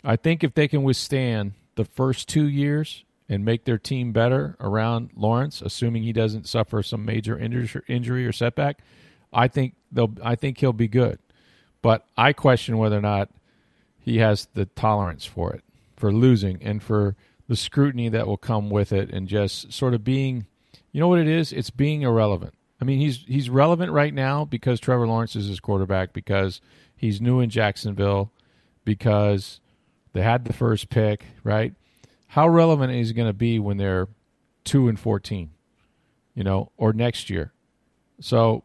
I 0.04 0.16
think 0.16 0.44
if 0.44 0.54
they 0.54 0.68
can 0.68 0.84
withstand 0.84 1.54
the 1.76 1.84
first 1.84 2.30
two 2.30 2.48
years 2.48 3.04
and 3.28 3.44
make 3.44 3.66
their 3.66 3.80
team 3.80 4.12
better 4.12 4.56
around 4.60 5.10
Lawrence, 5.16 5.62
assuming 5.62 6.04
he 6.04 6.14
doesn't 6.14 6.48
suffer 6.48 6.84
some 6.84 7.06
major 7.06 7.38
injury 7.38 8.28
or 8.28 8.32
setback, 8.32 8.82
I 9.34 9.48
think 9.48 9.74
they'll. 9.92 10.14
I 10.24 10.36
think 10.36 10.60
he'll 10.60 10.74
be 10.74 10.88
good. 10.88 11.18
But 11.82 12.06
I 12.16 12.34
question 12.34 12.78
whether 12.78 12.98
or 12.98 13.02
not 13.02 13.30
he 14.00 14.20
has 14.20 14.48
the 14.54 14.66
tolerance 14.66 15.26
for 15.26 15.52
it, 15.54 15.64
for 15.98 16.14
losing, 16.14 16.62
and 16.62 16.84
for 16.84 17.16
the 17.48 17.56
scrutiny 17.56 18.10
that 18.10 18.28
will 18.28 18.38
come 18.38 18.70
with 18.70 18.94
it, 18.94 19.10
and 19.10 19.28
just 19.28 19.74
sort 19.74 19.96
of 19.96 20.04
being. 20.04 20.46
You 20.92 21.00
know 21.00 21.08
what 21.08 21.18
it 21.18 21.28
is? 21.28 21.52
It's 21.52 21.72
being 21.72 22.04
irrelevant. 22.04 22.54
I 22.80 22.86
mean, 22.86 23.00
he's 23.00 23.24
he's 23.28 23.50
relevant 23.50 23.92
right 23.92 24.14
now 24.14 24.46
because 24.46 24.80
Trevor 24.80 25.08
Lawrence 25.08 25.36
is 25.36 25.48
his 25.48 25.60
quarterback 25.60 26.14
because 26.14 26.62
He's 27.04 27.20
new 27.20 27.42
in 27.42 27.50
Jacksonville 27.50 28.32
because 28.86 29.60
they 30.14 30.22
had 30.22 30.46
the 30.46 30.54
first 30.54 30.90
pick, 30.90 31.26
right? 31.44 31.74
How 32.28 32.48
relevant 32.48 32.94
is 32.94 33.10
he 33.10 33.14
going 33.14 33.28
to 33.28 33.34
be 33.34 33.60
when 33.60 33.76
they're 33.76 34.08
2 34.64 34.88
and 34.88 34.98
14, 34.98 35.50
you 36.34 36.46
know, 36.46 36.72
or 36.78 36.94
next 36.94 37.30
year? 37.30 37.52
So 38.22 38.64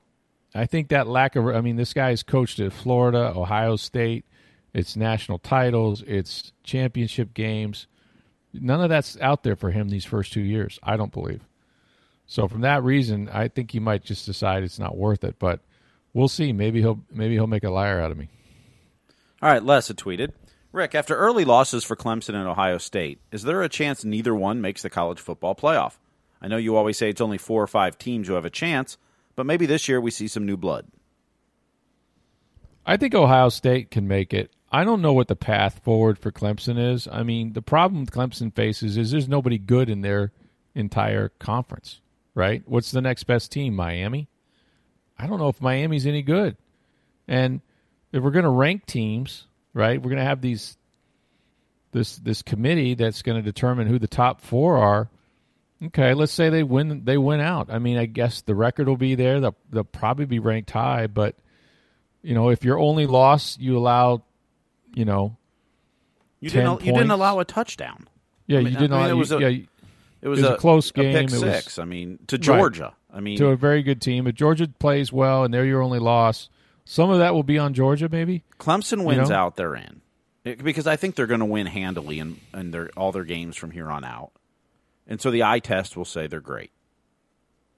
I 0.54 0.66
think 0.66 0.90
that 0.90 1.08
lack 1.08 1.34
of, 1.34 1.48
I 1.48 1.60
mean, 1.60 1.74
this 1.74 1.92
guy's 1.92 2.22
coached 2.22 2.60
at 2.60 2.72
Florida, 2.72 3.32
Ohio 3.34 3.74
State. 3.74 4.24
It's 4.72 4.94
national 4.94 5.40
titles, 5.40 6.04
it's 6.06 6.52
championship 6.62 7.34
games. 7.34 7.88
None 8.52 8.80
of 8.80 8.88
that's 8.88 9.18
out 9.20 9.42
there 9.42 9.56
for 9.56 9.72
him 9.72 9.88
these 9.88 10.04
first 10.04 10.32
two 10.32 10.42
years, 10.42 10.78
I 10.84 10.96
don't 10.96 11.12
believe. 11.12 11.42
So 12.28 12.46
from 12.46 12.60
that 12.60 12.84
reason, 12.84 13.28
I 13.32 13.48
think 13.48 13.72
he 13.72 13.80
might 13.80 14.04
just 14.04 14.26
decide 14.26 14.62
it's 14.62 14.78
not 14.78 14.96
worth 14.96 15.24
it. 15.24 15.40
But 15.40 15.58
we'll 16.14 16.28
see. 16.28 16.52
Maybe 16.52 16.80
he'll 16.80 17.00
maybe 17.10 17.34
he'll 17.34 17.46
make 17.46 17.64
a 17.64 17.70
liar 17.70 18.00
out 18.00 18.10
of 18.10 18.18
me. 18.18 18.28
All 19.40 19.50
right, 19.50 19.62
Les 19.62 19.88
had 19.88 19.96
tweeted. 19.96 20.32
Rick, 20.72 20.94
after 20.94 21.16
early 21.16 21.44
losses 21.44 21.84
for 21.84 21.96
Clemson 21.96 22.34
and 22.34 22.46
Ohio 22.46 22.78
State, 22.78 23.20
is 23.32 23.42
there 23.42 23.62
a 23.62 23.68
chance 23.68 24.04
neither 24.04 24.34
one 24.34 24.60
makes 24.60 24.82
the 24.82 24.90
college 24.90 25.20
football 25.20 25.54
playoff? 25.54 25.94
I 26.42 26.48
know 26.48 26.56
you 26.56 26.76
always 26.76 26.98
say 26.98 27.08
it's 27.08 27.20
only 27.20 27.38
four 27.38 27.62
or 27.62 27.66
five 27.66 27.98
teams 27.98 28.28
who 28.28 28.34
have 28.34 28.44
a 28.44 28.50
chance, 28.50 28.98
but 29.34 29.46
maybe 29.46 29.66
this 29.66 29.88
year 29.88 30.00
we 30.00 30.10
see 30.10 30.28
some 30.28 30.44
new 30.44 30.56
blood. 30.56 30.86
I 32.84 32.96
think 32.96 33.14
Ohio 33.14 33.48
State 33.48 33.90
can 33.90 34.06
make 34.06 34.34
it. 34.34 34.50
I 34.70 34.84
don't 34.84 35.02
know 35.02 35.14
what 35.14 35.28
the 35.28 35.36
path 35.36 35.80
forward 35.82 36.18
for 36.18 36.30
Clemson 36.30 36.78
is. 36.92 37.08
I 37.10 37.22
mean, 37.22 37.54
the 37.54 37.62
problem 37.62 38.06
Clemson 38.06 38.54
faces 38.54 38.96
is 38.96 39.10
there's 39.10 39.28
nobody 39.28 39.58
good 39.58 39.88
in 39.88 40.02
their 40.02 40.32
entire 40.74 41.30
conference, 41.38 42.00
right? 42.34 42.62
What's 42.66 42.90
the 42.90 43.00
next 43.00 43.24
best 43.24 43.50
team? 43.50 43.74
Miami? 43.74 44.28
I 45.18 45.26
don't 45.26 45.38
know 45.38 45.48
if 45.48 45.60
Miami's 45.60 46.06
any 46.06 46.22
good. 46.22 46.56
And 47.26 47.60
if 48.12 48.22
we're 48.22 48.30
going 48.30 48.44
to 48.44 48.50
rank 48.50 48.86
teams, 48.86 49.46
right? 49.74 50.00
We're 50.00 50.10
going 50.10 50.22
to 50.22 50.24
have 50.24 50.40
these 50.40 50.76
this 51.92 52.16
this 52.16 52.42
committee 52.42 52.94
that's 52.94 53.22
going 53.22 53.36
to 53.36 53.42
determine 53.42 53.86
who 53.86 53.98
the 53.98 54.06
top 54.08 54.40
4 54.40 54.76
are. 54.78 55.10
Okay, 55.86 56.12
let's 56.14 56.32
say 56.32 56.50
they 56.50 56.62
win 56.62 57.04
they 57.04 57.16
win 57.18 57.40
out. 57.40 57.68
I 57.70 57.78
mean, 57.78 57.98
I 57.98 58.06
guess 58.06 58.40
the 58.42 58.54
record 58.54 58.88
will 58.88 58.96
be 58.96 59.14
there. 59.14 59.40
They'll, 59.40 59.56
they'll 59.70 59.84
probably 59.84 60.24
be 60.26 60.38
ranked 60.40 60.70
high, 60.70 61.06
but 61.06 61.36
you 62.22 62.34
know, 62.34 62.50
if 62.50 62.64
your 62.64 62.78
only 62.78 63.06
loss 63.06 63.56
you 63.58 63.78
allow 63.78 64.24
you 64.94 65.04
know, 65.04 65.36
you 66.40 66.50
10 66.50 66.64
didn't 66.64 66.84
you 66.84 66.92
didn't 66.92 67.10
allow 67.12 67.38
a 67.38 67.44
touchdown. 67.44 68.08
yeah, 68.46 68.58
I 68.58 68.62
mean, 68.62 68.72
you 68.72 68.78
didn't. 68.78 68.92
I 68.92 68.96
mean, 68.96 69.04
allow- 69.06 69.14
it 69.14 69.18
was 69.18 69.30
you- 69.30 69.36
a- 69.38 69.50
yeah, 69.50 69.64
It 70.20 70.28
was, 70.28 70.40
It 70.40 70.42
was 70.42 70.50
a 70.52 70.56
close 70.56 70.90
game. 70.90 71.12
pick 71.14 71.26
It 71.28 71.32
was- 71.32 71.40
six. 71.40 71.78
I 71.78 71.84
mean, 71.84 72.18
to 72.26 72.38
Georgia. 72.38 72.94
I 73.12 73.20
mean, 73.20 73.38
to 73.38 73.48
a 73.48 73.56
very 73.56 73.82
good 73.82 74.00
team. 74.00 74.26
If 74.26 74.34
Georgia 74.34 74.68
plays 74.78 75.12
well 75.12 75.44
and 75.44 75.52
they're 75.54 75.64
your 75.64 75.80
only 75.82 75.98
loss, 75.98 76.48
some 76.84 77.10
of 77.10 77.18
that 77.18 77.34
will 77.34 77.42
be 77.42 77.58
on 77.58 77.72
Georgia, 77.74 78.08
maybe. 78.10 78.44
Clemson 78.58 79.04
wins 79.04 79.30
know? 79.30 79.36
out, 79.36 79.56
they're 79.56 79.74
in. 79.76 80.02
It- 80.44 80.62
because 80.62 80.86
I 80.86 80.96
think 80.96 81.14
they're 81.14 81.26
going 81.26 81.40
to 81.40 81.46
win 81.46 81.66
handily 81.66 82.18
in, 82.18 82.40
in 82.54 82.70
their 82.70 82.90
all 82.96 83.12
their 83.12 83.24
games 83.24 83.56
from 83.56 83.70
here 83.70 83.90
on 83.90 84.04
out. 84.04 84.32
And 85.06 85.20
so 85.20 85.30
the 85.30 85.42
eye 85.42 85.58
test 85.60 85.96
will 85.96 86.04
say 86.04 86.26
they're 86.26 86.40
great. 86.40 86.70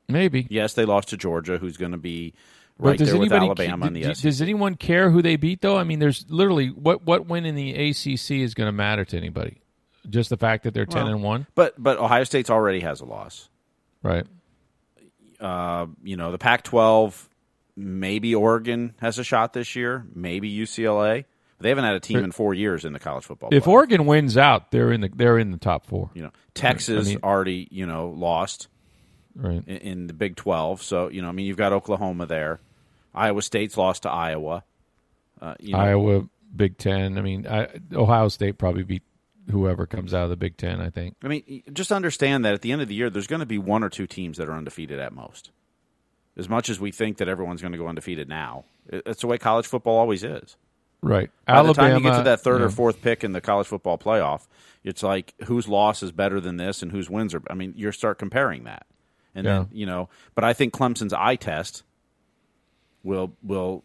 Maybe. 0.09 0.47
Yes, 0.51 0.75
they 0.75 0.85
lost 0.85 1.09
to 1.11 1.17
Georgia, 1.17 1.59
who's 1.59 1.77
going 1.77 1.93
to 1.93 1.99
be 1.99 2.35
right 2.79 2.99
there 2.99 3.17
with 3.17 3.33
Alabama 3.33 3.87
in 3.87 3.93
the 3.93 4.03
SEC. 4.15 4.23
does 4.23 4.43
anyone 4.43 4.75
care 4.75 5.11
who 5.11 5.23
they 5.23 5.37
beat 5.37 5.61
though? 5.61 5.77
I 5.77 5.85
mean, 5.85 5.99
there's 6.01 6.25
literally 6.29 6.69
what 6.69 7.05
what 7.05 7.27
win 7.27 7.47
in 7.47 7.55
the 7.55 7.71
ACC 7.73 8.33
is 8.43 8.55
going 8.55 8.67
to 8.69 8.73
matter 8.73 9.05
to 9.05 9.17
anybody? 9.17 9.60
Just 10.09 10.31
the 10.31 10.37
fact 10.37 10.65
that 10.65 10.75
they're 10.75 10.87
ten 10.87 11.05
Well, 11.05 11.13
and 11.15 11.23
one, 11.23 11.47
But 11.55 11.75
but 11.83 11.99
Ohio 11.99 12.25
State's 12.25 12.51
already 12.51 12.81
has 12.81 13.01
a 13.01 13.05
loss. 13.05 13.49
right? 14.03 14.27
Uh, 15.39 15.87
you 16.03 16.17
know, 16.17 16.33
the 16.33 16.39
Pac-12, 16.39 17.29
maybe 17.77 18.35
Oregon 18.35 18.95
has 19.01 19.19
a 19.19 19.25
shot 19.25 19.53
this 19.55 19.75
year, 19.75 20.05
maybe 20.15 20.51
UCLA. 20.55 21.25
They 21.61 21.69
haven't 21.71 21.85
had 21.85 21.95
a 21.95 22.01
team 22.01 22.19
in 22.19 22.33
four 22.33 22.53
years 22.55 22.85
in 22.85 22.93
the 22.93 22.99
college 22.99 23.25
football. 23.25 23.51
If 23.53 23.65
playoff. 23.65 23.69
Oregon 23.69 24.07
wins 24.07 24.37
out, 24.37 24.71
they're 24.71 24.93
in 24.93 25.01
the 25.03 25.11
they're 25.15 25.39
in 25.39 25.51
the 25.51 25.59
top 25.59 25.87
four, 25.87 26.11
you 26.15 26.23
know, 26.23 26.31
Texas 26.55 27.07
I 27.07 27.11
mean- 27.11 27.19
already 27.23 27.69
you 27.71 27.87
know 27.87 28.09
lost. 28.11 28.69
right? 29.35 29.63
in, 29.67 29.77
in 29.77 30.07
the 30.07 30.13
Big 30.15 30.37
12. 30.37 30.83
So, 30.83 31.09
you 31.09 31.21
know, 31.23 31.29
I 31.29 31.33
mean, 31.33 31.47
you've 31.47 31.57
got 31.59 31.73
Oklahoma 31.73 32.27
there. 32.27 32.61
Iowa 33.15 33.43
State's 33.43 33.77
lost 33.77 34.03
to 34.05 34.11
Iowa. 34.11 34.65
Uh, 35.41 35.55
you 35.61 35.73
know, 35.73 35.79
Iowa, 35.79 36.29
Big 36.55 36.77
Ten. 36.79 37.17
I 37.19 37.23
mean, 37.23 37.47
I, 37.47 37.69
Ohio 37.95 38.29
State 38.29 38.57
probably 38.59 38.83
beat 38.83 39.03
whoever 39.51 39.87
comes 39.87 40.13
out 40.15 40.25
of 40.25 40.31
the 40.31 40.37
Big 40.37 40.57
Ten. 40.57 40.81
I 40.81 40.91
think. 40.91 41.17
I 41.23 41.29
mean, 41.29 41.63
just 41.73 41.93
understand 41.93 42.45
that 42.45 42.55
at 42.55 42.63
the 42.63 42.73
end 42.73 42.83
of 42.83 42.89
the 42.89 42.95
year, 42.95 43.11
there's 43.11 43.27
going 43.27 43.41
to 43.41 43.47
be 43.47 43.59
one 43.59 43.83
or 43.85 43.89
two 43.89 44.07
teams 44.07 44.39
that 44.39 44.49
are 44.49 44.55
undefeated 44.57 44.99
at 44.99 45.13
most. 45.13 45.51
As 46.37 46.49
much 46.49 46.69
as 46.71 46.79
we 46.81 46.93
think 46.93 47.19
that 47.19 47.29
everyone's 47.29 47.61
going 47.61 47.73
to 47.73 47.79
go 47.79 47.89
undefeated 47.89 48.29
now, 48.29 48.65
it- 48.89 49.03
it's 49.07 49.21
the 49.21 49.27
way 49.27 49.37
college 49.39 49.67
football 49.67 49.99
always 49.99 50.23
is. 50.25 50.57
Right. 51.03 51.31
By 51.47 51.55
Alabama. 51.55 51.73
the 51.73 51.81
time 51.81 51.97
you 51.97 52.11
get 52.11 52.17
to 52.19 52.23
that 52.25 52.41
third 52.41 52.61
yeah. 52.61 52.67
or 52.67 52.71
fourth 52.71 53.01
pick 53.03 53.25
in 53.25 53.33
the 53.33 53.41
college 53.41 53.67
football 53.67 53.97
playoff, 53.99 54.47
it's 54.85 55.03
like 55.03 55.35
whose 55.45 55.67
loss 55.67 56.03
is 56.03 56.13
better 56.13 56.41
than 56.41 56.57
this 56.59 56.83
and 56.83 56.93
whose 56.93 57.09
wins 57.11 57.35
are. 57.35 57.43
I 57.49 57.55
mean, 57.55 57.73
you 57.77 57.91
start 57.93 58.19
comparing 58.19 58.65
that, 58.65 58.87
and 59.35 59.47
Yeah. 59.47 59.53
then 59.61 59.69
you 59.73 59.87
know. 59.87 60.09
But 60.35 60.45
I 60.45 60.53
think 60.53 60.73
Clemson's 60.75 61.13
eye 61.15 61.37
test 61.37 61.83
will 63.03 63.33
will 63.43 63.83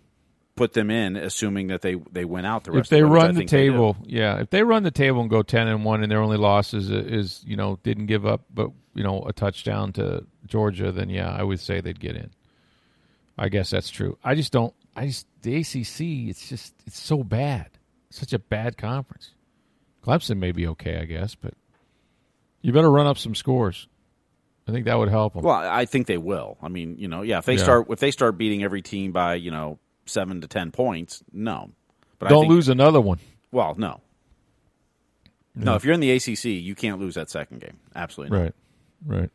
put 0.55 0.73
them 0.73 0.89
in, 0.89 1.15
assuming 1.15 1.67
that 1.67 1.81
they 1.81 1.95
they 2.11 2.25
win 2.25 2.45
out 2.45 2.63
the 2.63 2.71
rest. 2.71 2.85
if 2.85 2.89
they 2.89 3.01
of 3.01 3.09
the 3.09 3.13
run 3.15 3.33
the 3.33 3.39
think 3.41 3.49
they 3.49 3.65
do. 3.65 3.71
table, 3.71 3.97
yeah, 4.05 4.39
if 4.39 4.49
they 4.49 4.63
run 4.63 4.83
the 4.83 4.91
table 4.91 5.21
and 5.21 5.29
go 5.29 5.43
ten 5.43 5.67
and 5.67 5.83
one, 5.83 6.01
and 6.01 6.11
their 6.11 6.21
only 6.21 6.37
loss 6.37 6.73
is, 6.73 6.89
is 6.89 7.43
you 7.45 7.55
know 7.55 7.79
didn't 7.83 8.05
give 8.07 8.25
up, 8.25 8.45
but 8.53 8.71
you 8.93 9.03
know 9.03 9.23
a 9.27 9.33
touchdown 9.33 9.91
to 9.93 10.25
Georgia, 10.45 10.91
then 10.91 11.09
yeah, 11.09 11.29
I 11.29 11.43
would 11.43 11.59
say 11.59 11.81
they'd 11.81 11.99
get 11.99 12.15
in. 12.15 12.31
I 13.37 13.49
guess 13.49 13.69
that's 13.69 13.89
true. 13.89 14.17
I 14.23 14.35
just 14.35 14.51
don't. 14.53 14.73
I 14.95 15.07
just 15.07 15.27
the 15.41 15.57
ACC. 15.57 16.29
It's 16.29 16.47
just 16.47 16.73
it's 16.85 16.99
so 16.99 17.23
bad. 17.23 17.69
Such 18.09 18.31
a 18.31 18.39
bad 18.39 18.77
conference. 18.77 19.31
Clemson 20.05 20.37
may 20.37 20.51
be 20.53 20.67
okay, 20.67 20.99
I 20.99 21.05
guess, 21.05 21.35
but 21.35 21.53
you 22.61 22.71
better 22.71 22.91
run 22.91 23.07
up 23.07 23.17
some 23.17 23.35
scores. 23.35 23.87
I 24.67 24.71
think 24.71 24.85
that 24.85 24.97
would 24.97 25.09
help 25.09 25.33
them. 25.33 25.43
Well, 25.43 25.53
I 25.55 25.85
think 25.85 26.07
they 26.07 26.17
will. 26.17 26.57
I 26.61 26.69
mean, 26.69 26.95
you 26.97 27.07
know, 27.07 27.21
yeah. 27.23 27.39
If 27.39 27.45
they 27.45 27.55
Yeah. 27.55 27.63
start 27.63 27.87
if 27.89 27.99
they 27.99 28.11
start 28.11 28.37
beating 28.37 28.63
every 28.63 28.81
team 28.81 29.11
by 29.11 29.35
you 29.35 29.51
know 29.51 29.79
seven 30.05 30.41
to 30.41 30.47
ten 30.47 30.71
points, 30.71 31.23
no. 31.33 31.71
But 32.19 32.29
don't 32.29 32.43
think, 32.43 32.51
lose 32.51 32.69
another 32.69 33.01
one. 33.01 33.19
Well, 33.51 33.75
no. 33.77 34.01
No, 35.57 35.75
if 35.75 35.85
you're 35.85 35.93
in 35.93 36.01
the 36.01 36.11
ACC, 36.11 36.45
you 36.45 36.75
can't 36.75 36.99
lose 36.99 37.15
that 37.15 37.29
second 37.29 37.61
game. 37.61 37.77
Absolutely 37.95 38.37
not. 38.37 38.43
Right. 38.43 38.53
Right. 39.05 39.29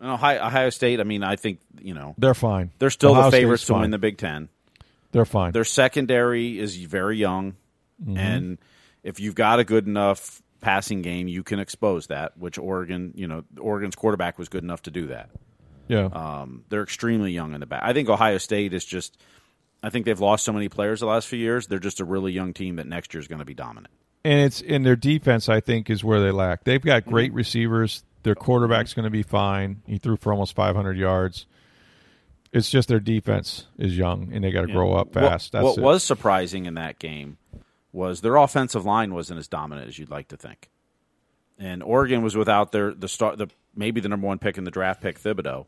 And 0.00 0.10
Ohio, 0.10 0.46
Ohio 0.46 0.70
State. 0.70 1.00
I 1.00 1.04
mean, 1.04 1.22
I 1.22 1.36
think 1.36 1.60
you 1.80 1.94
know 1.94 2.14
They're 2.18 2.34
fine. 2.34 2.70
they're 2.78 2.90
still 2.90 3.12
Ohio 3.12 3.30
the 3.30 3.36
favorites 3.36 3.66
to 3.66 3.74
win 3.74 3.90
the 3.90 3.98
Big 3.98 4.18
Ten. 4.18 4.48
They're 5.12 5.24
fine. 5.24 5.52
Their 5.52 5.64
secondary 5.64 6.58
is 6.58 6.76
very 6.76 7.16
young, 7.18 7.56
Mm-hmm. 8.02 8.16
and 8.16 8.58
if 9.02 9.20
you've 9.20 9.34
got 9.34 9.60
a 9.60 9.64
good 9.64 9.86
enough 9.86 10.40
passing 10.62 11.02
game, 11.02 11.28
you 11.28 11.42
can 11.42 11.58
expose 11.58 12.06
that. 12.06 12.36
Which 12.38 12.58
Oregon, 12.58 13.12
you 13.14 13.26
know, 13.26 13.44
Oregon's 13.58 13.94
quarterback 13.94 14.38
was 14.38 14.48
good 14.48 14.62
enough 14.64 14.82
to 14.82 14.90
do 14.90 15.06
that. 15.08 15.28
Yeah. 15.90 16.04
Um, 16.12 16.64
they're 16.68 16.82
extremely 16.82 17.32
young 17.32 17.52
in 17.54 17.60
the 17.60 17.66
back. 17.66 17.82
I 17.82 17.92
think 17.92 18.08
Ohio 18.08 18.38
State 18.38 18.72
is 18.72 18.84
just. 18.84 19.16
I 19.82 19.88
think 19.90 20.04
they've 20.06 20.20
lost 20.20 20.44
so 20.44 20.52
many 20.52 20.68
players 20.68 21.00
the 21.00 21.06
last 21.06 21.26
few 21.26 21.38
years. 21.38 21.66
They're 21.66 21.78
just 21.78 22.00
a 22.00 22.04
really 22.04 22.32
young 22.32 22.52
team 22.52 22.76
that 22.76 22.86
next 22.86 23.14
year 23.14 23.20
is 23.20 23.26
going 23.28 23.38
to 23.38 23.44
be 23.46 23.54
dominant. 23.54 23.88
and 24.24 24.40
it's 24.40 24.60
in 24.60 24.82
their 24.82 24.94
defense. 24.96 25.48
I 25.48 25.60
think 25.60 25.88
is 25.90 26.04
where 26.04 26.20
they 26.20 26.30
lack. 26.30 26.64
They've 26.64 26.82
got 26.82 27.02
Mm-hmm. 27.02 27.10
great 27.10 27.32
receivers. 27.32 28.04
Their 28.22 28.34
quarterback's 28.34 28.92
going 28.94 29.04
to 29.04 29.10
be 29.10 29.22
fine. 29.22 29.80
He 29.86 29.96
threw 29.98 30.16
for 30.18 30.32
almost 30.32 30.54
500 30.54 30.96
yards. 30.98 31.46
It's 32.52 32.68
just 32.68 32.88
their 32.88 33.00
defense 33.00 33.66
is 33.78 33.96
young, 33.96 34.30
and 34.34 34.44
they 34.44 34.50
got 34.50 34.62
to 34.66 34.72
grow 34.72 34.92
up 34.92 35.12
fast. 35.14 35.54
What, 35.54 35.62
That's 35.62 35.78
it. 35.78 35.80
was 35.82 36.02
surprising 36.04 36.66
in 36.66 36.74
that 36.74 36.98
game 36.98 37.38
was 37.92 38.20
their 38.20 38.36
offensive 38.36 38.84
line 38.84 39.14
wasn't 39.14 39.38
as 39.38 39.48
dominant 39.48 39.88
as 39.88 39.98
you'd 39.98 40.10
like 40.10 40.28
to 40.28 40.36
think, 40.36 40.68
and 41.58 41.82
Oregon 41.82 42.22
was 42.22 42.36
without 42.36 42.72
their 42.72 42.92
the 42.92 43.08
star 43.08 43.34
the 43.36 43.48
maybe 43.74 44.00
the 44.00 44.08
number 44.08 44.26
one 44.26 44.38
pick 44.38 44.58
in 44.58 44.64
the 44.64 44.70
draft 44.70 45.00
pick 45.00 45.18
Thibodeaux, 45.20 45.66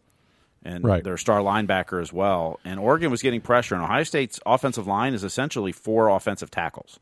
and 0.64 0.84
Right. 0.84 1.02
their 1.04 1.16
star 1.16 1.40
linebacker 1.40 2.00
as 2.00 2.12
well. 2.12 2.60
And 2.64 2.78
Oregon 2.78 3.10
was 3.10 3.22
getting 3.22 3.40
pressure, 3.40 3.74
and 3.74 3.82
Ohio 3.84 4.04
State's 4.04 4.38
offensive 4.46 4.86
line 4.86 5.14
is 5.14 5.24
essentially 5.24 5.72
four 5.72 6.08
offensive 6.08 6.50
tackles. 6.50 6.98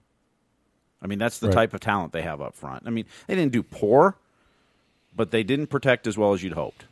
I 1.02 1.06
mean, 1.06 1.18
that's 1.18 1.38
the 1.38 1.48
Right. 1.48 1.54
type 1.54 1.74
of 1.74 1.80
talent 1.80 2.12
they 2.12 2.22
have 2.22 2.40
up 2.40 2.54
front. 2.54 2.84
I 2.86 2.90
mean, 2.90 3.06
they 3.26 3.34
didn't 3.34 3.52
do 3.52 3.62
poor, 3.62 4.16
but 5.16 5.30
they 5.30 5.42
didn't 5.42 5.68
protect 5.68 6.06
as 6.06 6.16
well 6.18 6.32
as 6.34 6.42
you'd 6.42 6.52
hoped. 6.52 6.84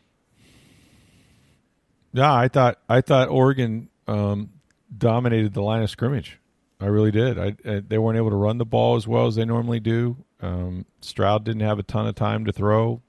Yeah, 2.13 2.33
I 2.33 2.49
thought 2.49 2.79
I 2.89 3.01
thought 3.01 3.29
Oregon 3.29 3.89
um, 4.07 4.51
dominated 4.97 5.53
the 5.53 5.63
line 5.63 5.83
of 5.83 5.91
scrimmage. 5.91 6.39
I 6.81 6.87
really 6.87 7.11
did. 7.11 7.39
I, 7.39 7.57
I, 7.69 7.81
they 7.87 7.99
weren't 7.99 8.17
able 8.17 8.31
to 8.31 8.37
run 8.37 8.59
the 8.59 8.65
ball 8.65 8.97
as 8.97 9.07
well 9.07 9.27
as 9.27 9.35
they 9.35 9.45
normally 9.45 9.81
do. 9.81 10.17
Um, 10.41 10.87
Stroud 11.01 11.45
didn't 11.45 11.63
have 11.63 11.79
a 11.79 11.83
ton 11.83 12.07
of 12.07 12.15
time 12.15 12.45
to 12.47 12.53
throw. 12.53 13.03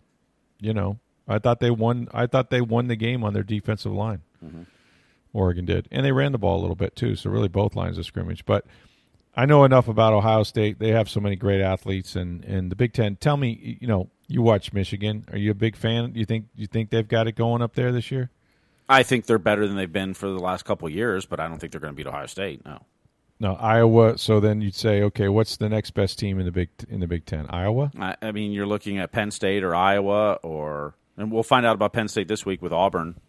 You 0.60 0.74
know, 0.74 1.00
I 1.30 1.40
thought 1.40 1.60
they 1.60 1.72
won. 1.72 2.08
I 2.14 2.28
thought 2.28 2.50
they 2.50 2.62
won 2.62 2.88
the 2.88 2.96
game 2.96 3.24
on 3.24 3.34
their 3.34 3.44
defensive 3.44 3.94
line. 3.94 4.22
Mm-hmm. 4.44 4.64
Oregon 5.32 5.66
did, 5.66 5.88
and 5.92 6.06
they 6.06 6.12
ran 6.12 6.32
the 6.32 6.40
ball 6.40 6.60
a 6.60 6.62
little 6.62 6.76
bit 6.76 6.96
too. 6.96 7.16
So 7.16 7.30
really, 7.30 7.48
both 7.48 7.76
lines 7.76 7.98
of 7.98 8.06
scrimmage. 8.06 8.46
But 8.46 8.66
I 9.36 9.46
know 9.46 9.64
enough 9.64 9.88
about 9.88 10.14
Ohio 10.14 10.44
State. 10.44 10.80
They 10.80 10.90
have 10.90 11.08
so 11.10 11.20
many 11.20 11.36
great 11.36 11.62
athletes, 11.62 12.16
and 12.16 12.44
and 12.46 12.72
the 12.72 12.76
Big 12.76 12.94
Ten. 12.94 13.16
Tell 13.16 13.38
me, 13.38 13.78
you 13.80 13.88
know, 13.88 14.10
you 14.28 14.42
watch 14.42 14.74
Michigan. 14.74 15.26
Are 15.32 15.38
you 15.38 15.52
a 15.52 15.56
big 15.56 15.76
fan? 15.76 16.14
You 16.16 16.26
think 16.26 16.48
you 16.56 16.68
think 16.68 16.90
they've 16.90 17.08
got 17.08 17.28
it 17.28 17.34
going 17.34 17.62
up 17.62 17.76
there 17.76 17.92
this 17.92 18.12
year? 18.12 18.32
I 18.90 19.04
think 19.04 19.28
they're 19.28 19.38
better 19.38 19.68
than 19.68 19.76
they've 19.76 19.92
been 19.92 20.16
for 20.16 20.28
the 20.28 20.40
last 20.40 20.66
couple 20.66 20.88
of 20.88 20.94
years, 20.94 21.28
but 21.28 21.40
I 21.40 21.48
don't 21.48 21.60
think 21.60 21.72
they're 21.72 21.80
going 21.80 21.94
to 21.94 21.96
beat 21.96 22.08
Ohio 22.08 22.26
State. 22.26 22.66
No. 22.66 22.80
No, 23.40 23.54
Iowa. 23.54 24.18
So 24.18 24.40
then 24.40 24.62
you'd 24.62 24.76
say, 24.76 25.02
okay, 25.04 25.30
what's 25.30 25.56
the 25.56 25.70
next 25.70 25.92
best 25.92 26.20
team 26.20 26.40
in 26.40 26.46
the 26.46 26.52
big 26.52 26.70
in 26.90 27.00
the 27.00 27.08
Big 27.08 27.26
Ten? 27.26 27.46
Iowa. 27.50 27.92
I, 27.98 28.16
I 28.22 28.32
mean, 28.32 28.52
you're 28.52 28.68
looking 28.68 28.98
at 28.98 29.12
Penn 29.12 29.32
State 29.32 29.64
or 29.64 29.74
Iowa, 29.74 30.34
or 30.44 30.96
and 31.20 31.32
we'll 31.32 31.44
find 31.44 31.66
out 31.66 31.76
about 31.76 31.94
Penn 31.94 32.08
State 32.08 32.28
this 32.28 32.46
week 32.46 32.62
with 32.62 32.74
Auburn. 32.74 33.20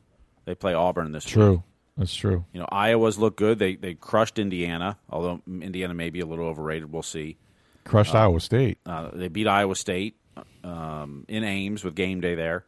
They 0.44 0.54
play 0.54 0.72
Auburn 0.72 1.12
this 1.12 1.26
week. 1.26 1.34
True, 1.34 1.62
that's 1.98 2.14
true. 2.14 2.44
You 2.52 2.60
know, 2.60 2.68
Iowa's 2.70 3.18
look 3.18 3.36
good. 3.36 3.58
They 3.58 3.76
they 3.76 3.94
crushed 3.94 4.38
Indiana, 4.38 4.98
although 5.10 5.42
Indiana 5.46 5.92
may 5.92 6.10
be 6.10 6.20
a 6.20 6.26
little 6.26 6.46
overrated. 6.46 6.90
We'll 6.90 7.02
see. 7.02 7.36
Crushed 7.84 8.14
Iowa 8.14 8.40
State. 8.40 8.78
Uh, 8.86 9.10
they 9.12 9.28
beat 9.28 9.46
Iowa 9.48 9.74
State 9.74 10.16
um, 10.64 11.24
in 11.28 11.44
Ames 11.44 11.84
with 11.84 11.94
game 11.94 12.20
day 12.20 12.34
there. 12.34 12.64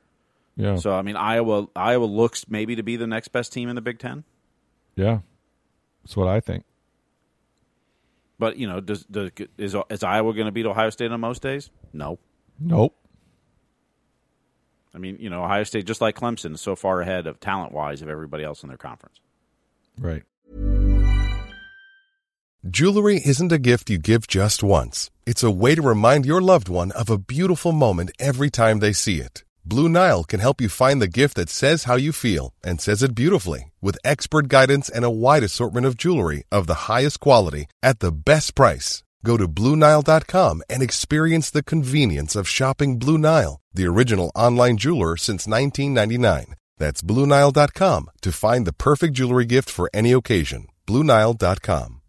Yeah. 0.57 0.77
So 0.77 0.93
I 0.93 1.03
mean, 1.03 1.17
Iowa 1.17 1.69
Iowa 1.75 2.05
looks 2.05 2.49
maybe 2.49 2.77
to 2.77 2.83
be 2.83 2.97
the 2.97 3.07
next 3.07 3.29
best 3.29 3.53
team 3.53 3.69
in 3.69 3.77
the 3.77 3.83
Big 3.83 3.99
Ten. 3.99 4.25
Yeah. 4.97 5.21
That's 6.03 6.17
what 6.17 6.29
I 6.29 6.41
think. 6.41 6.65
But 8.39 8.57
you 8.57 8.67
know, 8.67 8.81
does, 8.81 9.05
does 9.05 9.31
is 9.57 9.77
is 9.89 10.03
Iowa 10.03 10.35
going 10.35 10.47
to 10.47 10.53
beat 10.53 10.67
Ohio 10.67 10.91
State 10.91 11.13
on 11.13 11.21
most 11.21 11.43
days? 11.43 11.71
No. 11.93 12.19
Nope. 12.59 12.97
I 14.95 14.99
mean, 14.99 15.17
you 15.21 15.31
know, 15.31 15.45
Ohio 15.45 15.65
State, 15.65 15.87
just 15.87 16.01
like 16.01 16.17
Clemson, 16.17 16.55
is 16.55 16.61
so 16.61 16.77
far 16.77 17.01
ahead 17.01 17.27
of 17.27 17.41
talent 17.41 17.73
wise 17.73 18.03
of 18.03 18.09
everybody 18.09 18.45
else 18.45 18.63
in 18.63 18.69
their 18.69 18.79
conference. 18.79 19.21
Right. 19.99 20.23
Jewelry 22.69 23.21
isn't 23.25 23.51
a 23.51 23.59
gift 23.59 23.91
you 23.91 23.99
give 23.99 24.29
just 24.29 24.63
once. 24.63 25.11
It's 25.27 25.43
a 25.43 25.51
way 25.51 25.75
to 25.75 25.83
remind 25.83 26.27
your 26.27 26.41
loved 26.41 26.69
one 26.69 26.93
of 26.93 27.11
a 27.11 27.19
beautiful 27.19 27.73
moment 27.73 28.13
every 28.21 28.51
time 28.51 28.79
they 28.79 28.93
see 28.93 29.19
it. 29.19 29.43
Blue 29.65 29.89
Nile 29.89 30.25
can 30.25 30.41
help 30.41 30.61
you 30.61 30.69
find 30.69 31.01
the 31.01 31.09
gift 31.09 31.37
that 31.37 31.49
says 31.49 31.85
how 31.85 31.97
you 31.97 32.13
feel 32.13 32.53
and 32.63 32.81
says 32.81 33.03
it 33.03 33.15
beautifully 33.15 33.73
with 33.81 33.99
expert 34.05 34.49
guidance 34.49 34.89
and 34.89 35.05
a 35.05 35.11
wide 35.11 35.43
assortment 35.43 35.87
of 35.87 35.97
jewelry 35.97 36.45
of 36.53 36.67
the 36.67 36.87
highest 36.91 37.21
quality 37.21 37.67
at 37.83 38.01
the 38.01 38.13
best 38.13 38.55
price. 38.55 39.03
Go 39.25 39.37
to 39.37 39.47
BlueNile.com 39.49 40.63
and 40.69 40.83
experience 40.83 41.51
the 41.51 41.63
convenience 41.63 42.37
of 42.37 42.49
shopping 42.49 42.99
Blue 42.99 43.19
Nile, 43.19 43.61
the 43.73 43.87
original 43.87 44.33
online 44.35 44.77
jeweler 44.77 45.17
since 45.17 45.47
1999. 45.47 46.57
That's 46.79 47.03
BlueNile.com 47.03 48.11
to 48.23 48.33
find 48.33 48.67
the 48.67 48.73
perfect 48.73 49.15
jewelry 49.15 49.45
gift 49.45 49.71
for 49.71 49.89
any 49.95 50.13
occasion. 50.13 50.67
BlueNile.com. 50.87 52.01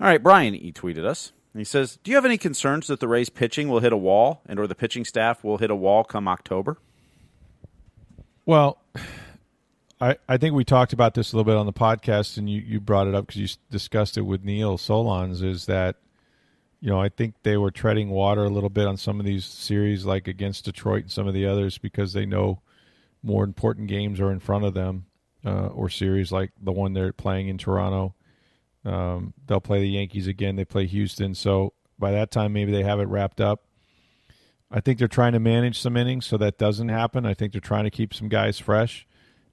All 0.00 0.06
right, 0.06 0.22
Brian 0.22 0.54
he 0.54 0.72
tweeted 0.72 1.04
us. 1.04 1.32
He 1.54 1.64
says, 1.64 1.98
"Do 2.02 2.10
you 2.10 2.16
have 2.16 2.24
any 2.24 2.38
concerns 2.38 2.86
that 2.86 3.00
the 3.00 3.08
Rays 3.08 3.28
pitching 3.28 3.68
will 3.68 3.80
hit 3.80 3.92
a 3.92 3.98
wall 3.98 4.40
and 4.46 4.58
or 4.58 4.66
the 4.66 4.74
pitching 4.74 5.04
staff 5.04 5.44
will 5.44 5.58
hit 5.58 5.70
a 5.70 5.76
wall 5.76 6.04
come 6.04 6.26
October?" 6.26 6.78
Well, 8.46 8.78
I, 10.00 10.16
I 10.28 10.38
think 10.38 10.54
we 10.54 10.64
talked 10.64 10.92
about 10.92 11.14
this 11.14 11.32
a 11.32 11.36
little 11.36 11.50
bit 11.50 11.58
on 11.58 11.66
the 11.66 11.72
podcast, 11.72 12.38
and 12.38 12.48
you, 12.48 12.60
you 12.60 12.80
brought 12.80 13.06
it 13.06 13.14
up 13.14 13.26
because 13.26 13.40
you 13.40 13.48
discussed 13.70 14.16
it 14.16 14.22
with 14.22 14.44
Neil 14.44 14.78
Solondz. 14.78 15.42
Is 15.42 15.66
that 15.66 15.96
you 16.80 16.88
know 16.88 17.00
I 17.00 17.10
think 17.10 17.34
they 17.42 17.58
were 17.58 17.70
treading 17.70 18.08
water 18.08 18.44
a 18.44 18.48
little 18.48 18.70
bit 18.70 18.86
on 18.86 18.96
some 18.96 19.20
of 19.20 19.26
these 19.26 19.44
series, 19.44 20.06
like 20.06 20.26
against 20.26 20.64
Detroit 20.64 21.02
and 21.02 21.10
some 21.10 21.28
of 21.28 21.34
the 21.34 21.46
others, 21.46 21.76
because 21.76 22.14
they 22.14 22.24
know 22.24 22.62
more 23.22 23.44
important 23.44 23.88
games 23.88 24.20
are 24.20 24.32
in 24.32 24.40
front 24.40 24.64
of 24.64 24.72
them, 24.72 25.04
uh, 25.44 25.66
or 25.66 25.90
series 25.90 26.32
like 26.32 26.52
the 26.60 26.72
one 26.72 26.94
they're 26.94 27.12
playing 27.12 27.48
in 27.48 27.58
Toronto. 27.58 28.14
Um, 28.82 29.34
they'll 29.46 29.60
play 29.60 29.80
the 29.80 29.90
Yankees 29.90 30.26
again. 30.26 30.56
They 30.56 30.64
play 30.64 30.86
Houston, 30.86 31.34
so 31.34 31.74
by 31.98 32.12
that 32.12 32.30
time 32.30 32.54
maybe 32.54 32.72
they 32.72 32.84
have 32.84 33.00
it 33.00 33.08
wrapped 33.08 33.42
up. 33.42 33.64
I 34.70 34.80
think 34.80 34.98
they're 34.98 35.08
trying 35.08 35.32
to 35.32 35.40
manage 35.40 35.78
some 35.78 35.96
innings 35.96 36.24
so 36.24 36.38
that 36.38 36.56
doesn't 36.56 36.88
happen. 36.88 37.26
I 37.26 37.34
think 37.34 37.52
they're 37.52 37.60
trying 37.60 37.84
to 37.84 37.90
keep 37.90 38.14
some 38.14 38.28
guys 38.28 38.58
fresh 38.58 39.06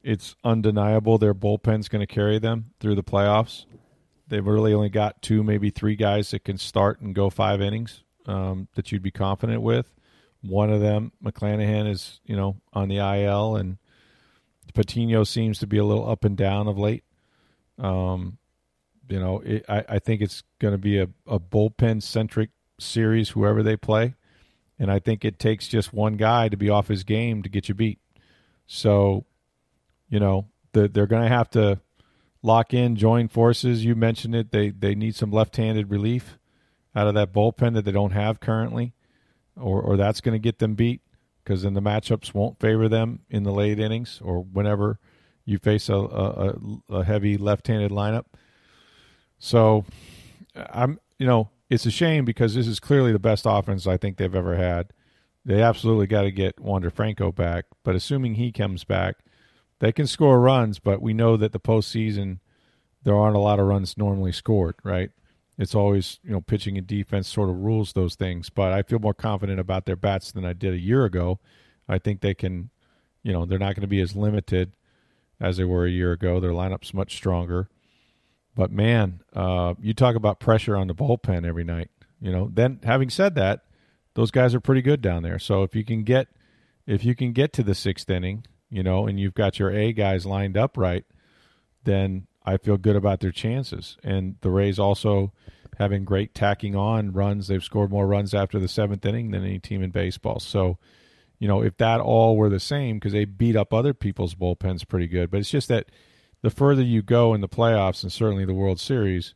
it's 0.08 0.38
undeniable 0.42 1.18
their 1.18 1.34
bullpen's 1.34 1.90
going 1.90 2.00
to 2.00 2.08
carry 2.08 2.40
them 2.40 2.72
through 2.80 2.96
the 2.96 3.04
playoffs. 3.04 3.66
They've 4.30 4.46
really 4.46 4.74
only 4.74 4.88
got 4.88 5.22
two, 5.22 5.44
maybe 5.44 5.70
three 5.70 5.98
guys 5.98 6.32
that 6.32 6.46
can 6.46 6.58
start 6.58 7.02
and 7.02 7.14
go 7.14 7.30
five 7.30 7.62
innings 7.62 8.04
um, 8.26 8.70
that 8.76 8.90
you'd 8.90 9.04
be 9.04 9.12
confident 9.12 9.62
with. 9.62 9.94
One 10.42 10.72
of 10.72 10.80
them, 10.80 11.12
McClanahan, 11.22 11.90
is 11.90 12.22
you 12.24 12.38
know 12.38 12.56
on 12.72 12.88
the 12.88 13.00
IL, 13.00 13.58
and 13.58 13.78
Patino 14.74 15.26
seems 15.26 15.60
to 15.60 15.68
be 15.68 15.78
a 15.78 15.84
little 15.84 16.10
up 16.10 16.24
and 16.24 16.38
down 16.38 16.70
of 16.70 16.78
late. 16.78 17.04
Um, 17.78 18.38
you 19.10 19.20
know, 19.20 19.42
it, 19.42 19.66
I, 19.68 19.84
I 19.90 20.00
think 20.00 20.22
it's 20.22 20.44
going 20.60 20.74
to 20.74 20.78
be 20.78 21.00
a, 21.00 21.10
a 21.26 21.40
bullpen 21.40 22.02
centric 22.02 22.52
series, 22.80 23.30
whoever 23.30 23.62
they 23.62 23.76
play, 23.76 24.16
and 24.80 24.90
I 24.90 25.00
think 25.00 25.26
it 25.26 25.38
takes 25.38 25.68
just 25.68 25.92
one 25.92 26.16
guy 26.16 26.48
to 26.48 26.56
be 26.56 26.70
off 26.70 26.88
his 26.88 27.04
game 27.04 27.44
to 27.44 27.50
get 27.50 27.68
you 27.68 27.76
beat. 27.76 28.00
So 28.68 29.26
you 30.10 30.20
know, 30.20 30.48
the, 30.74 30.88
they're 30.88 31.08
going 31.08 31.24
to 31.24 31.30
have 31.30 31.50
to 31.52 31.80
lock 32.42 32.74
in, 32.74 32.96
join 32.96 33.28
forces. 33.28 33.84
You 33.84 33.96
mentioned 33.96 34.36
it. 34.36 34.52
They 34.52 34.70
they 34.70 34.96
need 34.96 35.16
some 35.16 35.32
left-handed 35.32 35.90
relief 35.90 36.38
out 36.96 37.08
of 37.08 37.14
that 37.16 37.34
bullpen 37.34 37.74
that 37.74 37.86
they 37.86 37.92
don't 37.92 38.12
have 38.12 38.40
currently, 38.40 38.94
or 39.56 39.82
or 39.82 39.98
that's 39.98 40.22
going 40.22 40.34
to 40.34 40.40
get 40.40 40.60
them 40.60 40.76
beat 40.76 41.02
because 41.44 41.64
then 41.64 41.74
the 41.74 41.82
matchups 41.82 42.34
won't 42.34 42.60
favor 42.60 42.90
them 42.90 43.20
in 43.30 43.44
the 43.44 43.52
late 43.52 43.80
innings 43.80 44.20
or 44.24 44.44
whenever 44.44 45.00
you 45.46 45.58
face 45.58 45.90
a 45.90 45.96
a, 45.96 46.54
a 46.90 47.04
heavy 47.04 47.38
left-handed 47.38 47.92
lineup. 47.92 48.26
So, 49.40 49.86
I'm 50.56 51.00
you 51.20 51.28
know 51.28 51.50
it's 51.70 51.86
a 51.86 51.92
shame 51.92 52.26
because 52.26 52.56
this 52.56 52.68
is 52.68 52.80
clearly 52.80 53.12
the 53.12 53.20
best 53.20 53.46
offense 53.48 53.88
I 53.88 53.98
think 53.98 54.18
they've 54.18 54.34
ever 54.34 54.56
had. 54.56 54.94
They 55.44 55.62
absolutely 55.62 56.08
got 56.08 56.24
to 56.24 56.32
get 56.32 56.60
Wander 56.60 56.90
Franco 56.90 57.32
back, 57.32 57.66
but 57.84 57.96
assuming 57.96 58.36
he 58.36 58.52
comes 58.52 58.84
back 58.84 59.18
they 59.80 59.92
can 59.92 60.08
score 60.08 60.40
runs, 60.40 60.80
but 60.80 61.02
we 61.02 61.14
know 61.14 61.38
that 61.38 61.52
the 61.52 61.60
postseason 61.60 62.40
there 63.04 63.16
aren't 63.16 63.36
a 63.36 63.40
lot 63.40 63.60
of 63.60 63.68
runs 63.68 63.98
normally 63.98 64.32
scored, 64.32 64.76
right? 64.84 65.12
It's 65.58 65.76
always 65.76 66.20
you 66.24 66.32
know 66.32 66.42
pitching 66.42 66.78
and 66.78 66.86
defense 66.86 67.28
sort 67.28 67.50
of 67.50 67.58
rules 67.58 67.94
those 67.94 68.16
things. 68.16 68.50
But 68.50 68.74
I 68.74 68.82
feel 68.84 69.00
more 69.00 69.14
confident 69.14 69.60
about 69.60 69.86
their 69.86 69.96
bats 69.96 70.32
than 70.32 70.46
I 70.46 70.54
did 70.54 70.74
a 70.74 70.80
year 70.80 71.06
ago. 71.06 71.40
I 71.88 72.00
think 72.00 72.22
they 72.22 72.34
can, 72.34 72.70
you 73.24 73.32
know, 73.32 73.46
they're 73.46 73.60
not 73.60 73.76
going 73.76 73.82
to 73.82 73.88
be 73.88 74.02
as 74.02 74.16
limited 74.16 74.74
as 75.40 75.58
they 75.58 75.64
were 75.64 75.86
a 75.86 75.92
year 75.92 76.12
ago. 76.12 76.40
Their 76.40 76.52
lineup's 76.52 76.94
much 76.94 77.16
stronger. 77.16 77.70
But 78.56 78.72
man, 78.72 79.22
uh, 79.34 79.76
you 79.80 79.94
talk 79.94 80.16
about 80.16 80.40
pressure 80.40 80.76
on 80.76 80.88
the 80.88 80.96
bullpen 80.96 81.46
every 81.46 81.64
night. 81.64 81.92
You 82.20 82.32
know, 82.32 82.50
then 82.52 82.80
having 82.84 83.10
said 83.10 83.36
that, 83.36 83.62
those 84.16 84.32
guys 84.32 84.56
are 84.56 84.60
pretty 84.60 84.82
good 84.82 85.02
down 85.02 85.22
there. 85.22 85.38
So 85.38 85.62
if 85.62 85.76
you 85.76 85.84
can 85.84 86.04
get 86.04 86.28
if 86.88 87.06
you 87.06 87.16
can 87.16 87.34
get 87.34 87.54
to 87.54 87.64
the 87.64 87.76
sixth 87.76 88.10
inning 88.10 88.46
you 88.70 88.84
know, 88.84 89.08
and 89.08 89.20
you've 89.20 89.34
got 89.34 89.60
your 89.60 89.72
A 89.72 89.94
guys 89.94 90.26
lined 90.26 90.58
up 90.58 90.78
right, 90.78 91.06
then 91.84 92.28
I 92.46 92.58
feel 92.58 92.78
good 92.78 92.96
about 92.96 93.20
their 93.20 93.32
chances. 93.32 93.98
And 94.04 94.36
the 94.42 94.50
Rays 94.50 94.80
also 94.80 95.34
having 95.78 96.06
great 96.06 96.34
tacking 96.34 96.76
on 96.76 97.14
runs. 97.14 97.48
They've 97.48 97.64
scored 97.64 97.92
more 97.92 98.08
runs 98.08 98.34
after 98.34 98.60
the 98.60 98.68
seventh 98.68 99.06
inning 99.06 99.32
than 99.32 99.44
any 99.44 99.60
team 99.60 99.84
in 99.84 99.92
baseball. 99.92 100.40
So, 100.40 100.78
you 101.40 101.48
know, 101.48 101.62
if 101.62 101.78
that 101.78 102.02
all 102.02 102.36
were 102.36 102.50
the 102.50 102.60
same, 102.60 102.98
because 102.98 103.14
they 103.14 103.26
beat 103.26 103.56
up 103.56 103.74
other 103.74 103.94
people's 103.94 104.34
bullpens 104.34 104.88
pretty 104.88 105.08
good, 105.08 105.30
but 105.30 105.40
it's 105.40 105.52
just 105.52 105.68
that 105.68 105.92
the 106.42 106.50
further 106.50 106.82
you 106.82 107.02
go 107.02 107.34
in 107.34 107.42
the 107.42 107.50
playoffs 107.50 108.04
and 108.04 108.12
certainly 108.12 108.46
the 108.46 108.54
World 108.54 108.80
Series, 108.80 109.34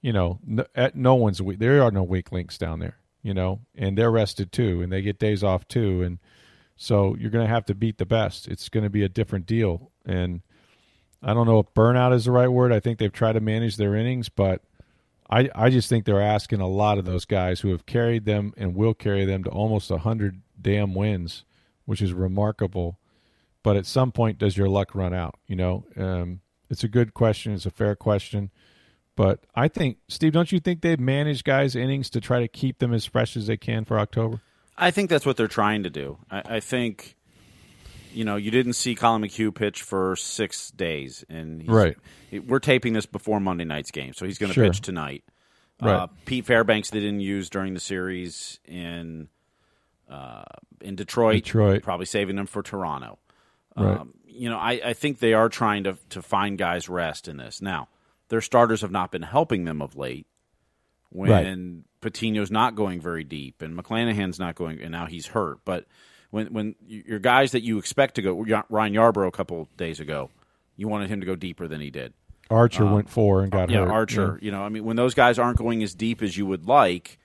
you 0.00 0.12
know, 0.12 0.38
no, 0.44 0.64
no 0.94 1.14
one's 1.14 1.40
weak. 1.40 1.58
There 1.58 1.82
are 1.82 1.90
no 1.90 2.02
weak 2.02 2.32
links 2.32 2.58
down 2.58 2.80
there, 2.80 2.98
you 3.22 3.34
know, 3.34 3.60
and 3.74 3.96
they're 3.96 4.10
rested 4.10 4.52
too, 4.52 4.82
and 4.82 4.92
they 4.92 5.02
get 5.02 5.18
days 5.18 5.42
off 5.42 5.66
too, 5.68 6.02
and 6.02 6.18
so 6.78 7.16
you're 7.18 7.30
going 7.30 7.44
to 7.44 7.52
have 7.52 7.66
to 7.66 7.74
beat 7.74 7.98
the 7.98 8.06
best. 8.06 8.46
It's 8.46 8.68
going 8.68 8.84
to 8.84 8.90
be 8.90 9.02
a 9.02 9.08
different 9.08 9.44
deal. 9.46 9.90
And 10.06 10.42
I 11.20 11.34
don't 11.34 11.46
know 11.46 11.58
if 11.58 11.74
burnout 11.74 12.14
is 12.14 12.24
the 12.24 12.30
right 12.30 12.48
word. 12.48 12.72
I 12.72 12.78
think 12.78 12.98
they've 12.98 13.12
tried 13.12 13.32
to 13.32 13.40
manage 13.40 13.76
their 13.76 13.96
innings, 13.96 14.28
but 14.28 14.62
I, 15.28 15.50
I 15.56 15.70
just 15.70 15.88
think 15.88 16.04
they're 16.04 16.22
asking 16.22 16.60
a 16.60 16.68
lot 16.68 16.96
of 16.96 17.04
those 17.04 17.24
guys 17.24 17.60
who 17.60 17.70
have 17.72 17.84
carried 17.84 18.24
them 18.26 18.54
and 18.56 18.76
will 18.76 18.94
carry 18.94 19.24
them 19.24 19.42
to 19.42 19.50
almost 19.50 19.90
100 19.90 20.40
damn 20.60 20.94
wins, 20.94 21.44
which 21.84 22.00
is 22.00 22.12
remarkable. 22.12 23.00
But 23.64 23.76
at 23.76 23.84
some 23.84 24.12
point, 24.12 24.38
does 24.38 24.56
your 24.56 24.68
luck 24.68 24.94
run 24.94 25.12
out? 25.12 25.34
You 25.48 25.56
know, 25.56 25.84
um, 25.96 26.40
it's 26.70 26.84
a 26.84 26.88
good 26.88 27.12
question. 27.12 27.52
It's 27.54 27.66
a 27.66 27.72
fair 27.72 27.96
question. 27.96 28.52
But 29.16 29.40
I 29.52 29.66
think, 29.66 29.98
Steve, 30.06 30.32
don't 30.32 30.52
you 30.52 30.60
think 30.60 30.80
they've 30.80 31.00
managed 31.00 31.44
guys' 31.44 31.74
innings 31.74 32.08
to 32.10 32.20
try 32.20 32.38
to 32.38 32.46
keep 32.46 32.78
them 32.78 32.94
as 32.94 33.04
fresh 33.04 33.36
as 33.36 33.48
they 33.48 33.56
can 33.56 33.84
for 33.84 33.98
October? 33.98 34.42
I 34.78 34.90
think 34.92 35.10
that's 35.10 35.26
what 35.26 35.36
they're 35.36 35.48
trying 35.48 35.82
to 35.82 35.90
do. 35.90 36.18
I, 36.30 36.42
I 36.56 36.60
think, 36.60 37.16
you 38.12 38.24
know, 38.24 38.36
you 38.36 38.50
didn't 38.50 38.74
see 38.74 38.94
Collin 38.94 39.22
McHugh 39.22 39.54
pitch 39.54 39.82
for 39.82 40.14
six 40.16 40.70
days, 40.70 41.24
and 41.28 41.68
right. 41.68 41.96
We're 42.46 42.60
taping 42.60 42.92
this 42.92 43.06
before 43.06 43.40
Monday 43.40 43.64
night's 43.64 43.90
game, 43.90 44.12
so 44.12 44.24
he's 44.24 44.38
going 44.38 44.48
to 44.48 44.54
sure. 44.54 44.64
pitch 44.64 44.80
tonight. 44.80 45.24
Right. 45.82 45.94
Uh, 45.94 46.06
Pete 46.26 46.46
Fairbanks 46.46 46.90
they 46.90 47.00
didn't 47.00 47.20
use 47.20 47.50
during 47.50 47.74
the 47.74 47.80
series 47.80 48.58
in 48.64 49.28
uh, 50.08 50.44
in 50.80 50.96
Detroit, 50.96 51.44
Detroit, 51.44 51.82
probably 51.82 52.06
saving 52.06 52.36
them 52.36 52.46
for 52.46 52.62
Toronto. 52.62 53.18
Right. 53.76 53.98
Um, 53.98 54.14
you 54.26 54.50
know, 54.50 54.58
I, 54.58 54.80
I 54.84 54.92
think 54.92 55.18
they 55.18 55.34
are 55.34 55.48
trying 55.48 55.84
to 55.84 55.96
to 56.10 56.22
find 56.22 56.58
guys 56.58 56.88
rest 56.88 57.28
in 57.28 57.36
this. 57.36 57.62
Now, 57.62 57.88
their 58.28 58.40
starters 58.40 58.80
have 58.80 58.90
not 58.90 59.10
been 59.10 59.22
helping 59.22 59.64
them 59.64 59.80
of 59.80 59.96
late. 59.96 60.26
When 61.10 61.30
right. 61.30 61.46
Patino's 62.00 62.50
not 62.50 62.74
going 62.74 63.00
very 63.00 63.24
deep, 63.24 63.62
and 63.62 63.76
McClanahan's 63.76 64.38
not 64.38 64.54
going, 64.54 64.80
and 64.80 64.92
now 64.92 65.06
he's 65.06 65.26
hurt. 65.26 65.58
But 65.64 65.86
when 66.30 66.52
when 66.52 66.74
your 66.86 67.18
guys 67.18 67.52
that 67.52 67.62
you 67.62 67.78
expect 67.78 68.16
to 68.16 68.22
go, 68.22 68.62
Ryan 68.68 68.94
Yarbrough 68.94 69.28
a 69.28 69.32
couple 69.32 69.68
days 69.76 70.00
ago, 70.00 70.30
you 70.76 70.88
wanted 70.88 71.10
him 71.10 71.20
to 71.20 71.26
go 71.26 71.34
deeper 71.34 71.66
than 71.68 71.80
he 71.80 71.90
did. 71.90 72.12
Archer 72.50 72.84
um, 72.84 72.92
went 72.92 73.10
four 73.10 73.42
and 73.42 73.52
got 73.52 73.70
yeah, 73.70 73.80
hurt. 73.80 73.90
Archer. 73.90 74.38
Yeah. 74.40 74.46
You 74.46 74.50
know, 74.52 74.62
I 74.62 74.68
mean, 74.68 74.84
when 74.84 74.96
those 74.96 75.14
guys 75.14 75.38
aren't 75.38 75.58
going 75.58 75.82
as 75.82 75.94
deep 75.94 76.22
as 76.22 76.36
you 76.36 76.46
would 76.46 76.66
like, 76.66 77.18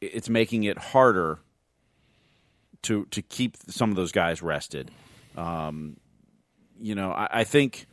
it's 0.00 0.28
making 0.28 0.64
it 0.64 0.78
harder 0.78 1.38
to 2.82 3.06
to 3.06 3.22
keep 3.22 3.56
some 3.68 3.90
of 3.90 3.96
those 3.96 4.12
guys 4.12 4.42
rested. 4.42 4.90
Um, 5.36 5.96
you 6.80 6.94
know, 6.94 7.12
I, 7.12 7.28
I, 7.40 7.44
think 7.44 7.86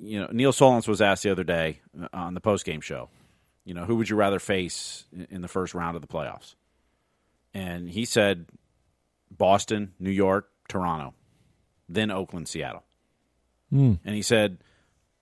you 0.00 0.20
know 0.20 0.28
Neil 0.32 0.52
Solondz 0.52 0.88
was 0.88 1.00
asked 1.00 1.22
the 1.22 1.30
other 1.30 1.44
day 1.44 1.80
on 2.12 2.34
the 2.34 2.40
post 2.40 2.64
game 2.64 2.80
show. 2.80 3.08
You 3.68 3.74
know, 3.74 3.84
who 3.84 3.96
would 3.96 4.08
you 4.08 4.16
rather 4.16 4.38
face 4.38 5.04
in 5.30 5.42
the 5.42 5.48
first 5.48 5.74
round 5.74 5.94
of 5.94 6.00
the 6.02 6.08
playoffs? 6.08 6.54
and 7.54 7.88
he 7.88 8.04
said 8.04 8.46
Boston, 9.30 9.92
New 9.98 10.10
York, 10.10 10.48
Toronto, 10.68 11.14
then 11.88 12.10
Oakland, 12.10 12.46
Seattle. 12.48 12.84
Mm. 13.72 13.98
And 14.04 14.14
he 14.14 14.20
said, 14.22 14.58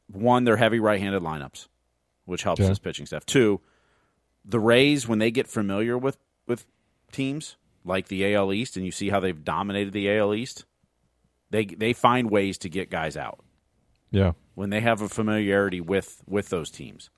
one, 0.08 0.44
they're 0.44 0.56
heavy 0.56 0.80
right-handed 0.80 1.22
lineups, 1.22 1.68
which 2.24 2.42
helps 2.42 2.60
Yeah. 2.60 2.68
his 2.68 2.78
pitching 2.78 3.06
staff. 3.06 3.24
Two, 3.26 3.60
the 4.44 4.60
Rays 4.60 5.06
when 5.08 5.18
they 5.18 5.30
get 5.30 5.46
familiar 5.48 5.96
with 5.98 6.18
with 6.46 6.66
teams 7.12 7.56
like 7.84 8.08
the 8.08 8.24
AL 8.34 8.52
East, 8.52 8.76
and 8.76 8.84
you 8.86 8.92
see 8.92 9.08
how 9.10 9.20
they've 9.20 9.44
dominated 9.44 9.92
the 9.92 10.08
AL 10.10 10.34
East, 10.34 10.64
they 11.50 11.64
they 11.64 11.92
find 11.92 12.30
ways 12.30 12.58
to 12.58 12.68
get 12.68 12.90
guys 12.90 13.16
out 13.16 13.38
Yeah. 14.10 14.32
when 14.54 14.70
they 14.70 14.80
have 14.80 15.00
a 15.00 15.08
familiarity 15.08 15.80
with 15.80 16.22
with 16.26 16.48
those 16.50 16.70
teams. 16.70 17.10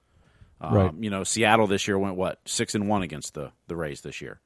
Um, 0.60 0.74
Right. 0.74 0.92
You 0.98 1.10
know, 1.10 1.24
Seattle 1.24 1.66
this 1.66 1.86
year 1.86 1.98
went 1.98 2.16
what 2.16 2.40
six 2.44 2.74
and 2.74 2.88
one 2.88 3.02
against 3.02 3.34
the 3.34 3.52
the 3.68 3.76
Rays 3.76 4.00
this 4.00 4.20
year. 4.20 4.40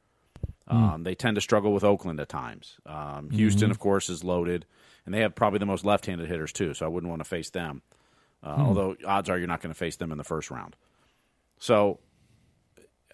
Um, 0.69 1.03
They 1.05 1.15
tend 1.15 1.35
to 1.35 1.41
struggle 1.41 1.73
with 1.73 1.85
Oakland 1.85 2.21
at 2.21 2.29
times. 2.29 2.77
Um, 2.87 3.31
Houston, 3.31 3.71
of 3.71 3.79
course, 3.79 4.09
is 4.09 4.23
loaded, 4.25 4.65
and 5.05 5.15
they 5.15 5.21
have 5.21 5.35
probably 5.35 5.59
the 5.59 5.67
most 5.67 5.85
left-handed 5.85 6.29
hitters 6.29 6.53
too. 6.53 6.75
So 6.75 6.87
I 6.87 6.89
wouldn't 6.89 7.11
want 7.11 7.21
to 7.21 7.29
face 7.29 7.51
them. 7.51 7.83
Uh, 8.43 8.57
Although 8.59 8.97
odds 9.07 9.29
are 9.29 9.39
you're 9.39 9.47
not 9.47 9.61
going 9.61 9.73
to 9.73 9.79
face 9.79 9.97
them 9.97 10.11
in 10.13 10.19
the 10.19 10.25
first 10.25 10.51
round. 10.51 10.75
So, 11.59 12.01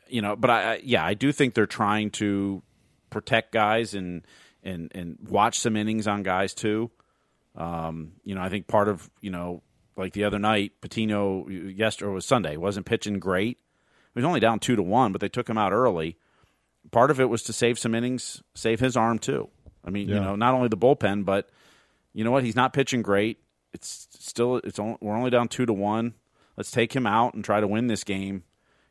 you 0.09 0.22
know, 0.22 0.36
but 0.36 0.51
I, 0.51 0.72
I 0.74 0.80
yeah, 0.82 1.05
I 1.05 1.14
do 1.14 1.32
think 1.32 1.55
they're 1.55 1.66
trying 1.66 2.11
to 2.12 2.62
protect 3.11 3.53
guys 3.53 3.94
and 3.94 4.26
and 4.62 4.90
and 4.94 5.18
watch 5.28 5.59
some 5.59 5.76
innings 5.76 6.07
on 6.07 6.22
guys 6.22 6.55
too. 6.55 6.90
Um, 7.57 8.12
you 8.24 8.34
know, 8.34 8.40
I 8.40 8.49
think 8.49 8.68
part 8.68 8.88
of 8.88 9.11
you 9.20 9.30
know, 9.30 9.62
like 9.99 10.12
the 10.12 10.24
other 10.24 10.38
night, 10.38 10.72
Patino 10.80 11.49
yesterday 11.49 12.12
was 12.12 12.24
Sunday 12.24 12.57
wasn't 12.57 12.86
pitching 12.86 13.18
great. 13.18 13.59
He 14.14 14.20
was 14.20 14.24
only 14.24 14.40
down 14.40 14.61
two 14.61 14.76
to 14.76 14.82
one, 14.82 15.12
but 15.12 15.20
they 15.20 15.28
took 15.28 15.49
him 15.49 15.59
out 15.59 15.72
early. 15.72 16.16
Part 16.90 17.11
of 17.11 17.20
it 17.20 17.28
was 17.28 17.42
to 17.44 17.53
save 17.53 17.78
some 17.78 17.94
innings, 17.94 18.42
save 18.55 18.80
his 18.80 18.96
arm 18.96 19.18
too. 19.18 19.49
I 19.84 19.90
mean, 19.90 20.09
you 20.09 20.20
know, 20.20 20.36
not 20.36 20.55
only 20.55 20.68
the 20.68 20.76
bullpen, 20.76 21.24
but 21.24 21.51
you 22.12 22.24
know 22.24 22.30
what? 22.30 22.44
He's 22.44 22.57
not 22.57 22.72
pitching 22.72 23.03
great. 23.03 23.38
It's 23.72 24.09
still 24.18 24.57
it's 24.57 24.78
only, 24.78 24.96
we're 25.01 25.16
only 25.16 25.30
down 25.30 25.49
two 25.49 25.66
to 25.66 25.72
one. 25.72 26.14
Let's 26.57 26.70
take 26.70 26.94
him 26.94 27.07
out 27.07 27.34
and 27.34 27.44
try 27.44 27.61
to 27.61 27.68
win 27.68 27.86
this 27.86 28.05
game 28.05 28.44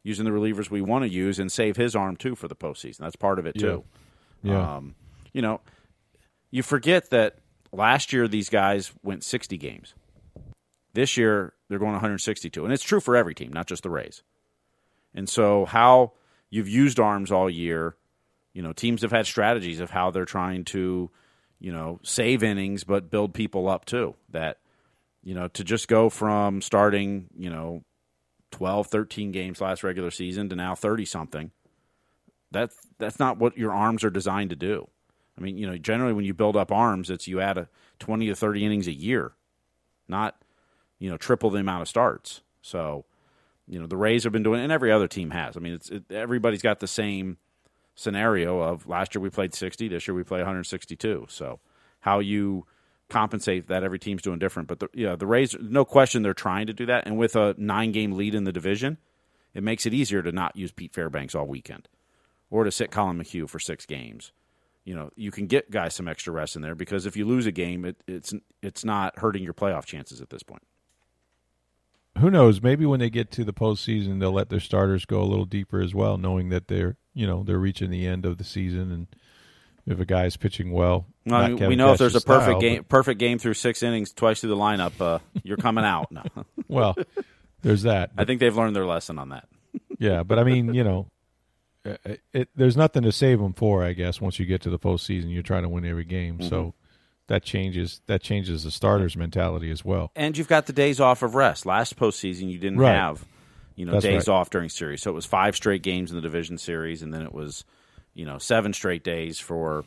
using 0.03 0.25
the 0.25 0.31
relievers 0.31 0.69
we 0.69 0.81
want 0.81 1.03
to 1.03 1.09
use 1.09 1.39
and 1.39 1.51
save 1.51 1.75
his 1.75 1.95
arm 1.95 2.15
too 2.15 2.35
for 2.35 2.47
the 2.47 2.55
postseason. 2.55 2.99
That's 2.99 3.15
part 3.15 3.39
of 3.39 3.45
it 3.45 3.55
too. 3.59 3.83
Yeah. 4.43 4.77
Um, 4.77 4.95
you 5.33 5.41
know, 5.41 5.59
you 6.51 6.63
forget 6.63 7.09
that 7.09 7.39
last 7.71 8.13
year 8.13 8.27
these 8.27 8.49
guys 8.49 8.91
went 9.03 9.23
60 9.23 9.57
games. 9.57 9.93
This 10.97 11.15
year 11.15 11.53
they're 11.69 11.79
going 11.79 11.91
162, 11.91 12.63
and 12.63 12.73
it's 12.73 12.83
true 12.83 12.99
for 12.99 13.15
every 13.15 13.35
team, 13.35 13.53
not 13.53 13.67
just 13.67 13.83
the 13.83 13.89
Rays. 13.89 14.23
And 15.13 15.29
so, 15.29 15.65
how 15.65 16.13
you've 16.49 16.67
used 16.67 16.99
arms 16.99 17.31
all 17.31 17.49
year, 17.49 17.95
you 18.53 18.61
know, 18.61 18.73
teams 18.73 19.03
have 19.03 19.11
had 19.11 19.27
strategies 19.27 19.79
of 19.79 19.91
how 19.91 20.09
they're 20.09 20.25
trying 20.25 20.65
to, 20.65 21.11
you 21.59 21.71
know, 21.71 21.99
save 22.03 22.41
innings 22.41 22.83
but 22.83 23.11
build 23.11 23.33
people 23.33 23.69
up 23.69 23.85
too. 23.85 24.15
That, 24.29 24.57
you 25.23 25.35
know, 25.35 25.47
to 25.49 25.63
just 25.63 25.87
go 25.87 26.09
from 26.09 26.61
starting, 26.61 27.27
you 27.37 27.49
know, 27.49 27.83
12, 28.51 28.87
13 28.87 29.31
games 29.31 29.61
last 29.61 29.83
regular 29.83 30.09
season 30.09 30.49
to 30.49 30.55
now 30.55 30.73
30 30.73 31.05
something 31.05 31.51
that's 32.51 32.75
that's 32.97 33.19
not 33.19 33.37
what 33.37 33.57
your 33.57 33.73
arms 33.73 34.03
are 34.03 34.09
designed 34.09 34.49
to 34.51 34.55
do. 34.55 34.87
I 35.37 35.41
mean, 35.41 35.57
you 35.57 35.67
know, 35.67 35.77
generally 35.77 36.13
when 36.13 36.25
you 36.25 36.33
build 36.33 36.55
up 36.55 36.71
arms, 36.71 37.09
it's 37.09 37.27
you 37.27 37.41
add 37.41 37.57
a 37.57 37.69
twenty 37.99 38.27
to 38.27 38.35
thirty 38.35 38.65
innings 38.65 38.87
a 38.87 38.93
year, 38.93 39.33
not 40.07 40.35
you 40.99 41.09
know 41.09 41.17
triple 41.17 41.49
the 41.49 41.59
amount 41.59 41.81
of 41.83 41.87
starts. 41.87 42.41
So, 42.61 43.05
you 43.67 43.79
know, 43.79 43.87
the 43.87 43.97
Rays 43.97 44.23
have 44.23 44.33
been 44.33 44.43
doing, 44.43 44.61
and 44.61 44.71
every 44.71 44.91
other 44.91 45.07
team 45.07 45.31
has. 45.31 45.55
I 45.55 45.59
mean, 45.59 45.73
it's 45.73 45.89
it, 45.89 46.03
everybody's 46.11 46.61
got 46.61 46.79
the 46.79 46.87
same 46.87 47.37
scenario 47.95 48.59
of 48.59 48.87
last 48.87 49.15
year 49.15 49.21
we 49.21 49.29
played 49.29 49.53
sixty, 49.53 49.87
this 49.87 50.07
year 50.07 50.15
we 50.15 50.23
play 50.23 50.39
one 50.39 50.47
hundred 50.47 50.65
sixty-two. 50.65 51.27
So, 51.29 51.59
how 52.01 52.19
you 52.19 52.65
compensate 53.09 53.67
that 53.67 53.83
every 53.83 53.99
team's 53.99 54.21
doing 54.21 54.39
different. 54.39 54.67
But 54.67 54.79
the, 54.79 54.89
yeah, 54.93 55.15
the 55.15 55.25
Rays, 55.25 55.55
no 55.61 55.85
question, 55.85 56.23
they're 56.23 56.33
trying 56.33 56.67
to 56.67 56.73
do 56.73 56.85
that, 56.87 57.05
and 57.05 57.17
with 57.17 57.35
a 57.35 57.55
nine-game 57.57 58.11
lead 58.11 58.35
in 58.35 58.43
the 58.43 58.51
division, 58.51 58.97
it 59.53 59.63
makes 59.63 59.85
it 59.85 59.93
easier 59.93 60.21
to 60.21 60.31
not 60.31 60.55
use 60.57 60.71
Pete 60.71 60.93
Fairbanks 60.93 61.33
all 61.33 61.47
weekend 61.47 61.87
or 62.49 62.63
to 62.63 62.71
sit 62.71 62.91
Collin 62.91 63.17
McHugh 63.17 63.49
for 63.49 63.59
six 63.59 63.85
games. 63.85 64.33
You 64.83 64.95
know, 64.95 65.09
you 65.15 65.31
can 65.31 65.47
get 65.47 65.71
guys 65.71 65.95
some 65.95 66.07
extra 66.07 66.31
rest 66.31 66.55
in 66.55 66.61
there 66.61 66.75
because 66.75 67.05
if 67.05 67.17
you 67.17 67.25
lose 67.25 67.45
a 67.45 67.51
game, 67.51 67.85
it, 67.85 67.97
it's 68.07 68.33
it's 68.61 68.85
not 68.85 69.19
hurting 69.19 69.43
your 69.43 69.53
playoff 69.53 69.85
chances 69.85 70.21
at 70.21 70.29
this 70.29 70.43
point. 70.43 70.63
Who 72.19 72.29
knows? 72.31 72.61
Maybe 72.61 72.85
when 72.85 72.99
they 72.99 73.09
get 73.09 73.31
to 73.31 73.43
the 73.43 73.53
postseason, 73.53 74.19
they'll 74.19 74.31
let 74.31 74.49
their 74.49 74.59
starters 74.59 75.05
go 75.05 75.21
a 75.21 75.25
little 75.25 75.45
deeper 75.45 75.81
as 75.81 75.93
well, 75.95 76.17
knowing 76.17 76.49
that 76.49 76.67
they're 76.67 76.97
you 77.13 77.25
know 77.27 77.43
they're 77.43 77.57
reaching 77.59 77.89
the 77.89 78.05
end 78.07 78.25
of 78.25 78.37
the 78.37 78.43
season, 78.43 78.91
and 78.91 79.07
if 79.85 79.99
a 79.99 80.05
guy's 80.05 80.35
pitching 80.37 80.71
well, 80.71 81.05
Well, 81.25 81.35
I 81.35 81.41
not 81.41 81.47
mean, 81.49 81.57
Kevin 81.57 81.69
we 81.69 81.75
know 81.77 81.93
if 81.93 81.97
there's 81.97 82.15
a 82.15 82.21
perfect 82.21 82.49
style, 82.51 82.59
game, 82.61 82.83
perfect 82.83 83.19
game 83.19 83.39
through 83.39 83.53
six 83.53 83.81
innings, 83.83 84.11
twice 84.13 84.41
through 84.41 84.49
the 84.49 84.55
lineup, 84.57 84.99
uh, 84.99 85.19
you're 85.43 85.57
coming 85.57 85.85
out. 85.85 86.11
No, 86.11 86.23
well, 86.67 86.95
there's 87.61 87.83
that. 87.83 88.11
I 88.17 88.25
think 88.25 88.39
they've 88.39 88.55
learned 88.55 88.75
their 88.75 88.85
lesson 88.85 89.17
on 89.17 89.29
that. 89.29 89.47
yeah, 89.97 90.23
but 90.23 90.39
I 90.39 90.43
mean, 90.43 90.73
you 90.73 90.83
know, 90.83 91.07
uh, 91.85 91.95
it, 92.33 92.49
there's 92.55 92.75
nothing 92.75 93.03
to 93.03 93.11
save 93.11 93.39
them 93.39 93.53
for. 93.53 93.83
I 93.83 93.93
guess 93.93 94.19
once 94.19 94.39
you 94.39 94.45
get 94.45 94.61
to 94.63 94.69
the 94.69 94.79
postseason, 94.79 95.33
you're 95.33 95.41
trying 95.43 95.63
to 95.63 95.69
win 95.69 95.85
every 95.85 96.03
game, 96.05 96.39
Mm-hmm. 96.39 96.49
so 96.49 96.73
that 97.27 97.43
changes 97.43 98.01
that 98.07 98.21
changes 98.21 98.63
the 98.63 98.71
starters' 98.71 99.15
mentality 99.17 99.69
as 99.71 99.83
well. 99.85 100.11
And 100.15 100.37
you've 100.37 100.47
got 100.47 100.65
the 100.65 100.73
days 100.73 100.99
off 100.99 101.23
of 101.23 101.35
rest. 101.35 101.65
Last 101.65 101.95
postseason, 101.97 102.49
you 102.49 102.57
didn't 102.59 102.79
Right. 102.79 102.95
have, 102.95 103.25
you 103.75 103.85
know, 103.85 103.93
That's 103.93 104.03
days 104.03 104.27
right. 104.27 104.33
off 104.35 104.49
during 104.49 104.69
series. 104.69 105.01
So 105.01 105.11
it 105.11 105.13
was 105.13 105.25
five 105.25 105.55
straight 105.55 105.83
games 105.83 106.09
in 106.11 106.15
the 106.15 106.21
division 106.21 106.57
series, 106.57 107.01
and 107.01 107.13
then 107.13 107.21
it 107.21 107.33
was, 107.33 107.65
you 108.13 108.25
know, 108.25 108.37
seven 108.37 108.73
straight 108.73 109.03
days 109.03 109.39
for, 109.39 109.83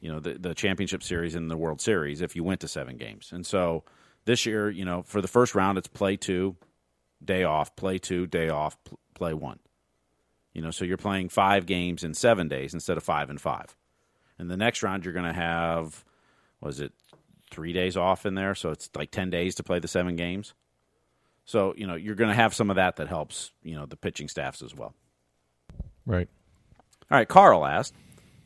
you 0.00 0.10
know, 0.10 0.20
the 0.20 0.34
the 0.34 0.54
championship 0.54 1.02
series 1.02 1.34
and 1.34 1.50
the 1.50 1.56
World 1.56 1.80
Series 1.80 2.20
if 2.20 2.36
you 2.36 2.44
went 2.44 2.60
to 2.60 2.68
seven 2.68 2.96
games. 2.96 3.30
And 3.32 3.44
so 3.46 3.84
this 4.24 4.46
year, 4.46 4.70
you 4.70 4.84
know, 4.84 5.02
for 5.02 5.20
the 5.20 5.28
first 5.28 5.54
round, 5.54 5.76
it's 5.78 5.88
play 5.88 6.16
two, 6.16 6.56
day 7.24 7.42
off, 7.44 7.74
play 7.76 7.98
two, 7.98 8.26
day 8.26 8.48
off, 8.48 8.76
play 9.14 9.34
one. 9.34 9.58
You 10.52 10.62
know, 10.62 10.70
so 10.70 10.84
you're 10.84 10.96
playing 10.96 11.30
five 11.30 11.66
games 11.66 12.04
in 12.04 12.14
seven 12.14 12.46
days 12.48 12.72
instead 12.74 12.96
of 12.96 13.02
five 13.02 13.28
and 13.28 13.40
five. 13.40 13.74
And 14.38 14.48
the 14.48 14.56
next 14.56 14.82
round, 14.84 15.04
you're 15.04 15.12
going 15.12 15.26
to 15.26 15.32
have, 15.32 16.04
was 16.64 16.80
it 16.80 16.92
three 17.50 17.72
days 17.72 17.96
off 17.96 18.26
in 18.26 18.34
there? 18.34 18.54
So 18.54 18.70
it's 18.70 18.90
like 18.94 19.10
10 19.10 19.30
days 19.30 19.54
to 19.56 19.62
play 19.62 19.78
the 19.78 19.88
seven 19.88 20.16
games. 20.16 20.54
So, 21.44 21.74
you 21.76 21.86
know, 21.86 21.94
you're 21.94 22.14
going 22.14 22.30
to 22.30 22.34
have 22.34 22.54
some 22.54 22.70
of 22.70 22.76
that 22.76 22.96
that 22.96 23.08
helps, 23.08 23.52
you 23.62 23.74
know, 23.74 23.86
the 23.86 23.96
pitching 23.96 24.28
staffs 24.28 24.62
as 24.62 24.74
well. 24.74 24.94
Right. 26.06 26.28
All 27.10 27.18
right, 27.18 27.28
Carl 27.28 27.66
asked 27.66 27.94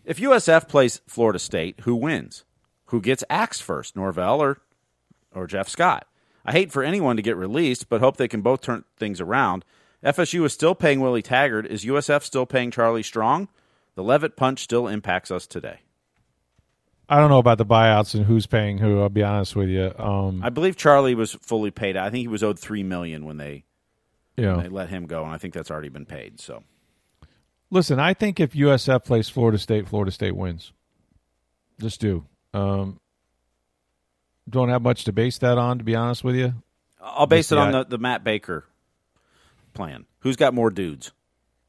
if 0.05 0.19
USF 0.19 0.69
plays 0.69 1.01
Florida 1.07 1.39
State, 1.39 1.81
who 1.81 1.95
wins? 1.95 2.45
Who 2.87 3.01
gets 3.01 3.23
axed 3.31 3.63
first, 3.63 3.95
Norvell 3.95 4.43
or 4.43 4.61
or 5.35 5.47
Jeff 5.47 5.69
Scott? 5.69 6.07
I 6.45 6.53
hate 6.53 6.73
for 6.73 6.83
anyone 6.83 7.17
to 7.17 7.23
get 7.23 7.37
released, 7.37 7.89
but 7.89 8.01
hope 8.01 8.17
they 8.17 8.27
can 8.27 8.41
both 8.41 8.63
turn 8.63 8.85
things 8.97 9.21
around. 9.21 9.65
FSU 10.03 10.45
is 10.45 10.53
still 10.53 10.75
paying 10.75 11.01
Willie 11.01 11.23
Taggart. 11.23 11.67
Is 11.67 11.85
USF 11.85 12.23
still 12.23 12.47
paying 12.47 12.71
Charlie 12.71 13.03
Strong? 13.03 13.49
The 13.97 14.03
Leavitt 14.03 14.37
punch 14.37 14.63
still 14.63 14.89
impacts 14.89 15.31
us 15.31 15.47
today. 15.47 15.81
I 17.09 17.19
don't 17.19 17.31
know 17.31 17.39
about 17.39 17.59
the 17.59 17.65
buyouts 17.67 18.15
and 18.15 18.25
who's 18.27 18.47
paying 18.47 18.79
who. 18.79 19.01
I'll 19.01 19.09
be 19.09 19.23
honest 19.23 19.57
with 19.57 19.69
you. 19.71 19.93
Um, 19.99 20.43
I 20.43 20.51
believe 20.51 20.77
Charlie 20.77 21.15
was 21.15 21.33
fully 21.33 21.71
paid. 21.71 21.97
I 21.97 22.11
think 22.11 22.21
he 22.21 22.29
was 22.29 22.43
owed 22.43 22.59
three 22.59 22.83
million 22.83 23.25
when 23.25 23.37
they 23.39 23.65
you 24.37 24.45
know, 24.45 24.61
they 24.61 24.69
let 24.69 24.89
him 24.91 25.07
go, 25.07 25.25
and 25.25 25.33
I 25.33 25.39
think 25.39 25.55
that's 25.55 25.71
already 25.71 25.89
been 25.89 26.07
paid. 26.07 26.41
So 26.41 26.63
Listen, 27.71 27.99
I 28.01 28.15
think 28.15 28.41
if 28.41 28.53
USF 28.53 29.05
plays 29.05 29.29
Florida 29.29 29.59
State, 29.59 29.89
Florida 29.89 30.11
State 30.11 30.35
wins. 30.37 30.73
Just 31.81 32.01
do. 32.01 32.25
Um, 32.55 32.99
don't 34.49 34.69
have 34.71 34.83
much 34.83 35.05
to 35.05 35.13
base 35.13 35.39
that 35.39 35.59
on, 35.59 35.79
to 35.79 35.85
be 35.85 35.95
honest 35.95 36.25
with 36.25 36.35
you. 36.35 36.55
I'll 37.01 37.27
base 37.27 37.53
it 37.53 37.57
Yeah. 37.57 37.63
on 37.63 37.73
the, 37.73 37.85
the 37.85 37.99
Matt 37.99 38.25
Baker 38.25 38.65
plan. 39.75 40.07
Who's 40.21 40.37
got 40.37 40.55
more 40.55 40.71
dudes? 40.71 41.13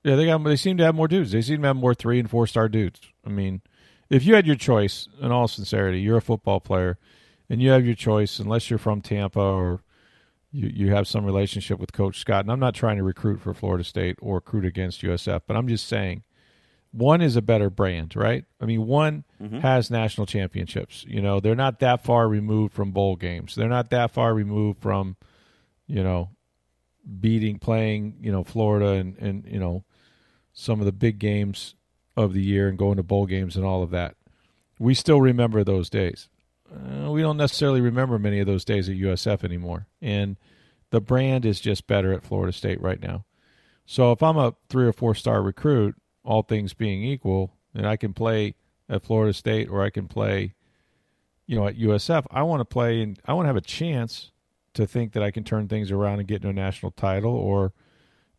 Yeah, 0.04 0.16
they 0.16 0.26
got. 0.26 0.42
They 0.44 0.56
seem 0.56 0.78
to 0.78 0.86
have 0.86 0.96
more 0.96 1.08
dudes. 1.10 1.32
They 1.34 1.42
seem 1.42 1.62
to 1.62 1.68
have 1.68 1.76
more 1.76 1.94
three 1.94 2.20
and 2.20 2.30
four 2.30 2.48
star 2.48 2.70
dudes. 2.70 3.02
I 3.26 3.30
mean, 3.30 3.62
if 4.10 4.26
you 4.26 4.36
had 4.36 4.48
your 4.48 4.56
choice, 4.56 5.08
in 5.22 5.32
all 5.32 5.48
sincerity, 5.48 6.02
you're 6.02 6.18
a 6.18 6.22
football 6.22 6.60
player, 6.60 6.98
and 7.50 7.62
you 7.62 7.70
have 7.72 7.86
your 7.86 7.96
choice. 7.96 8.40
Unless 8.40 8.70
you're 8.70 8.80
from 8.80 9.02
Tampa 9.02 9.40
or 9.40 9.82
you 10.52 10.70
you 10.74 10.94
have 10.94 11.08
some 11.08 11.26
relationship 11.26 11.80
with 11.80 11.94
Coach 11.94 12.20
Scott, 12.20 12.46
and 12.46 12.52
I'm 12.52 12.60
not 12.60 12.76
trying 12.76 12.98
to 12.98 13.04
recruit 13.04 13.42
for 13.42 13.54
Florida 13.54 13.84
State 13.84 14.18
or 14.22 14.36
recruit 14.36 14.66
against 14.66 15.02
USF, 15.02 15.42
but 15.48 15.56
I'm 15.56 15.68
just 15.68 15.88
saying, 15.88 16.24
one 16.92 17.22
is 17.22 17.36
a 17.36 17.42
better 17.42 17.70
brand, 17.70 18.16
right? 18.16 18.46
I 18.60 18.66
mean, 18.66 18.88
one 18.88 19.26
mm-hmm. 19.42 19.60
has 19.60 19.92
national 19.92 20.26
championships. 20.26 21.06
You 21.08 21.22
know, 21.22 21.40
they're 21.40 21.56
not 21.56 21.80
that 21.80 22.04
far 22.04 22.28
removed 22.28 22.74
from 22.74 22.92
bowl 22.92 23.16
games. 23.16 23.56
They're 23.56 23.70
not 23.70 23.92
that 23.92 24.12
far 24.12 24.34
removed 24.34 24.82
from, 24.82 25.18
you 25.86 26.04
know, 26.04 26.30
beating 27.20 27.60
playing 27.60 28.18
you 28.22 28.32
know 28.32 28.44
Florida 28.44 28.92
and 28.92 29.18
and 29.18 29.46
you 29.46 29.60
know 29.60 29.84
some 30.54 30.80
of 30.80 30.86
the 30.86 30.92
big 30.92 31.20
games 31.20 31.76
of 32.20 32.34
the 32.34 32.44
year 32.44 32.68
and 32.68 32.78
going 32.78 32.98
to 32.98 33.04
bowl 33.04 33.26
games 33.26 33.56
and 33.56 33.66
all 33.66 33.82
of 33.82 33.92
that. 33.92 34.16
We 34.78 34.94
still 34.94 35.22
remember 35.22 35.64
those 35.64 35.90
days. 35.90 36.28
Uh, 36.72 37.10
we 37.10 37.22
don't 37.22 37.38
necessarily 37.38 37.82
remember 37.82 38.20
many 38.20 38.40
of 38.40 38.48
those 38.48 38.66
days 38.66 38.90
at 38.90 38.96
USF 38.96 39.44
anymore, 39.44 39.88
and 40.02 40.38
the 40.92 41.02
brand 41.02 41.46
is 41.46 41.60
just 41.60 41.88
better 41.88 42.14
at 42.14 42.24
Florida 42.24 42.52
State 42.52 42.82
right 42.82 43.02
now. 43.02 43.26
So 43.86 44.12
if 44.12 44.22
I'm 44.22 44.38
a 44.38 44.54
three 44.70 44.86
or 44.86 44.94
four 44.94 45.16
star 45.16 45.42
recruit, 45.42 45.96
all 46.24 46.44
things 46.44 46.74
being 46.74 47.04
equal, 47.04 47.54
and 47.74 47.88
I 47.88 47.96
can 47.96 48.14
play 48.14 48.56
at 48.90 49.04
Florida 49.04 49.34
State 49.34 49.70
or 49.70 49.82
I 49.82 49.90
can 49.90 50.08
play, 50.08 50.54
you 51.48 51.56
know, 51.56 51.68
at 51.68 51.78
USF. 51.78 52.26
I 52.30 52.44
want 52.44 52.62
to 52.62 52.66
play 52.66 53.02
and 53.02 53.20
I 53.26 53.34
want 53.34 53.46
to 53.46 53.50
have 53.50 53.56
a 53.56 53.62
chance 53.62 54.32
to 54.74 54.86
think 54.86 55.14
that 55.14 55.24
I 55.24 55.32
can 55.32 55.44
turn 55.44 55.68
things 55.68 55.90
around 55.90 56.20
and 56.20 56.28
get 56.28 56.38
into 56.38 56.50
a 56.50 56.54
national 56.54 56.92
title 56.92 57.34
or, 57.34 57.74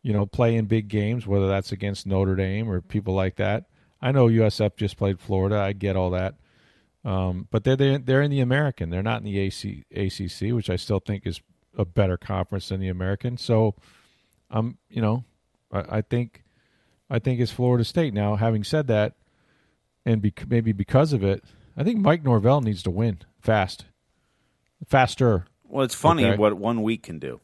you 0.01 0.13
know, 0.13 0.25
play 0.25 0.55
in 0.55 0.65
big 0.65 0.87
games, 0.87 1.27
whether 1.27 1.47
that's 1.47 1.71
against 1.71 2.07
Notre 2.07 2.35
Dame 2.35 2.69
or 2.69 2.81
people 2.81 3.13
like 3.13 3.35
that. 3.35 3.65
I 4.01 4.11
know 4.11 4.27
USF 4.27 4.75
just 4.77 4.97
played 4.97 5.19
Florida. 5.19 5.57
I 5.59 5.73
get 5.73 5.95
all 5.95 6.09
that. 6.11 6.35
Um, 7.03 7.47
but 7.51 7.63
they're, 7.63 7.75
they're 7.75 7.97
they're 7.97 8.21
in 8.21 8.31
the 8.31 8.41
American. 8.41 8.89
They're 8.89 9.01
not 9.03 9.19
in 9.19 9.25
the 9.25 9.39
AC, 9.39 9.85
ACC, 9.91 10.53
which 10.53 10.69
I 10.69 10.75
still 10.75 10.99
think 10.99 11.25
is 11.25 11.41
a 11.77 11.85
better 11.85 12.17
conference 12.17 12.69
than 12.69 12.79
the 12.79 12.89
American. 12.89 13.37
So, 13.37 13.75
I'm 14.49 14.77
you 14.89 15.01
know, 15.01 15.23
I, 15.71 15.97
I 15.97 16.01
think 16.01 16.43
I 17.09 17.17
think 17.19 17.39
it's 17.39 17.51
Florida 17.51 17.83
State. 17.83 18.13
Now, 18.13 18.35
having 18.35 18.63
said 18.63 18.87
that, 18.87 19.15
and 20.05 20.21
bec- 20.21 20.47
maybe 20.47 20.73
because 20.73 21.11
of 21.11 21.23
it, 21.23 21.43
I 21.75 21.83
think 21.83 21.99
Mike 21.99 22.23
Norvell 22.23 22.61
needs 22.61 22.83
to 22.83 22.91
win 22.91 23.19
fast, 23.39 23.85
faster. 24.87 25.45
Well, 25.63 25.83
it's 25.85 25.95
funny 25.95 26.25
Okay. 26.25 26.37
what 26.37 26.53
one 26.53 26.83
week 26.83 27.03
can 27.03 27.17
do. 27.19 27.39